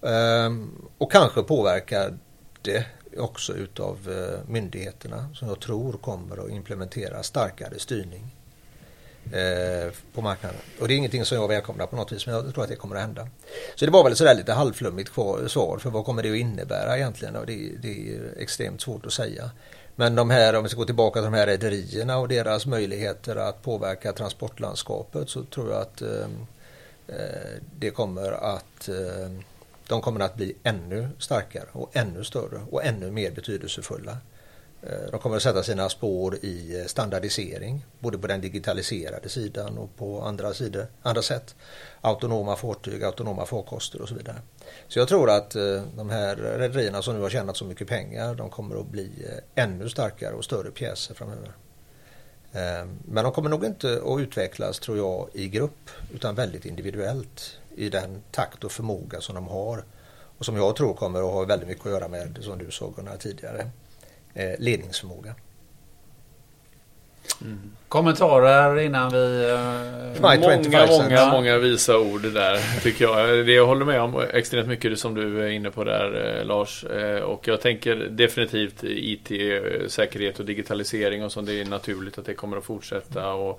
[0.02, 2.14] Ehm, och kanske påverka
[2.62, 2.86] det
[3.18, 8.36] också utav eh, myndigheterna som jag tror kommer att implementera starkare styrning
[9.32, 10.60] eh, på marknaden.
[10.80, 12.76] Och det är ingenting som jag välkomnar på något vis men jag tror att det
[12.76, 13.28] kommer att hända.
[13.76, 15.12] Så det var väl sådär lite halvflummigt
[15.48, 19.14] svar för vad kommer det att innebära egentligen och det, det är extremt svårt att
[19.14, 19.52] säga.
[19.96, 23.36] Men de här, om vi ska gå tillbaka till de här rederierna och deras möjligheter
[23.36, 26.28] att påverka transportlandskapet så tror jag att eh,
[27.08, 29.32] eh det kommer att eh,
[29.94, 34.18] de kommer att bli ännu starkare och ännu större och ännu mer betydelsefulla.
[34.82, 39.78] Eh, de kommer att sätta sina spår i eh, standardisering, både på den digitaliserade sidan
[39.78, 41.56] och på andra, sidor, andra sätt.
[42.02, 44.38] Autonoma fartyg, autonoma farkoster och så vidare.
[44.88, 48.36] Så jag tror att eh, de här rederierna som nu har tjänat så mycket pengar,
[48.36, 49.10] de kommer att bli
[49.56, 51.52] ännu starkare och större pjäser framöver.
[53.06, 57.90] Men de kommer nog inte att utvecklas, tror jag, i grupp, utan väldigt individuellt i
[57.90, 59.84] den takt och förmåga som de har.
[60.38, 62.96] Och som jag tror kommer att ha väldigt mycket att göra med, som du såg
[62.96, 63.70] Gunnar tidigare,
[64.34, 65.36] Eh, ledningsförmåga.
[67.42, 67.72] Mm.
[67.88, 69.52] Kommentarer innan vi...
[69.52, 70.22] Uh...
[70.22, 73.46] Många, många, många visa ord där tycker jag.
[73.46, 76.84] Det jag håller med om extremt mycket som du är inne på där eh, Lars.
[76.84, 79.32] Eh, och jag tänker definitivt IT,
[79.92, 81.42] säkerhet och digitalisering och så.
[81.42, 83.34] Det är naturligt att det kommer att fortsätta.
[83.34, 83.56] Och eh,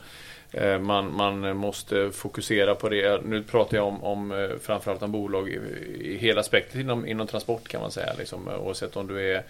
[0.56, 3.24] Eh, man, man måste fokusera på det.
[3.24, 5.60] Nu pratar jag om, om eh, framförallt om bolag i,
[6.00, 8.12] i hela spektrat inom, inom transport kan man säga.
[8.18, 9.42] Liksom, oavsett om du är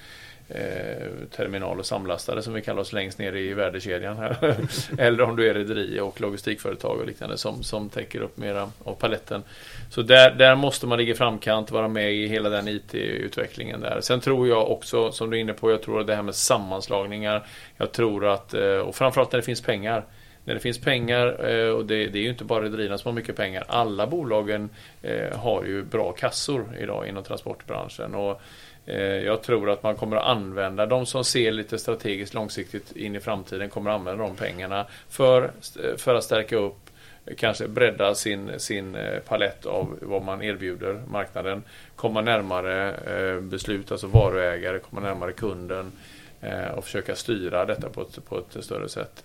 [0.48, 4.56] eh, terminal och samlastare som vi kallar oss längst ner i värdekedjan här.
[4.98, 8.94] Eller om du är rederi och logistikföretag och liknande som, som täcker upp mera av
[8.94, 9.42] paletten.
[9.90, 14.00] Så där, där måste man ligga i framkant, vara med i hela den IT-utvecklingen där.
[14.00, 16.34] Sen tror jag också, som du är inne på, jag tror att det här med
[16.34, 17.46] sammanslagningar.
[17.76, 20.04] Jag tror att, eh, och framförallt när det finns pengar.
[20.44, 23.14] När det finns pengar, eh, och det, det är ju inte bara rederierna som har
[23.14, 23.64] mycket pengar.
[23.68, 24.70] Alla bolagen
[25.02, 28.14] eh, har ju bra kassor idag inom transportbranschen.
[28.14, 28.40] Och
[28.86, 33.16] eh, jag tror att man kommer att använda de som ser lite strategiskt långsiktigt in
[33.16, 35.50] i framtiden kommer att använda de pengarna för,
[35.96, 36.90] för att stärka upp
[37.36, 38.96] kanske bredda sin, sin
[39.28, 41.62] palett av vad man erbjuder marknaden.
[41.96, 42.94] Komma närmare
[43.40, 45.92] beslut, alltså varuägare, komma närmare kunden
[46.74, 49.24] och försöka styra detta på ett, på ett större sätt.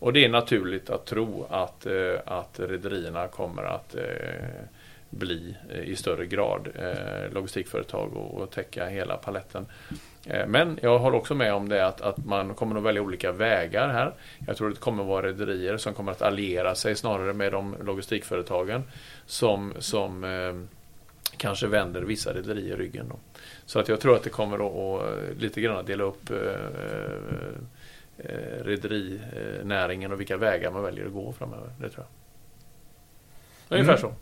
[0.00, 4.02] Och det är naturligt att tro att, eh, att rederierna kommer att eh,
[5.10, 9.66] bli eh, i större grad eh, logistikföretag och, och täcka hela paletten.
[10.26, 13.32] Eh, men jag håller också med om det att, att man kommer att välja olika
[13.32, 14.12] vägar här.
[14.46, 17.76] Jag tror det kommer att vara rederier som kommer att alliera sig snarare med de
[17.84, 18.82] logistikföretagen
[19.26, 20.80] som, som eh,
[21.36, 23.08] kanske vänder vissa rederier ryggen.
[23.08, 23.16] Då.
[23.66, 26.36] Så att jag tror att det kommer att, att eh, lite grann dela upp eh,
[28.24, 31.70] eh, rederinäringen och vilka vägar man väljer att gå framöver.
[31.80, 33.78] Det tror jag.
[33.78, 34.00] Ungefär mm.
[34.00, 34.14] så.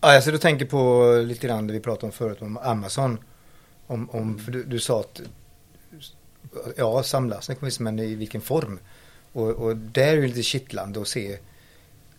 [0.00, 3.18] Ja, alltså du tänker på lite grann det vi pratade om förut om Amazon.
[3.86, 5.20] Om, om, för du, du sa att
[6.76, 8.78] ja, samlastning men i vilken form?
[9.32, 11.38] Och, och där är det lite kittlande att se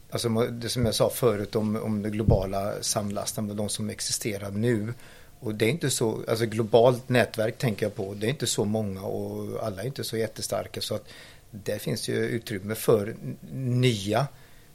[0.09, 4.93] Alltså det som jag sa förut om, om det globala samlastande, de som existerar nu.
[5.39, 8.65] Och det är inte så, alltså globalt nätverk tänker jag på, det är inte så
[8.65, 11.05] många och alla är inte så jättestarka så att
[11.51, 13.15] där finns ju utrymme för
[13.51, 14.27] nya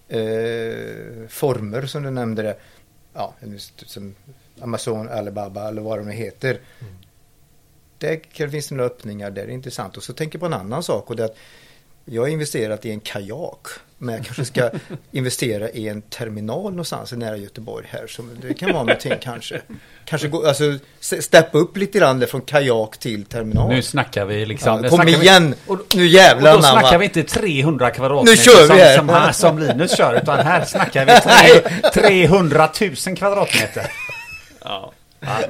[0.08, 2.56] eh, former som du nämnde det.
[3.14, 3.34] Ja,
[3.86, 4.14] som
[4.60, 6.60] Amazon, Alibaba eller vad de nu heter.
[6.80, 6.94] Mm.
[7.98, 9.96] Där finns det några öppningar, där är intressant.
[9.96, 11.36] Och så tänker jag på en annan sak och det är att
[12.04, 13.66] jag har investerat i en kajak.
[14.02, 14.70] Men jag kanske ska
[15.12, 18.06] investera i en terminal någonstans nära Göteborg här.
[18.06, 19.60] Så det kan vara någonting kanske.
[20.04, 23.68] Kanske gå, alltså steppa upp lite grann från kajak till terminal.
[23.68, 24.84] Nu snackar vi liksom.
[24.84, 25.54] Ja, kom igen!
[25.66, 28.98] Vi, och, nu jävlar Och då snackar vi inte 300 kvadratmeter nu kör vi här.
[28.98, 30.14] Som, som, som Linus kör.
[30.22, 33.92] Utan här snackar vi 300 000 kvadratmeter.
[34.64, 34.92] Ja.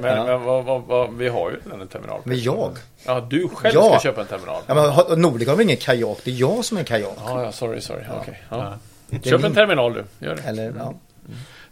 [0.01, 0.25] Men, ja.
[0.25, 2.21] men vad, vad, vad, vi har ju en terminal.
[2.23, 2.77] Men jag?
[3.05, 3.89] Ja, du själv ja.
[3.89, 4.61] ska köpa en terminal.
[4.67, 6.19] Ja, men Nordic har väl ingen kajak?
[6.23, 7.17] Det är jag som är kajak.
[7.25, 8.03] Ja, ja sorry, sorry.
[8.09, 8.21] Ja.
[8.21, 8.35] Okay.
[8.49, 8.77] Ja.
[9.23, 10.25] Köp en terminal du.
[10.25, 10.41] Gör det.
[10.41, 10.93] Eller, ja.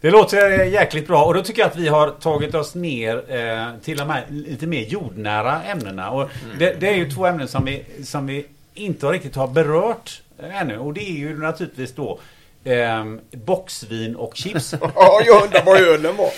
[0.02, 3.68] Det låter jäkligt bra och då tycker jag att vi har tagit oss ner eh,
[3.84, 6.11] till de här lite mer jordnära ämnena.
[6.11, 6.60] Och mm.
[6.60, 10.78] det, det, är ju två ämnen som vi, som vi inte riktigt har berört ännu.
[10.78, 12.19] Och det är ju naturligtvis då
[12.64, 14.74] ehm, boxvin och chips.
[14.96, 16.32] Ja, jag undrar vad ölen var.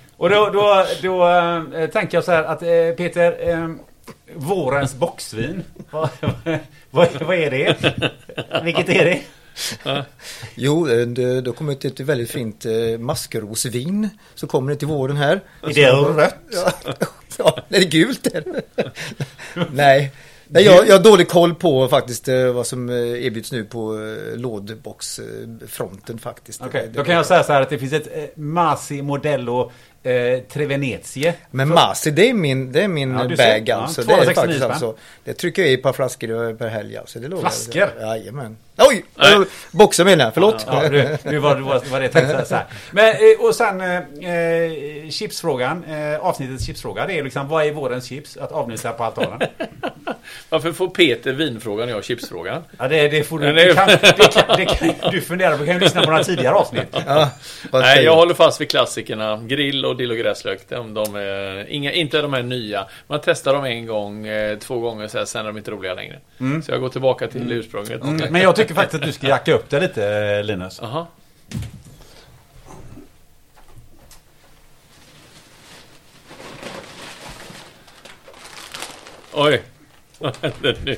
[0.16, 1.28] Och då, då, då
[1.76, 3.68] eh, tänker jag så här att eh, Peter, eh,
[4.34, 6.08] vårens boxvin, vad,
[6.90, 7.76] vad, vad är det?
[8.64, 9.20] Vilket är det?
[10.54, 14.08] Jo, eh, det, då kommer det ett väldigt fint eh, maskrosvin.
[14.34, 15.40] Så kommer det till våren här.
[15.62, 16.36] Är det rött?
[16.52, 16.72] Ja,
[17.38, 18.90] ja det är gult är det.
[19.72, 20.12] Nej.
[20.52, 23.94] Nej, jag, jag har dålig koll på faktiskt eh, vad som eh, erbjuds nu på
[23.94, 26.60] eh, lådboxfronten faktiskt.
[26.60, 29.72] Okej, Det- då kan jag säga så här att det finns ett Masi Modello
[30.02, 31.34] eh, Trevenetie.
[31.50, 34.02] Men Masi, det är min, det är min Ja, bag Ja, alltså.
[34.02, 34.94] det är 269 faktiskt alltså.
[35.24, 37.18] Det trycker jag i ett par flaskor per helg alltså.
[37.18, 37.52] Det lovar jag.
[37.52, 37.88] Flaskor?
[38.00, 38.56] Jajamän.
[38.80, 39.04] Oj!
[39.14, 39.44] Nej.
[39.70, 40.66] Boxar menar jag, förlåt.
[40.66, 42.64] Ja, du, du var, var, var det jag tänkte så här.
[42.90, 47.06] Men, eh, och sen eh, eh, chipsfrågan, eh, avsnittets chipsfråga.
[47.06, 49.40] Det är liksom, vad är vårens chips att avnysa på altanen?
[50.48, 52.62] Varför får Peter vinfrågan och jag chipsfrågan?
[52.78, 55.74] Ja, det, det får du, det kan, det kan, det kan, du fundera på, kan
[55.74, 56.86] ju lyssna på några tidigare avsnitt.
[57.06, 57.30] Ja,
[57.72, 59.36] Nej, jag håller fast vid klassikerna.
[59.42, 60.60] Grill och dill och gräslök.
[60.68, 62.86] De, de är, inga, inte de här nya.
[63.06, 65.94] Man testar dem en gång, eh, två gånger, så här, sen är de inte roliga
[65.94, 66.18] längre.
[66.38, 68.02] Så jag går tillbaka till ursprunget.
[68.02, 70.78] Mm, men jag tycker faktiskt att du ska jacka upp det lite, eh, Linus.
[70.82, 71.06] Jaha.
[79.32, 79.62] Oj.
[80.18, 80.96] Vad hände nu?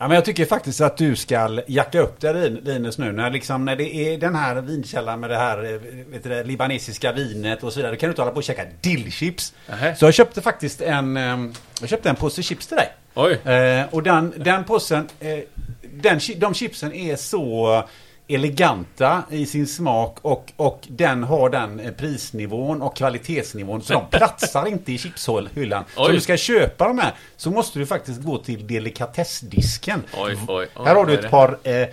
[0.00, 3.30] Ja, men jag tycker faktiskt att du ska jacka upp det Lin- Linus nu när,
[3.30, 5.80] liksom, när det är den här vinkällan med det här eh,
[6.10, 7.92] vet du, det, libanesiska vinet och så vidare.
[7.92, 9.54] Då kan du inte hålla på och käka dillchips.
[9.96, 11.38] Så jag köpte faktiskt en, eh,
[11.80, 12.92] jag köpte en påse chips till dig.
[13.26, 15.38] Eh, och den, den påsen, eh,
[15.82, 17.84] den, de chipsen är så
[18.28, 24.06] eleganta i sin smak och, och den har den eh, prisnivån och kvalitetsnivån så de
[24.18, 25.84] platsar inte i chipshyllan.
[25.94, 30.02] Så om du ska köpa de här så måste du faktiskt gå till delikatessdisken.
[30.16, 31.28] Oj, oj, Här har du ett det?
[31.28, 31.86] par, eh,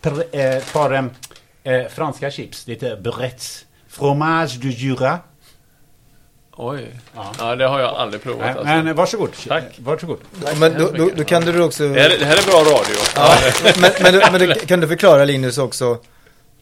[0.00, 1.04] pr, eh, par eh,
[1.74, 3.66] eh, franska chips, lite Bretz.
[3.88, 5.18] Fromage du Jura.
[6.56, 7.00] Oj.
[7.14, 7.32] Ja.
[7.38, 7.56] Ja.
[7.56, 8.40] det har jag aldrig provat.
[8.40, 8.64] Nej, Alltså.
[8.64, 9.30] Men eh, varsågod.
[9.48, 9.64] Tack.
[9.78, 10.18] Varsågod.
[10.44, 11.88] Ja, men då, då, då kan du också...
[11.88, 12.96] Det, här, det här är bra radio.
[13.16, 13.36] Ja,
[13.80, 15.98] men, men, men du, kan du förklara Linus också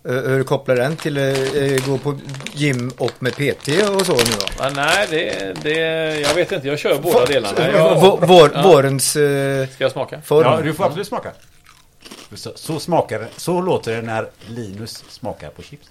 [0.09, 2.19] eh, hur du kopplar den till uh, gå på
[2.53, 4.47] gym och med PT och så nu då?
[4.59, 5.79] Ja, nej, det, det...
[6.21, 6.69] Jag vet inte.
[6.69, 7.71] Jag kör båda delarna.
[7.73, 8.63] Jag, Vår, vår, Ja.
[8.63, 10.21] Vårens uh, ska jag smaka?
[10.21, 10.43] form.
[10.47, 11.33] Ja, du får absolut smaka.
[12.35, 13.29] Så, så smakar det.
[13.37, 15.89] Så låter det när Linus smakar på chips.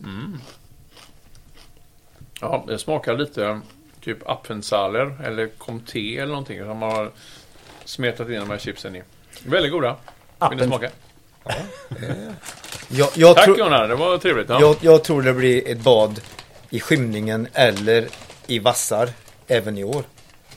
[2.42, 3.62] Ja, det smakar lite
[4.04, 7.12] typ appensaler eller comté eller någonting som man har
[7.86, 9.04] smetat in de här chipsen i.
[9.46, 9.96] Väldigt goda.
[10.50, 10.90] Vill ni smaka?
[12.88, 14.50] Jag, jag, Tack Jonna, det var trevligt.
[14.50, 14.62] Ja.
[14.62, 16.22] jag, jag tror det blir ett bad
[16.70, 18.08] i skymningen eller
[18.48, 19.10] i vassar
[19.48, 20.04] även i år.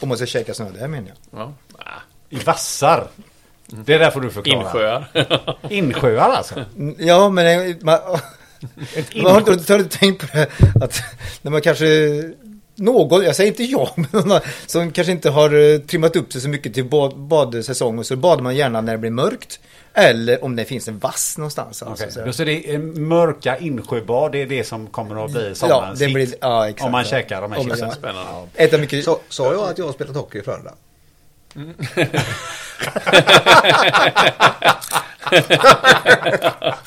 [0.00, 1.40] Om man ska käka sådana där menar jag.
[1.40, 1.52] Ja.
[2.30, 3.08] I vassar.
[3.66, 4.62] Det där får du förklara.
[4.64, 5.58] Insjöar.
[5.70, 6.64] Insjöar alltså.
[6.76, 7.98] Mm, Ja, men eh, man,
[8.94, 10.48] Ett man har inte tänkt på det
[10.84, 11.02] att
[11.42, 11.86] när man kanske
[12.76, 16.40] någon, jag säger inte jag, men någon som kanske inte har eh, trimmat upp sig
[16.40, 19.60] så mycket till bad, badsäsong och så badar man gärna när det blir mörkt.
[19.94, 21.82] Eller om det finns en vass någonstans.
[21.82, 25.48] Alltså, Okej, så så det är mörka insjöbad, det är det som kommer att bli
[25.48, 26.34] Ja, sommarens det blir, hit.
[26.40, 26.86] ja, exakt.
[26.86, 27.08] Om man ja.
[27.10, 27.90] käkar de här chipsen.
[28.02, 28.46] ja.
[28.78, 29.04] Mycket.
[29.04, 30.72] Så, sa jag att jag har spelat hockey i Frölunda?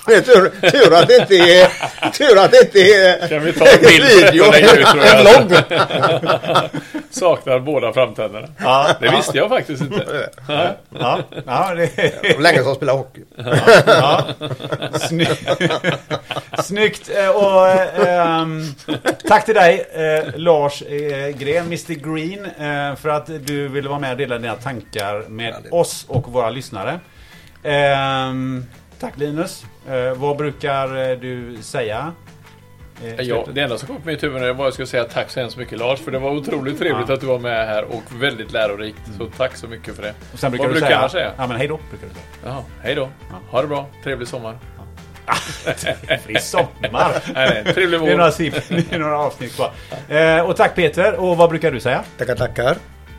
[0.07, 1.67] Det är tur, tur att det inte är...
[2.11, 3.27] Tur att det inte är...
[3.27, 5.19] Kan vi ta en bild på detta och lägga ut, tror jag?
[5.19, 5.63] En vlogg.
[7.11, 8.47] Saknar båda framtänderna.
[8.57, 10.29] Ja, Det visste jag faktiskt inte.
[10.47, 11.89] ja, ja, det
[12.21, 13.21] Det var länge sedan jag spelade hockey.
[13.85, 14.25] Ja.
[14.99, 15.25] Sny
[16.63, 17.09] Snyggt.
[17.17, 17.67] Eh, Och,
[18.07, 18.65] ehm,
[19.27, 23.99] tack till dig eh, Lars eh, Gren, Mr Green, eh, för att du ville vara
[23.99, 26.99] med och dela dina tankar med oss och våra lyssnare.
[27.63, 28.65] Ehm,
[28.99, 29.65] tack Linus.
[29.89, 32.13] Eh, vad brukar eh, du säga?
[33.03, 35.29] Eh, Ja, det enda som kom på mitt huvud är bara jag ska säga tack
[35.29, 35.99] så hemskt mycket Lars.
[35.99, 37.13] För det var otroligt trevligt Ja.
[37.13, 38.99] att du var med här och väldigt lärorikt.
[39.17, 40.13] Så tack så mycket för det.
[40.33, 41.31] Och sen brukar Vad du brukar säga, jag säga?
[41.37, 42.25] Ja men hej då, brukar du säga.
[42.53, 43.09] Jaha, hej då.
[43.51, 43.87] Ha det bra.
[44.03, 44.57] Trevlig sommar.
[46.25, 46.67] Frisk sommar.
[47.33, 48.75] Nej, nej, trevlig Det är, några, vår.
[48.75, 49.71] det är några avsnitt kvar.
[50.07, 51.15] Eh, och tack Peter.
[51.15, 52.03] Och vad brukar du säga?
[52.17, 52.77] Tackar, tackar.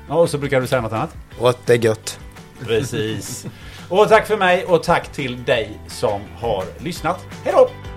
[0.09, 1.17] Ja, och så brukar du säga något annat.
[1.39, 2.19] Och att det är gött.
[2.67, 3.47] Precis.
[3.91, 7.27] Och tack för mig och tack till dig som har lyssnat.
[7.45, 7.90] Hej då!